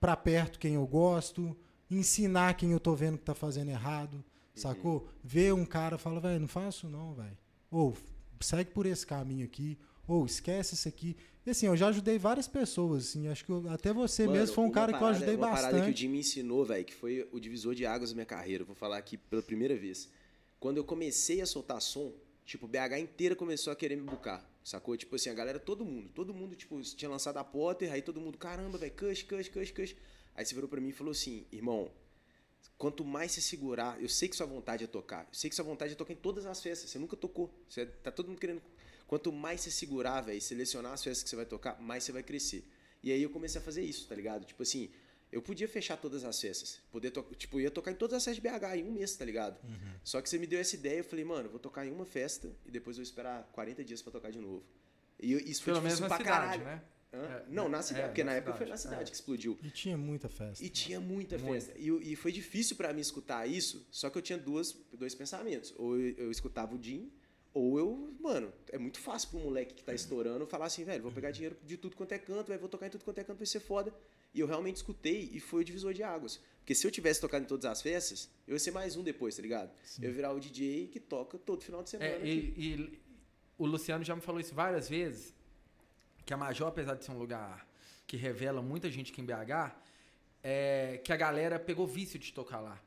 [0.00, 1.56] para perto quem eu gosto,
[1.96, 4.22] ensinar quem eu tô vendo que tá fazendo errado,
[4.54, 5.08] sacou?
[5.22, 7.36] Ver um cara e fala, velho, não faço não, velho.
[7.70, 7.96] Ou
[8.40, 11.16] segue por esse caminho aqui, ou esquece isso aqui.
[11.44, 14.54] E assim, eu já ajudei várias pessoas, assim, acho que eu- até você Mano, mesmo
[14.54, 16.00] foi um uma cara que eu parada- ajudei uma parada que o bastante.
[16.00, 18.62] Jim me ensinou, velho, que foi o divisor de águas da minha carreira.
[18.62, 20.08] Eu Vou falar aqui pela primeira vez.
[20.60, 22.12] Quando eu comecei a soltar som,
[22.44, 24.48] tipo, BH inteira começou a querer me bucar.
[24.62, 24.96] Sacou?
[24.96, 28.20] Tipo assim, a galera, todo mundo, todo mundo, tipo, tinha lançado a Potter, aí todo
[28.20, 29.96] mundo, caramba, velho, cush, cush, cush, cush.
[30.34, 31.90] Aí você virou pra mim e falou assim, irmão,
[32.78, 35.64] quanto mais você segurar, eu sei que sua vontade é tocar, eu sei que sua
[35.64, 38.62] vontade é tocar em todas as festas, você nunca tocou, você tá todo mundo querendo.
[39.06, 42.22] Quanto mais você segurar, velho, selecionar as festas que você vai tocar, mais você vai
[42.22, 42.64] crescer.
[43.02, 44.44] E aí eu comecei a fazer isso, tá ligado?
[44.46, 44.90] Tipo assim,
[45.30, 48.36] eu podia fechar todas as festas, poder tipo, eu ia tocar em todas as festas
[48.36, 49.58] de BH em um mês, tá ligado?
[50.02, 52.06] Só que você me deu essa ideia, eu falei, mano, eu vou tocar em uma
[52.06, 54.64] festa e depois eu vou esperar 40 dias pra tocar de novo.
[55.20, 56.64] E eu- isso foi menos difícil na pra cidade, caralho.
[56.64, 56.82] né?
[57.12, 57.18] Hã?
[57.18, 59.10] É, Não, na é, cidade, é, porque na na época foi na cidade, cidade é.
[59.10, 59.58] que explodiu.
[59.62, 60.64] E tinha muita festa.
[60.64, 61.66] E tinha muita Muita.
[61.66, 61.78] festa.
[61.78, 65.74] E, e foi difícil pra mim escutar isso, só que eu tinha duas, dois pensamentos.
[65.76, 67.12] Ou eu, eu escutava o Jim,
[67.54, 71.12] ou eu, mano, é muito fácil pro moleque que tá estourando falar assim, velho, vou
[71.12, 73.36] pegar dinheiro de tudo quanto é canto, velho, vou tocar em tudo quanto é canto,
[73.38, 73.92] vai ser foda.
[74.34, 76.40] E eu realmente escutei e foi o divisor de águas.
[76.60, 79.36] Porque se eu tivesse tocado em todas as festas, eu ia ser mais um depois,
[79.36, 79.70] tá ligado?
[80.00, 82.10] Eu ia virar o DJ que toca todo final de semana.
[82.10, 83.02] É, e, e
[83.58, 85.34] o Luciano já me falou isso várias vezes,
[86.32, 87.66] que a Major, apesar de ser um lugar
[88.06, 89.70] que revela muita gente aqui em BH,
[90.42, 92.80] é que a galera pegou vício de tocar lá.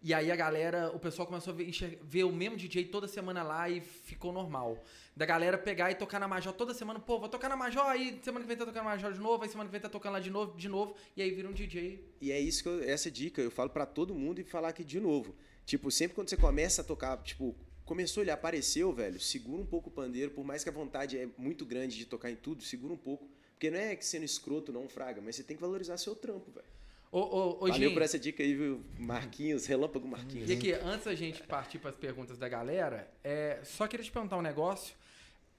[0.00, 1.68] E aí a galera, o pessoal começou a ver,
[2.00, 4.80] ver o mesmo DJ toda semana lá e ficou normal.
[5.16, 8.20] Da galera pegar e tocar na Major toda semana, pô, vou tocar na Major, aí
[8.22, 10.12] semana que vem tá tocando na Major de novo, aí semana que vem tá tocando
[10.12, 12.08] lá de novo, de novo, e aí vira um DJ.
[12.20, 14.84] E é isso que eu, essa dica eu falo pra todo mundo e falar aqui
[14.84, 15.34] de novo.
[15.66, 19.88] Tipo, sempre quando você começa a tocar, tipo, começou, ele apareceu, velho, segura um pouco
[19.88, 22.92] o pandeiro, por mais que a vontade é muito grande de tocar em tudo, segura
[22.94, 23.28] um pouco.
[23.52, 26.50] Porque não é que sendo escroto, não, Fraga, mas você tem que valorizar seu trampo,
[26.50, 26.66] velho.
[27.12, 28.80] Ô, ô, ô, Valeu por essa dica aí, viu?
[28.98, 30.48] Marquinhos, relâmpago Marquinhos.
[30.48, 34.10] E aqui, antes da gente partir para as perguntas da galera, é, só queria te
[34.10, 34.94] perguntar um negócio.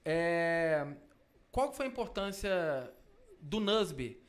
[0.04, 0.86] É,
[1.50, 2.92] qual foi a importância
[3.40, 4.20] do Nusby?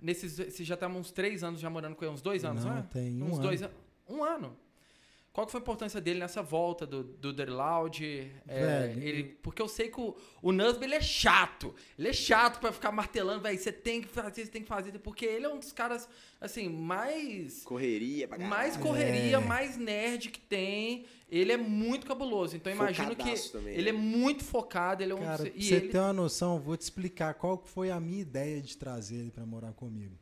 [0.00, 2.74] Nesses, você já tá uns três anos já morando com ele, uns dois anos, Não,
[2.76, 2.88] né?
[2.90, 3.42] tem um uns ano.
[3.42, 3.70] dois an-
[4.08, 4.56] Um ano.
[5.32, 8.32] Qual que foi a importância dele nessa volta do, do Dirty Loud?
[8.48, 11.72] É, Velho, ele, porque eu sei que o, o Nusby, ele é chato.
[11.96, 13.56] Ele é chato pra ficar martelando, velho.
[13.56, 14.98] Você tem que fazer, você tem que fazer.
[14.98, 16.08] Porque ele é um dos caras,
[16.40, 18.56] assim, mais Correria, pra caralho.
[18.56, 19.40] mais correria, É.
[19.40, 21.06] mais nerd que tem.
[21.30, 22.56] Ele é muito cabuloso.
[22.56, 23.98] Então eu imagino que também, ele é né?
[23.98, 26.76] muito focado, ele é um Cara, pra e você ele ter uma noção, eu vou
[26.76, 30.18] te explicar qual que foi a minha ideia de trazer ele para morar comigo.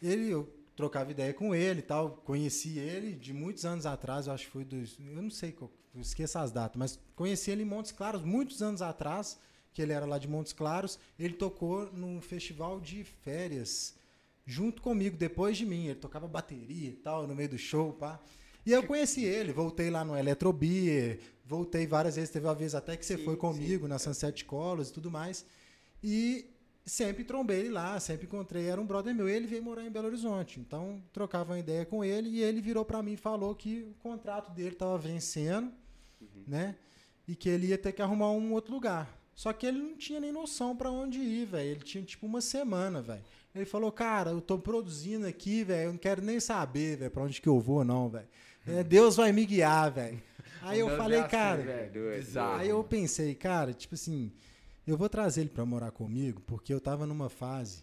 [0.00, 4.32] Ele, eu trocava ideia com ele e tal, conheci ele de muitos anos atrás, eu
[4.32, 5.70] acho que foi dos, eu não sei, eu
[6.00, 9.38] esqueço as datas, mas conheci ele em Montes Claros muitos anos atrás,
[9.72, 13.94] que ele era lá de Montes Claros, ele tocou num festival de férias
[14.46, 15.86] junto comigo, depois de mim.
[15.86, 18.20] Ele tocava bateria e tal, no meio do show, pá.
[18.64, 22.96] E eu conheci ele, voltei lá no Eletrobeer, voltei várias vezes, teve uma vez até
[22.96, 23.88] que você Sim, foi comigo sim.
[23.88, 25.44] na Sunset Colors e tudo mais.
[26.02, 26.46] E
[26.86, 29.28] sempre trombei ele lá, sempre encontrei, era um brother meu.
[29.28, 32.84] Ele veio morar em Belo Horizonte, então trocava uma ideia com ele e ele virou
[32.84, 35.72] pra mim e falou que o contrato dele tava vencendo,
[36.46, 36.76] né?
[37.26, 39.10] E que ele ia ter que arrumar um outro lugar.
[39.34, 41.70] Só que ele não tinha nem noção pra onde ir, velho.
[41.70, 43.22] Ele tinha tipo uma semana, velho.
[43.54, 45.88] Ele falou, cara, eu tô produzindo aqui, velho.
[45.88, 48.28] Eu não quero nem saber, velho, pra onde que eu vou, não, velho.
[48.66, 50.22] É, Deus vai me guiar, velho.
[50.62, 51.90] Aí eu falei, cara.
[52.58, 54.32] Aí eu pensei, cara, tipo assim,
[54.90, 57.82] eu vou trazer ele pra morar comigo, porque eu tava numa fase,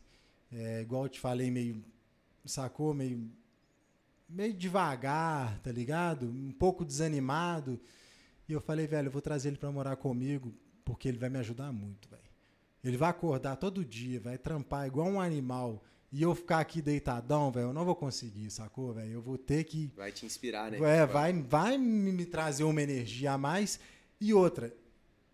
[0.52, 1.84] é, igual eu te falei, meio,
[2.46, 2.94] sacou?
[2.94, 3.30] Meio,
[4.28, 6.28] meio devagar, tá ligado?
[6.28, 7.80] Um pouco desanimado.
[8.48, 10.54] E eu falei, velho, eu vou trazer ele pra morar comigo,
[10.86, 12.22] porque ele vai me ajudar muito, velho.
[12.84, 15.82] Ele vai acordar todo dia, vai trampar igual um animal.
[16.12, 19.14] E eu ficar aqui deitadão, velho, eu não vou conseguir, sacou, velho?
[19.14, 20.78] Eu vou ter que Vai te inspirar, né?
[20.78, 23.80] é, vai, vai me me trazer uma energia a mais.
[24.22, 24.72] E outra,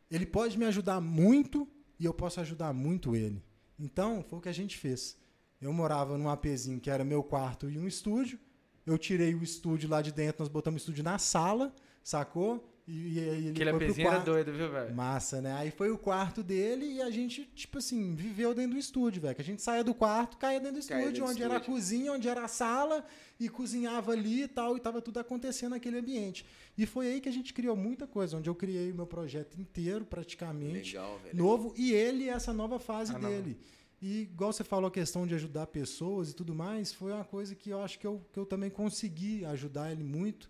[0.10, 1.68] ele pode me ajudar muito
[2.00, 3.44] e eu posso ajudar muito ele.
[3.78, 5.18] Então, foi o que a gente fez.
[5.62, 8.40] Eu morava num APzinho que era meu quarto e um estúdio.
[8.86, 11.74] Eu tirei o estúdio lá de dentro, nós botamos o estúdio na sala,
[12.04, 12.69] sacou?
[12.92, 14.26] E, e aí ele Aquele apezinho era quarto.
[14.26, 14.96] doido, viu, velho?
[14.96, 15.54] Massa, né?
[15.54, 19.36] Aí foi o quarto dele e a gente, tipo assim, viveu dentro do estúdio, velho.
[19.36, 21.58] Que a gente saía do quarto, caía dentro do Caía estúdio, dentro onde era a
[21.58, 21.74] estúdio.
[21.76, 23.06] cozinha, onde era a sala,
[23.40, 26.44] e cozinhava ali e tal, e tava tudo acontecendo naquele ambiente.
[26.76, 29.60] E foi aí que a gente criou muita coisa, onde eu criei o meu projeto
[29.62, 31.38] inteiro, praticamente, Legal, velho.
[31.38, 33.30] novo, e ele, essa nova fase Ah, não.
[33.30, 33.58] dele.
[34.02, 37.54] E igual você falou a questão de ajudar pessoas e tudo mais, foi uma coisa
[37.54, 40.50] que eu acho que eu, que eu também consegui ajudar ele muito.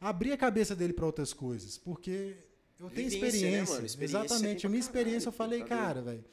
[0.00, 2.36] Abrir a cabeça dele para outras coisas, porque
[2.78, 3.74] eu tenho Vivência, né, experiência.
[3.74, 3.86] mano?
[3.86, 4.60] Experiência Exatamente.
[4.60, 6.24] tem A minha experiência, eu falei, tá cara, velho,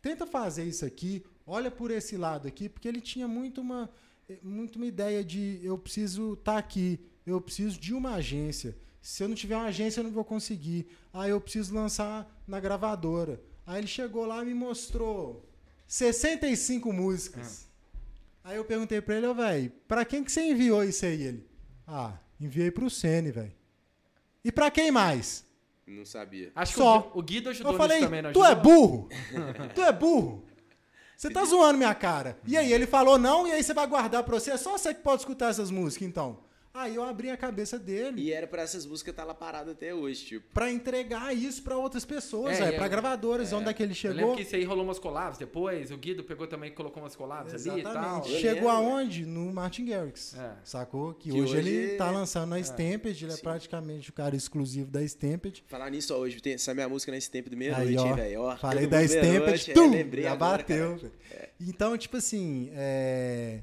[0.00, 3.90] tenta fazer isso aqui, olha por esse lado aqui, porque ele tinha muito uma,
[4.42, 8.76] muito uma ideia de eu preciso estar aqui, eu preciso de uma agência.
[9.02, 10.86] Se eu não tiver uma agência, eu não vou conseguir.
[11.12, 13.38] Ah, eu preciso lançar na gravadora.
[13.66, 15.46] Aí ele chegou lá e me mostrou
[15.86, 17.66] 65 músicas.
[18.42, 21.22] Aí eu perguntei pra ele, ô, velho, pra quem que você enviou isso aí?
[21.22, 21.46] Ele,
[21.86, 23.52] ah, enviei pro Sene, velho.
[24.44, 25.44] E pra quem mais?
[25.86, 26.50] Não sabia.
[26.54, 27.02] Acho Só.
[27.02, 29.08] que o, Gui- o Guido ajudou Eu falei, também, não tu é burro?
[29.74, 30.44] tu é burro?
[31.16, 32.38] Você tá zoando minha cara.
[32.46, 34.50] E aí, ele falou não, e aí você vai guardar pra você?
[34.50, 36.38] É só você que pode escutar essas músicas, então.
[36.74, 39.94] Aí eu abri a cabeça dele E era pra essas músicas estar lá parada até
[39.94, 40.44] hoje, tipo.
[40.52, 43.92] pra entregar isso pra outras pessoas, É, e pra eu- gravadoras, onde é que ele
[43.92, 44.16] Eu chegou.
[44.16, 47.14] lembro que isso aí rolou umas collabs depois, o Guido pegou também e colocou umas
[47.14, 47.92] collabs ali e tal.
[47.92, 48.32] Exatamente.
[48.32, 48.68] Eu Chegou lembro.
[48.70, 49.24] aonde?
[49.24, 50.34] No Martin Garrix.
[50.36, 50.52] É.
[50.64, 51.14] Sacou?
[51.14, 53.42] Que, Que hoje, hoje ele tá é- lançando na Stamped, ele é Sim.
[53.42, 55.62] praticamente o cara exclusivo da Stamped.
[55.68, 58.40] Falar nisso, ó, hoje tem essa minha música nesse tempo do Aí, velho?
[58.42, 60.96] Ó, falei da Stamped, é, tum, já agora, bateu.
[60.96, 60.98] cara.
[60.98, 61.12] velho.
[61.60, 63.60] Então, tipo assim, é,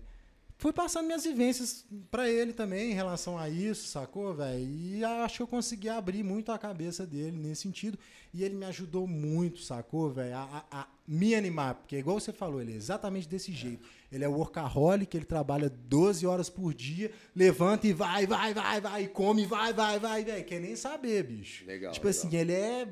[0.61, 4.63] fui passando minhas vivências pra ele também em relação a isso, sacou, velho?
[4.63, 7.97] E acho que eu consegui abrir muito a cabeça dele nesse sentido.
[8.33, 10.35] E ele me ajudou muito, sacou, velho?
[10.35, 13.83] A, a- a me animar, porque igual você falou, ele é exatamente desse jeito.
[14.11, 19.07] Ele é workaholic, ele trabalha 12 horas por dia, levanta e vai, vai, vai, vai,
[19.07, 20.45] come, vai, vai, vai, velho.
[20.45, 21.65] Quer nem saber, bicho.
[21.65, 22.19] Legal, Tipo legal.
[22.25, 22.87] assim, ele é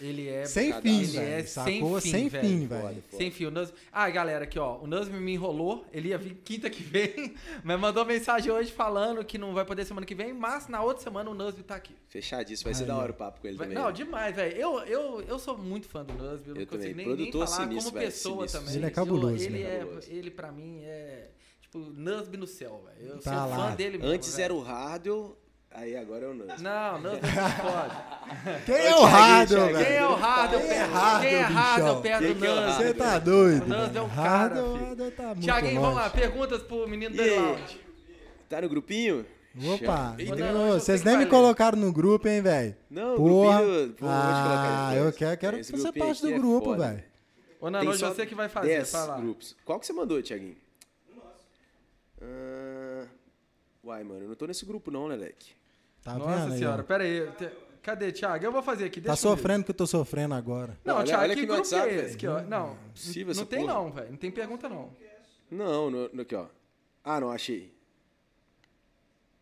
[0.00, 0.46] Ele é.
[0.46, 1.28] sem fim, ele velho.
[1.34, 2.00] é sacou?
[2.00, 2.48] sem fim, Sem velho.
[2.48, 3.02] fim, Foda, velho.
[3.10, 3.16] foda.
[3.18, 3.48] Sem fio.
[3.48, 3.72] O Nus...
[3.92, 4.78] Ah, galera, aqui, ó.
[4.78, 5.84] O Nusme me enrolou.
[5.92, 9.84] Ele ia vir quinta que vem, mas mandou mensagem hoje falando que não vai poder
[9.84, 11.94] semana que vem, mas na outra semana o Nusme tá aqui.
[12.08, 13.78] Fechadíssimo, vai ser da hora o papo com ele Vai- também.
[13.82, 13.94] Não, né?
[13.94, 14.56] demais, velho.
[14.56, 16.94] Eu, eu, eu sou muito fã do Nusby, eu não Eu consigo também.
[16.94, 18.60] nem, nem Produtor falar sinistro, como pessoa sinistro.
[18.60, 18.74] também.
[18.76, 19.74] Ele é cabuloso, ele, né?
[19.74, 20.06] é, Cabuloso.
[20.10, 21.28] ele pra mim é
[21.60, 23.10] tipo Nusby no céu, velho.
[23.12, 23.68] Eu Tá sou lá.
[23.70, 24.12] fã dele mesmo.
[24.12, 24.44] Antes velho.
[24.44, 25.36] era o Hardwell,
[25.72, 26.62] aí agora é o Nance.
[26.62, 28.64] Não, Nusby não pode.
[28.66, 29.72] Quem é o Hardel, Thiaguinho.
[29.78, 29.86] velho?
[29.86, 30.60] Quem é o Hardel?
[30.60, 32.02] Quem é Hardel, Quem é Hardel bichão?
[32.02, 32.82] perto Quem do que é o Nusby?
[32.82, 33.64] Você tá doido?
[33.64, 34.84] O Nando é um cara, filho.
[34.86, 36.10] Hardel tá Tiaguinho, vamos lá.
[36.10, 37.80] Perguntas pro menino do lounge.
[38.48, 39.26] Tá no grupinho?
[39.74, 40.16] Opa.
[40.18, 42.76] Não, não, eu vocês nem que me colocaram no grupo, hein, velho?
[42.88, 43.60] Não, o Porra.
[43.62, 43.92] grupinho.
[43.94, 47.02] Pô, Ah, eu quero, quero fazer grupinho parte do é grupo, velho.
[47.60, 48.68] Ô, Nando, você que vai fazer.
[48.68, 49.16] 10 Vai lá.
[49.18, 49.56] grupos.
[49.64, 50.56] Qual que você mandou, Thiaguinho?
[52.22, 53.06] Ah,
[53.84, 55.52] uai, mano, eu não tô nesse grupo não, Leleque.
[56.02, 56.84] Tá Nossa vendo aí, senhora, ó?
[56.84, 57.30] pera aí.
[57.32, 57.50] Te-
[57.82, 58.44] Cadê, Thiago?
[58.44, 59.00] Eu vou fazer aqui.
[59.00, 60.78] Tá sofrendo que eu tô sofrendo agora.
[60.84, 62.14] Não, Olha- Thiago, olha que grupo WhatsApp, que é esse?
[62.14, 62.42] Aqui, ó.
[62.42, 63.72] Não, Possível não tem porra.
[63.74, 64.10] não, velho.
[64.10, 64.90] Não tem pergunta não.
[65.50, 66.46] Não, no, no- aqui, ó.
[67.02, 67.72] Ah, não, achei.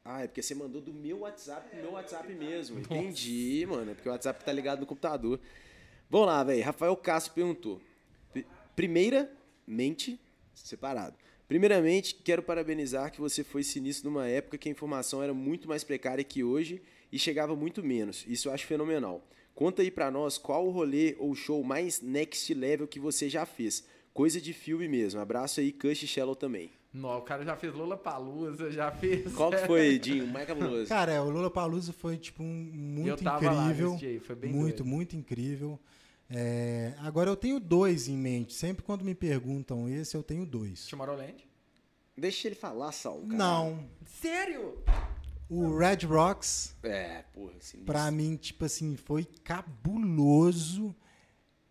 [0.04, 2.78] Ah, é porque você mandou do meu WhatsApp pro meu WhatsApp mesmo.
[2.78, 3.90] Entendi, mano.
[3.90, 5.38] É porque o WhatsApp tá ligado no computador.
[6.08, 6.64] Vamos lá, velho.
[6.64, 7.80] Rafael Castro perguntou.
[8.32, 10.18] Pri- Primeiramente,
[10.54, 11.14] separado.
[11.48, 15.82] Primeiramente, quero parabenizar que você foi sinistro numa época que a informação era muito mais
[15.82, 18.22] precária que hoje e chegava muito menos.
[18.28, 19.26] Isso eu acho fenomenal.
[19.54, 23.46] Conta aí pra nós qual o rolê ou show mais next level que você já
[23.46, 23.82] fez.
[24.12, 25.20] Coisa de filme mesmo.
[25.20, 26.70] Abraço aí, Cush e Shallow também.
[26.92, 29.32] Não, o cara já fez Lola Palusa, já fez.
[29.34, 30.26] Qual que foi, Dinho?
[30.26, 30.88] Mais cabuloso.
[30.88, 33.92] Cara, é, o Lula Palusa foi, tipo, um, muito eu tava lá incrível.
[33.92, 34.84] nesse dia, aí, foi bem muito, doido.
[34.84, 35.78] muito incrível.
[36.30, 38.52] É, agora eu tenho dois em mente.
[38.54, 40.86] Sempre quando me perguntam esse, eu tenho dois.
[40.86, 41.46] Tomorrowland?
[42.16, 43.20] Deixa ele falar, Sal.
[43.22, 43.34] cara.
[43.36, 43.88] Não.
[44.20, 44.78] Sério?
[45.48, 47.84] O Red Rocks, É, porra, sinistro.
[47.86, 50.94] pra mim, tipo assim, foi cabuloso.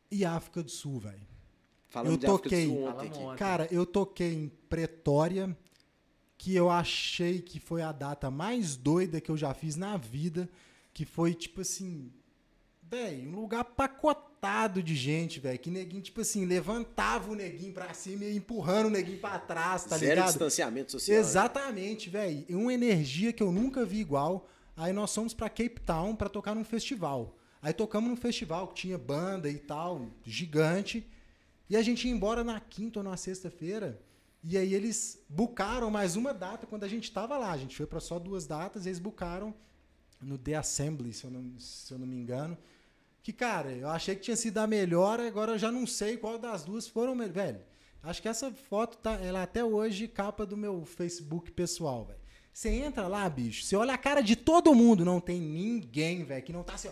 [0.10, 1.28] E África do Sul, velho.
[1.96, 2.68] Eu de África do toquei.
[2.68, 3.36] Sul.
[3.38, 5.56] Cara, eu toquei em Pretória,
[6.38, 10.50] que eu achei que foi a data mais doida que eu já fiz na vida,
[10.94, 12.12] que foi tipo assim,
[12.82, 14.27] velho, um lugar pacotado
[14.84, 18.90] de gente, velho, que neguinho tipo assim, levantava o neguinho pra cima e empurrando o
[18.90, 20.28] neguinho pra trás, tá Zero ligado?
[20.28, 21.16] distanciamento social.
[21.16, 21.22] né?
[21.22, 22.46] Exatamente, velho.
[22.50, 24.48] Uma energia que eu nunca vi igual.
[24.76, 27.36] Aí nós fomos pra Cape Town pra tocar num festival.
[27.62, 31.06] Aí tocamos num festival que tinha banda e tal, gigante.
[31.70, 34.00] E a gente ia embora na quinta ou na sexta-feira.
[34.44, 37.52] E aí eles bucaram mais uma data quando a gente tava lá.
[37.52, 39.54] A gente foi pra só duas datas e eles bucaram
[40.22, 42.56] no The Assembly, se eu não, se eu não me engano.
[43.28, 46.40] Que, cara, eu achei que tinha sido a melhor, agora eu já não sei qual
[46.40, 47.34] das duas foram melhor.
[47.34, 47.60] Velho,
[48.02, 52.22] acho que essa foto tá, ela até hoje capa do meu Facebook pessoal, velho.
[52.54, 56.42] Você entra lá, bicho, você olha a cara de todo mundo, não tem ninguém, velho,
[56.42, 56.92] que não tá assim, ó,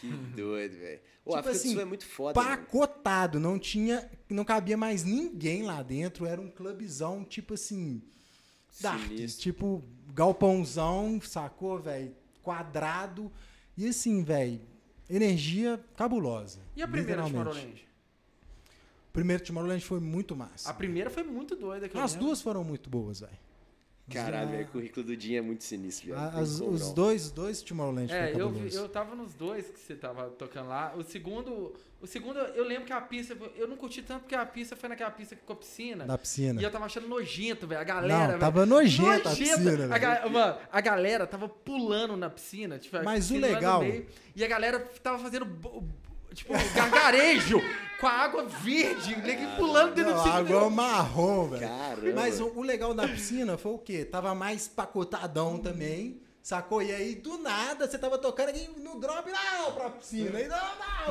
[0.00, 1.00] Que doido, velho.
[1.24, 2.40] O Tipo África do assim, Sul é muito foda.
[2.40, 2.56] mano.
[2.56, 8.00] pacotado, não tinha, não cabia mais ninguém lá dentro, era um clubezão, tipo assim,
[8.80, 9.82] dark, tipo
[10.14, 13.32] galpãozão, sacou, velho, quadrado,
[13.76, 14.60] e assim, velho,
[15.08, 16.60] energia cabulosa.
[16.76, 17.22] E a primeira.
[17.22, 17.88] Tomorrowland?
[19.08, 20.70] O primeiro Tomorrowland foi muito massa.
[20.70, 21.88] A primeira foi muito doida.
[21.88, 23.32] Que As duas foram muito boas, velho.
[24.12, 26.38] Caralho, velho, o currículo do Dinho é muito sinistro, velho.
[26.42, 26.92] Os não.
[26.94, 30.92] dois, dois Tomorrowland É, eu, vi- eu tava nos dois que você tava tocando lá.
[30.94, 31.72] O segundo,
[32.02, 34.90] o segundo, eu lembro que a pista, eu não curti tanto porque a pista foi
[34.90, 36.04] naquela pista com a piscina.
[36.04, 36.60] Da piscina.
[36.60, 37.80] E eu tava achando nojento, velho.
[37.80, 38.40] A galera, Não, velho.
[38.40, 40.00] tava nojenta a piscina, A, velho.
[40.00, 42.78] ga- mano, a galera tava pulando na piscina.
[42.78, 44.06] Tipo, Mas o piscina no legal- meio,
[44.36, 45.46] e a galera tava fazendo,
[46.34, 47.60] tipo, gargarejo
[48.00, 49.16] com a água verde.
[49.16, 50.56] Ninguém pulando dentro Não, da piscina.
[50.58, 51.68] água marrom, velho.
[51.68, 52.12] Caramba.
[52.14, 54.04] Mas o, o legal da piscina foi o quê?
[54.04, 56.82] Tava mais pacotadão também, sacou?
[56.82, 60.40] E aí, do nada, você tava tocando aqui no drop, não, pra piscina.
[60.40, 60.56] E não,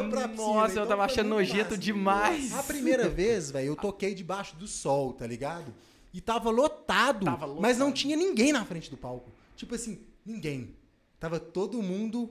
[0.03, 0.47] não, pra piscina.
[0.53, 1.77] Nossa, eu Então tava foi achando nojento massa.
[1.77, 2.53] demais.
[2.53, 5.73] A primeira vez, velho, eu toquei debaixo do sol, tá ligado?
[6.13, 7.61] E tava lotado, Tava lotado.
[7.61, 9.31] mas não tinha ninguém na frente do palco.
[9.55, 10.75] Tipo assim, ninguém.
[11.19, 12.29] Tava todo mundo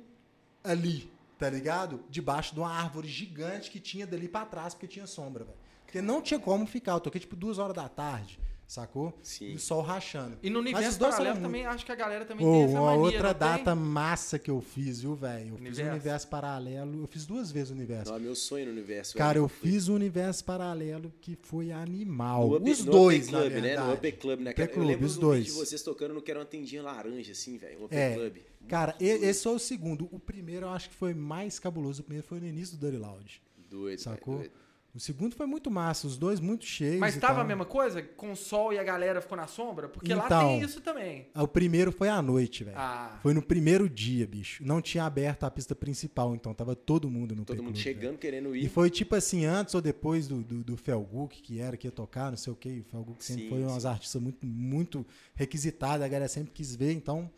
[0.63, 1.11] ali,
[1.43, 2.05] tá ligado?
[2.09, 5.59] Debaixo de uma árvore gigante que tinha dali pra trás, porque tinha sombra, velho.
[5.85, 6.93] Porque não tinha como ficar.
[6.93, 8.39] Eu toquei tipo duas horas da tarde,
[8.73, 9.13] sacou?
[9.23, 9.53] Sim.
[9.53, 10.39] E o sol rachando.
[10.43, 12.53] E no Mas universo os dois paralelo são também, acho que a galera também Ô,
[12.53, 13.39] tem essa uma mania, outra não tem?
[13.49, 15.51] data massa que eu fiz, viu, velho?
[15.51, 15.91] Eu fiz o Universo.
[15.91, 17.03] universo paralelo.
[17.03, 18.11] Eu fiz duas vezes o universo.
[18.11, 19.17] Não, é meu sonho no universo.
[19.19, 19.45] Cara, velho.
[19.45, 22.49] eu fiz o universo paralelo que foi animal.
[22.49, 23.61] No Up- os no dois, Up na Club, né?
[23.61, 23.87] verdade.
[23.89, 24.51] No Up Club, né?
[24.53, 25.39] Up Eu Club, lembro os do dois.
[25.45, 27.85] vídeo de vocês tocando no que era uma tendinha laranja, assim, velho.
[27.85, 28.37] Up É, Club.
[28.69, 30.09] Cara, e- esse foi o segundo.
[30.11, 32.01] O primeiro eu acho que foi mais cabuloso.
[32.01, 33.43] O primeiro foi no início do Dirty Loud.
[33.69, 34.37] Doido, Sacou?
[34.39, 34.62] doido.
[34.95, 36.07] O segundo foi muito massa.
[36.07, 37.01] Os dois muito cheios.
[37.01, 37.45] Mas e tava tal.
[37.45, 38.03] a mesma coisa?
[38.03, 39.89] Com o sol e a galera ficou na sombra?
[39.89, 40.49] Porque lá Então.
[40.49, 41.29] tem isso também.
[41.35, 42.77] O primeiro foi à noite, velho.
[42.79, 43.19] Ah.
[43.23, 44.63] Foi no primeiro dia, bicho.
[44.63, 48.19] Não tinha aberto a pista principal, então tava todo mundo no Todo mundo P-Club, chegando,
[48.19, 48.69] querendo E ir.
[48.69, 52.29] foi tipo assim, antes ou depois do, do, do Felguk, que era, que ia tocar,
[52.31, 52.81] não sei o que.
[52.81, 53.87] O Felguk sempre Sim, foi um sim.
[53.89, 57.31] artista muito, muito requisitado, a galera sempre quis ver, então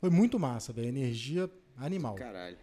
[0.00, 0.88] foi muito massa, velho.
[0.88, 2.14] Energia animal.
[2.14, 2.56] Caralho.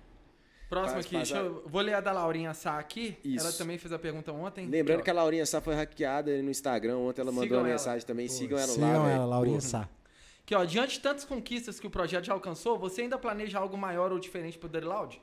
[0.69, 3.17] Próximo Faz- aqui, faz deixa a- eu, vou ler a da Laurinha Sá aqui.
[3.25, 3.43] Isso.
[3.45, 4.67] Ela também fez a pergunta ontem.
[4.67, 6.97] Lembrando Aqui, que a Laurinha Sá foi hackeada no Instagram.
[6.99, 7.73] Ontem ela mandou Sigam uma ela.
[7.77, 8.27] mensagem também.
[8.27, 9.25] Pô, sigam ela sigam lá, ela, velho.
[9.27, 9.89] Laurinha Pô, Sá.
[9.91, 9.99] ó.
[10.43, 13.75] Aqui, ó, diante de tantas conquistas que o projeto já alcançou, você ainda planeja algo
[13.77, 15.21] maior ou diferente pro Dirty Loud?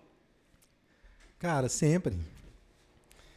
[1.38, 2.16] Cara, sempre.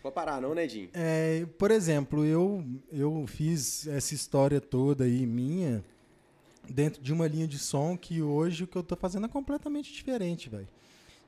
[0.01, 0.89] Pode parar não, né, Dinho?
[0.93, 5.83] É, por exemplo, eu, eu fiz essa história toda aí minha
[6.67, 9.91] dentro de uma linha de som que hoje o que eu tô fazendo é completamente
[9.91, 10.67] diferente, velho.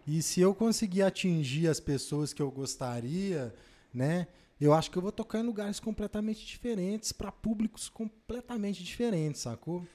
[0.05, 3.53] E se eu conseguir atingir as pessoas que eu gostaria,
[3.93, 4.27] né?
[4.59, 9.85] Eu acho que eu vou tocar em lugares completamente diferentes, para públicos completamente diferentes, sacou?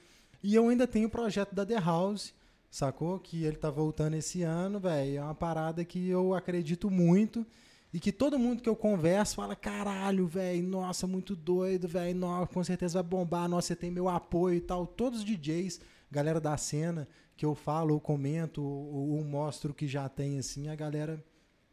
[0.43, 2.33] E eu ainda tenho o projeto da The House,
[2.69, 3.17] sacou?
[3.19, 5.17] Que ele tá voltando esse ano, velho.
[5.17, 7.45] É uma parada que eu acredito muito
[7.93, 12.19] e que todo mundo que eu converso fala: caralho, velho, nossa, muito doido, velho,
[12.53, 14.85] com certeza vai bombar, nossa, você tem meu apoio e tal.
[14.85, 15.79] Todos os DJs,
[16.11, 17.07] galera da cena,
[17.37, 21.23] que eu falo, ou comento, ou, ou mostro que já tem, assim, a galera.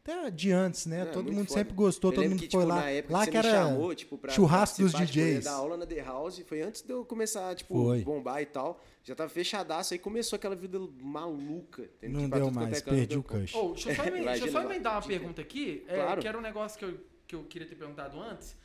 [0.07, 1.01] Até de antes, né?
[1.01, 1.59] É, todo mundo foda.
[1.61, 2.75] sempre gostou, Eu todo mundo que, foi tipo, lá.
[2.75, 5.43] Na época lá que que era me chamou, tipo, pra churrasco dos participar, tipo, DJs.
[5.45, 8.03] dar aula na The House, foi antes de eu começar, tipo, Foi.
[8.03, 8.79] bombar e tal.
[9.03, 11.89] Já tava fechadaço, aí começou aquela vida maluca.
[11.99, 13.55] que Não pra deu mais, perdi o cush.
[13.55, 16.21] Oh, deixa eu só, emen- deixa eu só emendar uma pergunta aqui, é, Claro.
[16.21, 18.55] que era um negócio que eu, que eu queria ter perguntado antes,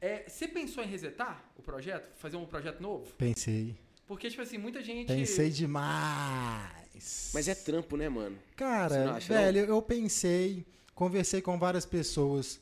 [0.00, 2.14] É, você pensou em resetar o projeto?
[2.16, 3.10] Fazer um projeto novo?
[3.16, 3.74] Pensei.
[4.06, 5.06] Porque, tipo assim, muita gente.
[5.06, 7.30] Pensei demais.
[7.32, 8.36] Mas é trampo, né, mano?
[8.36, 10.64] Não Cara, acha, velho, eu pensei,
[10.94, 12.60] conversei com várias pessoas.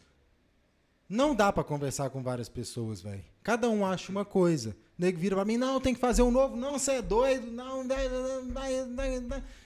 [1.08, 3.22] Não dá pra conversar com várias pessoas, velho.
[3.42, 4.70] Cada um acha uma coisa.
[4.98, 6.56] O nego vira pra mim, não, tem que fazer um novo.
[6.56, 7.50] Não, você é doido.
[7.50, 7.84] Não.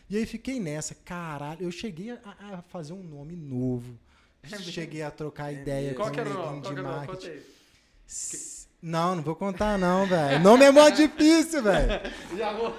[0.09, 0.95] E aí fiquei nessa.
[0.95, 3.99] Caralho, eu cheguei a, a fazer um nome novo.
[4.43, 4.73] É mesmo?
[4.73, 7.07] cheguei a trocar ideia Qual com que o era o neguinho nome?
[7.07, 8.56] Qual de era o nome?
[8.87, 10.39] Não, não vou contar não, velho.
[10.45, 11.89] Nome é mó difícil, velho.
[12.39, 12.73] Já vou.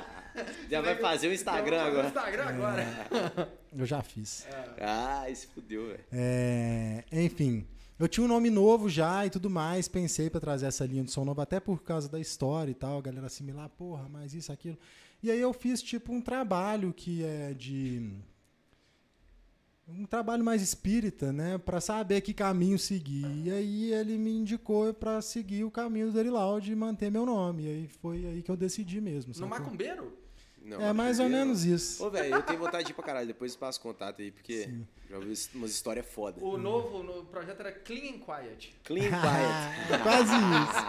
[0.69, 2.05] Já vai fazer o Instagram agora.
[2.05, 3.51] o Instagram agora.
[3.75, 4.47] Eu já fiz.
[4.79, 5.99] Ah, se fudeu, velho.
[6.13, 7.67] É, enfim,
[7.99, 11.11] eu tinha um nome novo já e tudo mais, pensei pra trazer essa linha de
[11.11, 14.49] som novo, até por causa da história e tal, a galera assimilar, porra, mas isso,
[14.49, 14.77] aquilo.
[15.21, 18.13] E aí eu fiz tipo um trabalho que é de.
[19.89, 21.57] Um trabalho mais espírita, né?
[21.57, 23.25] Pra saber que caminho seguir.
[23.45, 27.63] E aí ele me indicou pra seguir o caminho do Erilaud e manter meu nome.
[27.63, 29.29] E aí foi aí que eu decidi mesmo.
[29.29, 29.49] No sacou?
[29.49, 30.11] macumbeiro?
[30.61, 32.03] Não, É mais ou menos isso.
[32.05, 33.27] Ô, velho, eu tenho vontade de ir pra caralho.
[33.27, 34.69] Depois passo contato aí, porque
[35.09, 36.43] já ouvi umas histórias foda.
[36.43, 38.75] O novo no projeto era Clean and Quiet.
[38.83, 39.93] Clean Quiet.
[39.93, 40.87] É Quase isso.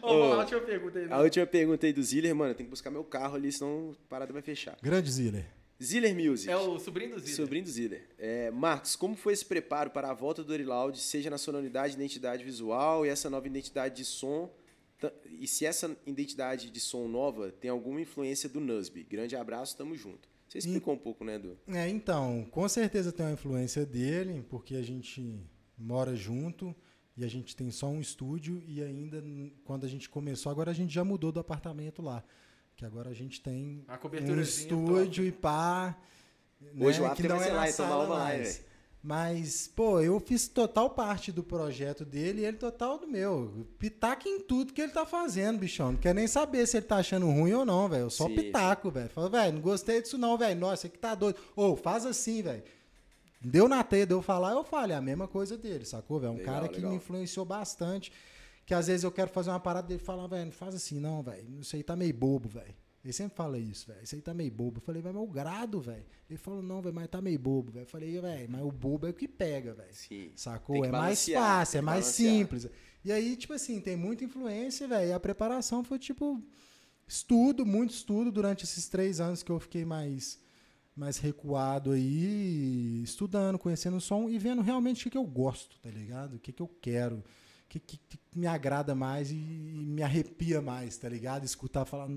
[0.00, 1.06] Ô, lá, a última pergunta aí.
[1.06, 1.14] né?
[1.14, 4.08] A última pergunta aí do Ziller, mano, tem que buscar meu carro ali, senão a
[4.08, 4.76] parada vai fechar.
[4.80, 5.44] Grande Ziller.
[5.82, 6.50] Ziller Music.
[6.50, 7.36] É o sobrinho do Zito.
[7.36, 8.08] Sobrinho do Ziller.
[8.18, 11.96] É, Marcos, como foi esse preparo para a volta do Orilaud, seja na sonoridade e
[11.96, 14.52] identidade visual e essa nova identidade de som?
[15.30, 19.04] E se essa identidade de som nova tem alguma influência do Nusby?
[19.04, 20.28] Grande abraço, tamo junto.
[20.48, 21.58] Você explicou um pouco, né, do...
[21.68, 25.38] É, então, com certeza tem uma influência dele, porque a gente
[25.76, 26.74] mora junto
[27.16, 29.22] e a gente tem só um estúdio e ainda
[29.64, 32.24] quando a gente começou, agora a gente já mudou do apartamento lá,
[32.78, 35.98] que agora a gente tem A um estúdio e pá.
[36.80, 38.64] Hoje né, o after que não é na lá, então sala lá, mais.
[39.02, 43.66] Mas, pô, eu fiz total parte do projeto dele e ele total do meu.
[43.78, 45.92] Pitaca em tudo que ele tá fazendo, bichão.
[45.92, 48.02] Não quer nem saber se ele tá achando ruim ou não, velho.
[48.02, 49.08] Eu Só Sim, pitaco, velho.
[49.08, 50.58] Fala, velho, não gostei disso não, velho.
[50.58, 51.38] Nossa, aqui tá doido.
[51.56, 52.62] Ô, faz assim, velho.
[53.40, 54.92] Deu na teia, deu falar, eu falo.
[54.92, 56.32] É a mesma coisa dele, sacou, velho?
[56.32, 56.90] Um Legal, cara que legal.
[56.90, 58.12] me influenciou bastante.
[58.68, 61.22] Que às vezes eu quero fazer uma parada dele falar, velho, não faz assim não,
[61.22, 61.58] velho.
[61.58, 62.74] Isso aí tá meio bobo, velho.
[63.02, 64.02] Ele sempre fala isso, velho.
[64.02, 64.76] Isso aí tá meio bobo.
[64.76, 66.04] Eu falei, vai, mas o grado, velho.
[66.28, 67.84] Ele falou, não, velho, mas tá meio bobo, velho.
[67.84, 69.88] Eu falei, velho, mas o bobo é o que pega, velho.
[70.36, 70.84] Sacou?
[70.84, 72.30] É mais fácil, é mais balancear.
[72.34, 72.68] simples.
[73.02, 75.08] E aí, tipo assim, tem muita influência, velho.
[75.08, 76.38] E a preparação foi, tipo,
[77.06, 80.38] estudo, muito estudo durante esses três anos que eu fiquei mais,
[80.94, 85.78] mais recuado aí, estudando, conhecendo o som e vendo realmente o que, que eu gosto,
[85.80, 86.34] tá ligado?
[86.34, 87.24] O que, que eu quero,
[87.68, 91.44] que, que, que me agrada mais e, e me arrepia mais, tá ligado?
[91.44, 92.08] Escutar falar,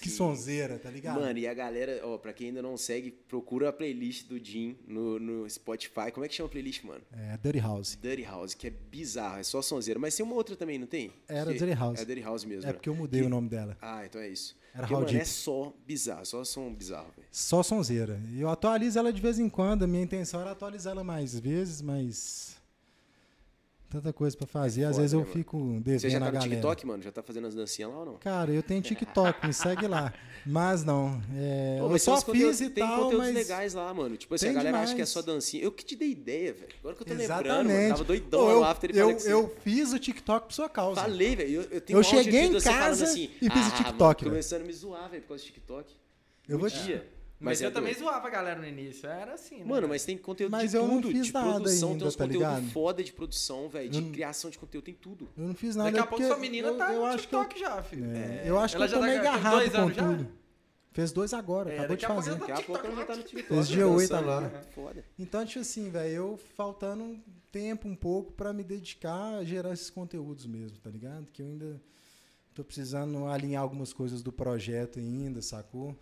[0.00, 0.16] que Sim.
[0.16, 1.20] sonzeira, tá ligado?
[1.20, 4.76] Mano, e a galera, ó, pra quem ainda não segue, procura a playlist do Jim
[4.86, 6.10] no, no Spotify.
[6.12, 7.02] Como é que chama a playlist, mano?
[7.12, 7.98] É, Dirty House.
[8.00, 10.00] Dirty House, que é bizarro, é só sonzeira.
[10.00, 11.12] Mas tem uma outra também, não tem?
[11.28, 12.00] Era Que- Dirty House.
[12.00, 12.64] É Dirty House mesmo.
[12.64, 12.72] É né?
[12.72, 13.76] porque eu mudei Que- o nome dela.
[13.80, 14.56] Ah, então é isso.
[14.72, 17.28] Era Porque, How mano, é só bizarro, só som bizarro, velho.
[17.30, 18.20] Só sonzeira.
[18.32, 19.84] E Eu atualizo ela de vez em quando.
[19.84, 22.53] A minha intenção era atualizar ela mais vezes, mas.
[23.90, 24.84] Tanta coisa pra fazer.
[24.84, 25.36] Às foda, vezes eu né, mano?
[25.36, 26.50] fico Você já tá a no galera.
[26.50, 27.02] TikTok, mano?
[27.02, 28.14] Já tá fazendo as dancinhas lá ou não?
[28.14, 30.12] Cara, eu tenho TikTok, me segue lá.
[30.44, 31.22] Mas não.
[31.36, 33.34] é, Pô, eu mas só fiz e tem tal, conteúdos mas.
[33.34, 34.16] legais lá, mano.
[34.16, 35.08] Tipo assim, a Tem galera acha que é demais.
[35.10, 35.62] só dancinha.
[35.62, 36.72] Eu que te dei ideia, velho.
[36.80, 37.88] Agora que eu tô lembrando, mano.
[37.88, 40.52] Tava doidão lá eu, no after e eu, falei que eu fiz o TikTok por
[40.52, 41.00] sua causa.
[41.00, 41.50] Falei, velho.
[41.50, 43.66] Eu, eu tenho Eu um áudio cheguei em de você falando casa assim, e fiz
[43.66, 44.30] o ah, TikTok, Mano, velho.
[44.30, 45.94] começando a me zoar, velho, por causa do TikTok.
[46.48, 47.08] Eu vou te- dia.
[47.44, 48.04] Mas, é eu também doido.
[48.06, 49.08] zoava a galera no início.
[49.08, 49.64] Era assim, né?
[49.64, 52.08] Mano, mas tem conteúdo Mas de eu não tudo, fiz de nada produção, ainda, tem
[52.08, 52.70] uns tá conteúdos ligado?
[52.72, 55.28] foda de produção, velho, de Eu não- criação de conteúdo, tem tudo.
[55.36, 55.90] Eu não fiz nada.
[55.90, 57.82] Daqui a pouco porque sua menina eu, tá eu no acho que eu, TikTok já,
[57.82, 58.04] filho.
[58.14, 59.94] é, eu acho que Ela eu já tô tá meio com agarrado dois com anos
[59.96, 60.02] já?
[60.08, 60.28] tudo.
[60.92, 62.30] Fez dois agora, É, acabou de pouco fazer.
[62.30, 63.48] eu Daqui a pouco ela já tá no TikTok.
[63.48, 64.48] Fez dia oito dançando, agora.
[64.48, 64.62] né?
[64.74, 65.04] Foda.
[65.18, 69.72] Então, tipo assim, velho, eu faltando um tempo um pouco pra me dedicar a gerar
[69.72, 71.32] esses conteúdos mesmo, tá ligado?
[71.32, 71.82] Que eu ainda
[72.54, 75.96] tô precisando alinhar algumas coisas do projeto ainda, sacou?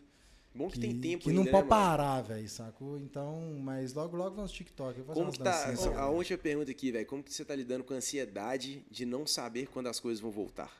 [0.55, 1.81] Bom que, tem tempo que ainda, não né, pode mano?
[1.83, 2.99] parar, velho, sacou?
[2.99, 5.97] Então, mas logo logo vamos TikTok, eu vou Como que tá, dancinhas.
[5.97, 9.27] a última pergunta aqui, velho, como que você tá lidando com a ansiedade de não
[9.27, 10.71] saber quando as coisas vão voltar?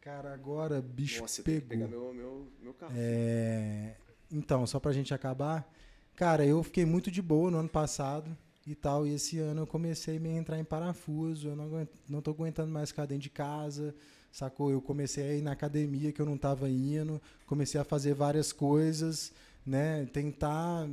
[0.00, 1.68] Cara, agora bicho Nossa, que pegou.
[1.68, 2.92] pegar meu, meu, meu carro.
[2.96, 3.96] É,
[4.30, 5.66] Então, só pra gente acabar,
[6.14, 8.36] cara, eu fiquei muito de boa no ano passado
[8.66, 11.90] e tal, e esse ano eu comecei a me entrar em parafuso, eu não, aguento,
[12.08, 13.94] não tô aguentando mais ficar dentro de casa,
[14.36, 14.70] sacou?
[14.70, 18.52] Eu comecei a ir na academia que eu não tava indo, comecei a fazer várias
[18.52, 19.32] coisas,
[19.64, 20.04] né?
[20.12, 20.86] Tentar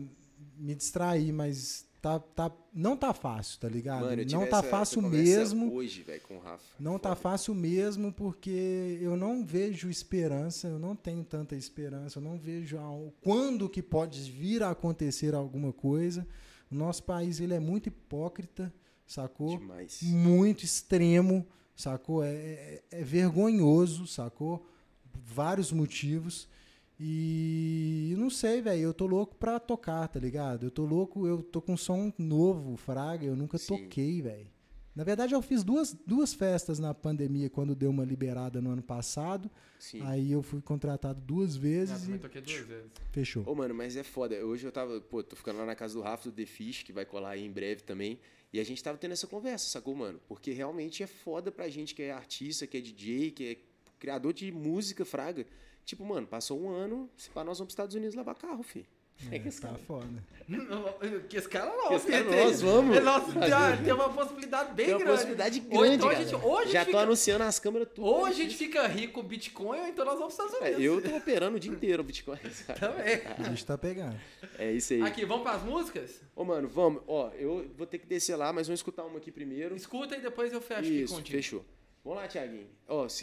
[0.58, 4.06] me distrair, mas tá, tá, não tá fácil, tá ligado?
[4.06, 5.74] Mano, não tá fácil mesmo.
[5.74, 6.64] hoje, velho, com o Rafa.
[6.80, 7.22] Não tá Foda.
[7.22, 12.78] fácil mesmo porque eu não vejo esperança, eu não tenho tanta esperança, eu não vejo
[12.78, 16.26] ao- quando que pode vir a acontecer alguma coisa.
[16.72, 18.74] O nosso país ele é muito hipócrita,
[19.06, 19.58] sacou?
[19.58, 20.02] Demais.
[20.02, 21.46] Muito extremo,
[21.76, 22.24] sacou?
[22.24, 24.66] É, é- é vergonhoso, sacou?
[25.14, 26.48] Vários motivos.
[27.00, 28.82] E não sei, velho.
[28.82, 30.66] Eu tô louco pra tocar, tá ligado?
[30.68, 33.26] Eu tô louco, eu tô com um som novo, Fraga.
[33.26, 33.68] Eu nunca Sim.
[33.84, 34.48] toquei, velho.
[34.96, 38.84] Na verdade, eu fiz duas, duas festas na pandemia quando deu uma liberada no ano
[38.84, 39.50] passado.
[39.80, 40.02] Sim.
[40.04, 42.92] Aí eu fui contratado duas vezes também e toquei duas vezes.
[43.12, 43.44] fechou.
[43.48, 44.36] Ô, mano, mas é foda.
[44.46, 46.94] Hoje eu tava, pô, tô ficando lá na casa do Rafa do The Fish, que
[46.94, 48.20] vai colar aí em breve também.
[48.52, 50.22] E a gente tava tendo essa conversa, sacou, mano?
[50.28, 53.58] Porque realmente é foda pra gente que é artista, que é DJ, que é
[53.98, 55.46] criador de música, fraga.
[55.84, 58.86] Tipo, mano, passou um ano, se pá, nós vamos pros Estados Unidos lavar carro, filho.
[59.32, 60.24] É, que esse tá cara- foda.
[61.30, 61.88] Que esse cara não.
[61.88, 63.02] Que esse cara nós vamos.
[63.02, 65.14] Nós, tem, tem uma possibilidade bem Tem uma grande.
[65.18, 68.06] possibilidade grande, então gente- ou a gente Já tô fica- anunciando as câmeras tudo.
[68.08, 70.76] Ou a gente fica rico com Bitcoin, ou então nós vamos para os Estados É,
[70.76, 71.06] Unidos.
[71.06, 72.38] eu tô operando o dia inteiro o Bitcoin.
[72.78, 73.22] Também.
[73.40, 74.20] A gente tá pegando.
[74.60, 75.02] É isso aí.
[75.02, 76.22] Aqui, vamos para as músicas?
[76.36, 77.02] Ô, mano, vamos.
[77.08, 79.74] Ó, eu vou ter que descer lá, mas vamos escutar uma aqui primeiro.
[79.78, 81.38] Escuta e depois eu fecho aqui Isso, contigo.
[81.38, 81.66] fechou.
[82.04, 82.68] Vamos lá, Thiaguinho.
[82.86, 83.23] Ó, se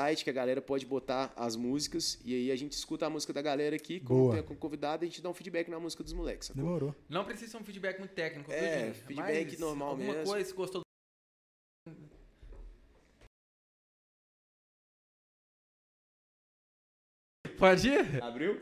[0.00, 3.32] site que a galera pode botar as músicas e aí a gente escuta a música
[3.32, 4.34] da galera aqui, como Boa.
[4.34, 6.48] tem como convidado, a gente dá um feedback na música dos moleques.
[6.48, 6.62] sacou?
[6.62, 6.94] Demorou.
[7.08, 8.98] Não precisa ser um feedback muito técnico, É, gente?
[9.04, 10.24] feedback Mas normal alguma mesmo.
[10.32, 10.84] coisa, se gostou do...
[17.58, 18.22] Pode ir?
[18.22, 18.60] Abriu?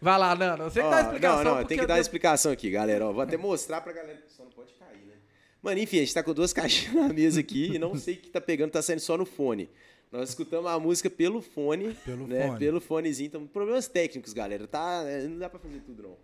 [0.00, 0.64] Vai lá, Nando.
[0.64, 1.44] Você que dá a explicação.
[1.44, 3.06] Não, não, tem que eu dar a explicação aqui, galera.
[3.06, 4.22] Ó, vou até mostrar pra galera.
[4.28, 5.14] Só não pode cair, né?
[5.60, 8.18] Mano, enfim, a gente tá com duas caixinhas na mesa aqui e não sei o
[8.18, 9.68] que tá pegando, tá saindo só no fone.
[10.10, 12.46] Nós escutamos a música pelo fone, Pelo né?
[12.48, 12.58] fone.
[12.58, 13.28] Pelo fonezinho.
[13.28, 15.04] Então, problemas técnicos, galera, tá?
[15.06, 16.16] É, Não dá pra fazer tudo, não.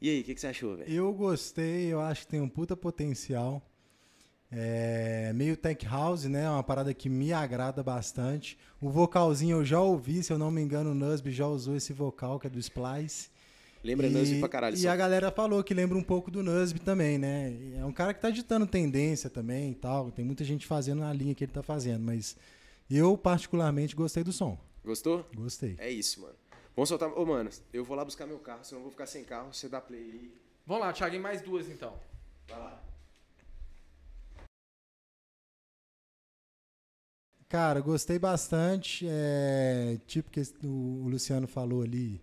[0.00, 0.90] E aí, o que, que você achou, velho?
[0.90, 3.60] Eu gostei, eu acho que tem um puta potencial.
[4.52, 6.48] É meio tech house, né?
[6.48, 8.58] Uma parada que me agrada bastante.
[8.80, 11.92] O vocalzinho eu já ouvi, se eu não me engano, o Nusby já usou esse
[11.92, 13.28] vocal, que é do Splice.
[13.84, 14.74] Lembra e, Nusby pra caralho.
[14.74, 14.88] E só.
[14.90, 17.54] a galera falou que lembra um pouco do Nusby também, né?
[17.78, 20.10] É um cara que tá ditando tendência também e tal.
[20.10, 22.36] Tem muita gente fazendo na linha que ele tá fazendo, mas
[22.90, 24.58] eu particularmente gostei do som.
[24.84, 25.28] Gostou?
[25.34, 25.76] Gostei.
[25.78, 26.34] É isso, mano.
[26.74, 27.12] Vamos soltar.
[27.12, 29.52] Ô, mano, eu vou lá buscar meu carro, senão eu vou ficar sem carro.
[29.52, 30.34] Você dá play aí.
[30.66, 31.98] Vamos lá, Thiago, mais duas então.
[32.48, 32.82] Vai lá.
[37.48, 39.06] Cara, gostei bastante.
[39.08, 42.22] É, tipo que o Luciano falou ali.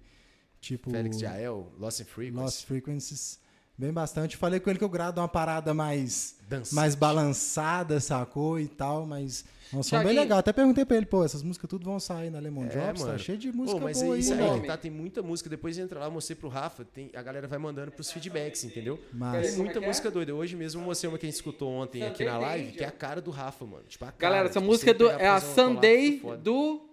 [0.61, 0.89] Tipo.
[0.89, 2.43] Félix Jael, Lost in Frequency.
[2.43, 3.39] Lost Frequencies.
[3.77, 4.35] Bem bastante.
[4.35, 6.73] Falei com ele que eu grado uma parada mais, Dançante.
[6.73, 8.59] mais balançada, sacou?
[8.59, 10.39] E tal, mas é um som bem legal.
[10.39, 13.07] Até perguntei pra ele, pô, essas músicas tudo vão sair na Lemon É, Drops, tá
[13.07, 13.19] mano.
[13.19, 14.65] cheio de Pô, música mas boa é aí, isso aí, nome?
[14.65, 14.77] tá?
[14.77, 15.47] Tem muita música.
[15.47, 16.83] Depois entra lá, mostrei pro Rafa.
[16.85, 18.99] Tem, a galera vai mandando pros feedbacks, entendeu?
[19.13, 19.85] Mas, Tem é muita é?
[19.87, 20.33] música doida.
[20.33, 22.87] Hoje mesmo eu mostrei uma que a gente escutou ontem aqui na live, que é
[22.87, 23.83] a cara do Rafa, mano.
[23.87, 24.17] Tipo, a cara.
[24.19, 26.37] Galera, essa tipo, música é, do, é a Sunday foda.
[26.37, 26.86] do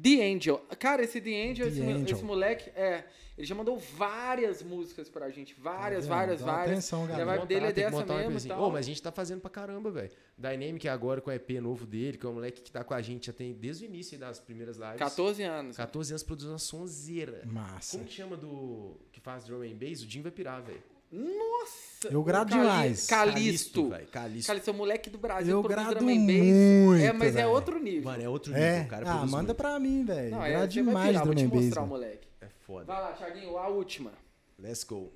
[0.00, 0.58] The Angel.
[0.78, 2.16] Cara, esse The Angel, The esse, Angel.
[2.16, 3.04] esse moleque, é,
[3.36, 5.54] ele já mandou várias músicas pra gente.
[5.60, 6.14] Várias, vendo?
[6.14, 6.70] várias, Dá várias.
[6.70, 7.26] atenção, E a galera.
[7.26, 7.90] vibe Montar, dele é dessa
[8.30, 8.62] mesmo tal.
[8.62, 10.10] Ô, mas a gente tá fazendo pra caramba, velho.
[10.38, 13.02] Dynamic agora com o EP novo dele, que é um moleque que tá com a
[13.02, 14.96] gente já tem desde o início das primeiras lives.
[14.98, 15.76] 14 anos.
[15.76, 17.42] 14 anos produzindo uma sonzeira.
[17.46, 17.96] massa.
[17.96, 18.96] Como que chama do.
[19.12, 20.02] que faz drum and bass?
[20.02, 20.82] O Jim vai pirar, velho.
[21.12, 22.08] Nossa!
[22.10, 23.06] Eu grado demais.
[23.06, 23.90] Calisto.
[24.10, 24.46] Calisto.
[24.46, 25.52] Calisto é o moleque do Brasil.
[25.52, 26.36] Eu grado drum and bass.
[26.36, 27.50] muito, É, mas é velho.
[27.50, 28.04] outro nível.
[28.10, 28.66] Mano, é outro nível.
[28.66, 29.54] É, cara ah, manda muito.
[29.54, 30.30] pra mim, velho.
[30.30, 31.64] Não, é, Grado vai demais pirar, vou drum te and bass.
[31.64, 32.28] mostrar o moleque.
[32.40, 32.84] É foda.
[32.86, 34.12] Vai lá, Thiaguinho, a última.
[34.58, 35.12] Let's go.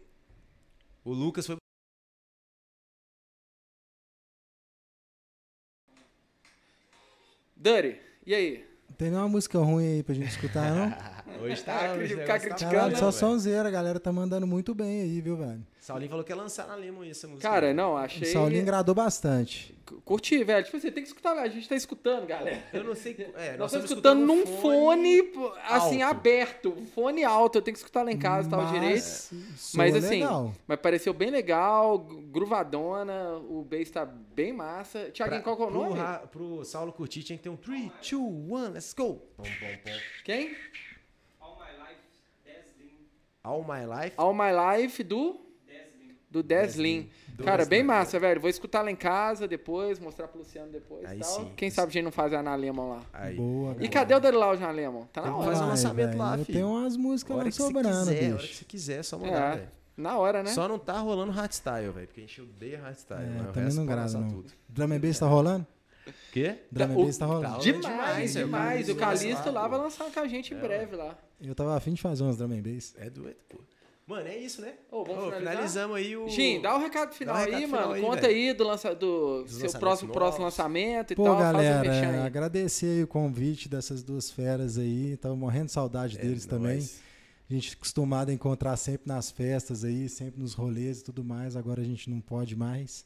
[1.04, 1.56] O Lucas foi.
[7.56, 7.96] Dani,
[8.26, 8.64] e aí?
[8.96, 10.92] Tem nenhuma música ruim aí pra gente escutar, não?
[11.42, 11.62] Hoje
[12.02, 15.02] hoje o ficar negócio criticando, Caralho, né, só sonzeira, a galera tá mandando muito bem
[15.02, 15.64] aí, viu, velho?
[15.80, 17.48] Saulinho falou que ia lançar na Lemon essa música.
[17.48, 18.26] Cara, não, O achei.
[18.32, 19.72] Saulinho agradou bastante.
[20.04, 20.64] Curti, velho.
[20.64, 21.38] Tipo assim, tem que escutar.
[21.38, 22.60] A gente tá escutando, galera.
[22.72, 23.14] Eu não sei.
[23.36, 26.16] É, Nós nós estamos escutando num fone, pô, assim, alto.
[26.18, 26.76] aberto.
[26.92, 27.58] Fone alto.
[27.58, 29.04] Eu tenho que escutar lá em casa e tal direito.
[29.74, 30.52] Mas assim, legal.
[30.66, 35.10] mas pareceu bem legal, gruvadona, o bass tá bem massa.
[35.12, 35.98] Tiaguinho, qual que é o pro, nome?
[36.00, 39.14] Ra- pro Saulo curtir tinha que ter um 3, 2, 1, let's go.
[39.36, 39.44] Pom, pom,
[39.84, 39.90] pom.
[40.24, 40.50] Quem?
[43.46, 44.14] All My Life.
[44.16, 45.40] All My Life do?
[46.28, 47.08] Do Deslin.
[47.44, 48.40] Cara, bem massa, velho.
[48.40, 51.28] Vou escutar lá em casa depois, mostrar pro Luciano depois e Aí tal.
[51.30, 51.52] sim.
[51.56, 53.02] Quem sabe a gente não faz a Ana Lemon lá.
[53.12, 53.36] Aí.
[53.36, 53.88] Boa, E galera.
[53.92, 55.04] cadê o Dani Lounge na Lemon?
[55.12, 55.46] Tá na Tem hora.
[55.52, 56.58] fazer um lançamento lá, Eu filho.
[56.58, 58.54] tenho umas músicas lá que você sobrando, quiser, a hora que bicho.
[58.58, 59.68] você quiser, é só mandar, É, velho.
[59.96, 60.50] na hora, né?
[60.50, 63.20] Só não tá rolando hardstyle, velho, porque a gente odeia hardstyle.
[63.22, 64.28] É, também não grava, não.
[64.28, 64.52] tudo.
[64.68, 65.66] Drum and Bass tá rolando?
[66.32, 66.56] Quê?
[66.70, 67.54] Drum and O- Bass tá rolando.
[67.54, 67.58] Tá.
[67.58, 68.88] Demais, demais, demais.
[68.88, 71.16] é, O mas- Calisto lá vai lançar com a gente em breve lá.
[71.40, 72.94] Eu tava afim de fazer uns drum and bass.
[72.98, 73.58] É doido, pô.
[74.06, 74.74] Mano, é isso, né?
[74.88, 75.40] Ô, vamos Ô, finalizar?
[75.52, 76.28] finalizamos aí o.
[76.28, 77.92] Gin, dá o recado final o recado aí, final mano.
[77.94, 78.34] aí, Conta velho.
[78.34, 81.36] aí do, lança, do Dos seu próximo, próximo lançamento e Pô, tal.
[81.36, 82.26] Faz um galera, aí.
[82.26, 85.16] agradecer aí o convite dessas duas feras aí.
[85.16, 86.88] Tava morrendo de saudade É deles também.
[87.50, 91.56] A gente acostumado a encontrar sempre nas festas aí, sempre nos rolês e tudo mais.
[91.56, 93.04] Agora a gente não pode mais.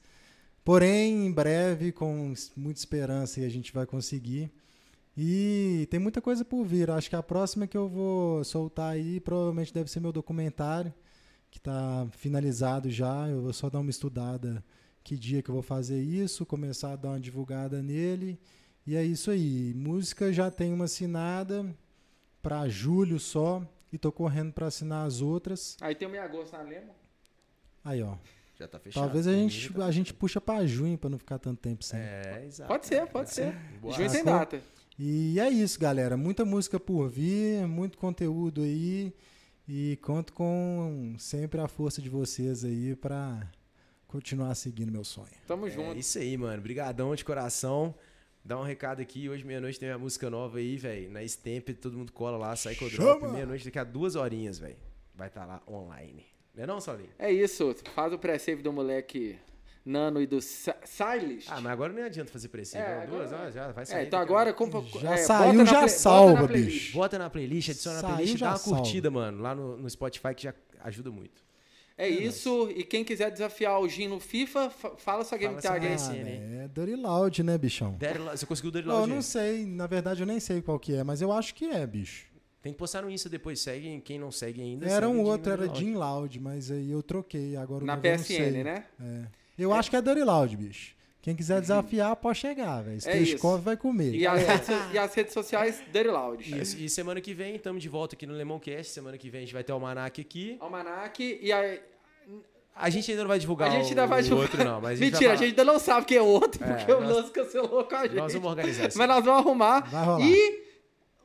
[0.65, 4.51] Porém, em breve, com muita esperança, a gente vai conseguir.
[5.17, 6.91] E tem muita coisa por vir.
[6.91, 10.95] Acho que a próxima que eu vou soltar aí provavelmente deve ser meu documentário,
[11.51, 13.29] que está finalizado já.
[13.29, 14.65] Eu vou só dar uma estudada
[15.03, 18.39] que dia que eu vou fazer isso, começar a dar uma divulgada nele.
[18.87, 19.75] E é isso aí.
[19.75, 21.75] Música já tem uma assinada
[22.43, 23.63] para julho só.
[23.93, 25.77] E tô correndo para assinar as outras.
[25.81, 26.95] Aí tem o meio agosto na Lema.
[27.85, 28.17] Aí, ó.
[28.61, 29.03] Já tá fechado.
[29.05, 31.99] Talvez a gente, tá a gente puxa para junho para não ficar tanto tempo sem.
[31.99, 32.69] É, exato.
[32.69, 33.55] Pode ser, pode ser.
[33.81, 33.95] Boa.
[33.95, 34.61] Junho tem data.
[34.99, 36.15] E é isso, galera.
[36.15, 39.15] Muita música por vir, muito conteúdo aí.
[39.67, 43.51] E conto com sempre a força de vocês aí pra
[44.07, 45.31] continuar seguindo meu sonho.
[45.47, 45.97] Tamo É junto.
[45.99, 46.61] isso aí, mano.
[46.61, 47.95] Brigadão de coração.
[48.45, 49.29] Dá um recado aqui.
[49.29, 51.11] Hoje, meia-noite, tem uma música nova aí, velho.
[51.11, 53.21] Na Stamp, todo mundo cola lá, sai com o drop.
[53.21, 53.33] Chama!
[53.33, 54.77] Meia-noite, daqui a duas horinhas, velho.
[55.15, 56.27] Vai estar lá online.
[56.55, 57.11] Não é não, Solinho?
[57.19, 57.75] É isso.
[57.95, 59.39] Faz o pré-save do moleque
[59.85, 61.47] Nano e do Si- Silas.
[61.49, 62.79] Ah, mas agora não adianta fazer preciso.
[62.79, 64.01] É, Não, duas horas já vai sair.
[64.01, 64.83] É, então daqui agora compra.
[65.01, 66.93] Já é, saiu, na já play- salva, bota na bicho.
[66.93, 68.81] Bota na playlist, adiciona na Saiu, playlist, dá uma salva.
[68.83, 71.43] curtida, mano, lá no, no Spotify que já ajuda muito.
[71.97, 72.71] É isso.
[72.75, 75.93] E quem quiser desafiar o Gin no FIFA, fa- fala sua game tag aí.
[75.93, 76.41] Ah, PSN, hein?
[76.65, 77.99] é Dirty Loud, né, bichão?
[78.19, 80.79] Lo- Você conseguiu o Daddy Não, eu não sei, na verdade eu nem sei qual
[80.79, 82.27] que é, mas eu acho que é, bicho.
[82.63, 84.01] Tem que postar no Insta depois, segue.
[84.05, 84.87] Quem não segue ainda.
[84.87, 85.75] Era segue um o outro, era.
[85.75, 87.57] Jim Loud, mas aí eu troquei.
[87.57, 88.51] Agora o Na PSN, sei.
[88.65, 88.85] né?
[89.03, 89.23] É.
[89.59, 90.95] Eu acho que é Dirty Loud, bicho.
[91.23, 92.95] Quem quiser desafiar, pode chegar, velho.
[93.05, 93.27] É isso.
[93.33, 94.15] Stechkov vai comer.
[94.15, 96.55] E as, redes, e as redes sociais, Dirty Loud.
[96.55, 98.91] E, e semana que vem, estamos de volta aqui no Lemoncast.
[98.93, 100.57] Semana que vem a gente vai ter o Almanac aqui.
[100.61, 101.79] Almanac e a.
[102.75, 104.45] A gente ainda não vai divulgar A gente ainda o, vai o divulgar.
[104.51, 104.81] outro, não.
[104.81, 106.73] Mas a gente Mentira, a vai gente ainda não sabe quem é o outro, É,
[106.75, 108.17] porque o nós- Lance cancelou com a gente.
[108.17, 108.97] Nós vamos organizar isso.
[108.99, 109.81] Mas nós vamos arrumar.
[109.91, 110.27] Vai rolar.
[110.27, 110.63] E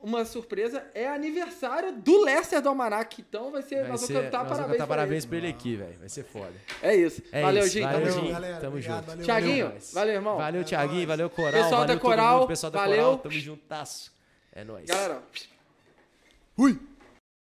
[0.05, 3.19] uma surpresa é aniversário do Lester do Almanac.
[3.27, 3.81] Então vai ser.
[3.81, 4.71] Vai nós ser- vamos cantar nós vamos parabéns.
[4.77, 5.29] cantar pra parabéns ele.
[5.29, 5.99] pra ele aqui, velho.
[5.99, 6.53] Vai ser foda.
[6.81, 7.21] É isso.
[7.31, 7.81] É valeu, Gin.
[7.81, 8.19] valeu, Tamo Gin.
[8.19, 8.31] junto.
[8.31, 8.57] galera.
[8.57, 9.05] Tamo Obrigado, junto.
[9.07, 9.81] valeu, Tiaguinho, valeu.
[9.93, 10.37] valeu, irmão.
[10.37, 11.07] Valeu, Thiaguinho.
[11.07, 11.51] Valeu, Coral.
[11.51, 12.97] Pessoal da valeu todo Coral, mundo, pessoal da valeu.
[13.03, 13.17] Coral.
[13.17, 14.11] Tamo juntasso.
[14.53, 14.85] É nóis.
[14.85, 15.21] Galera,
[16.57, 16.79] Ui!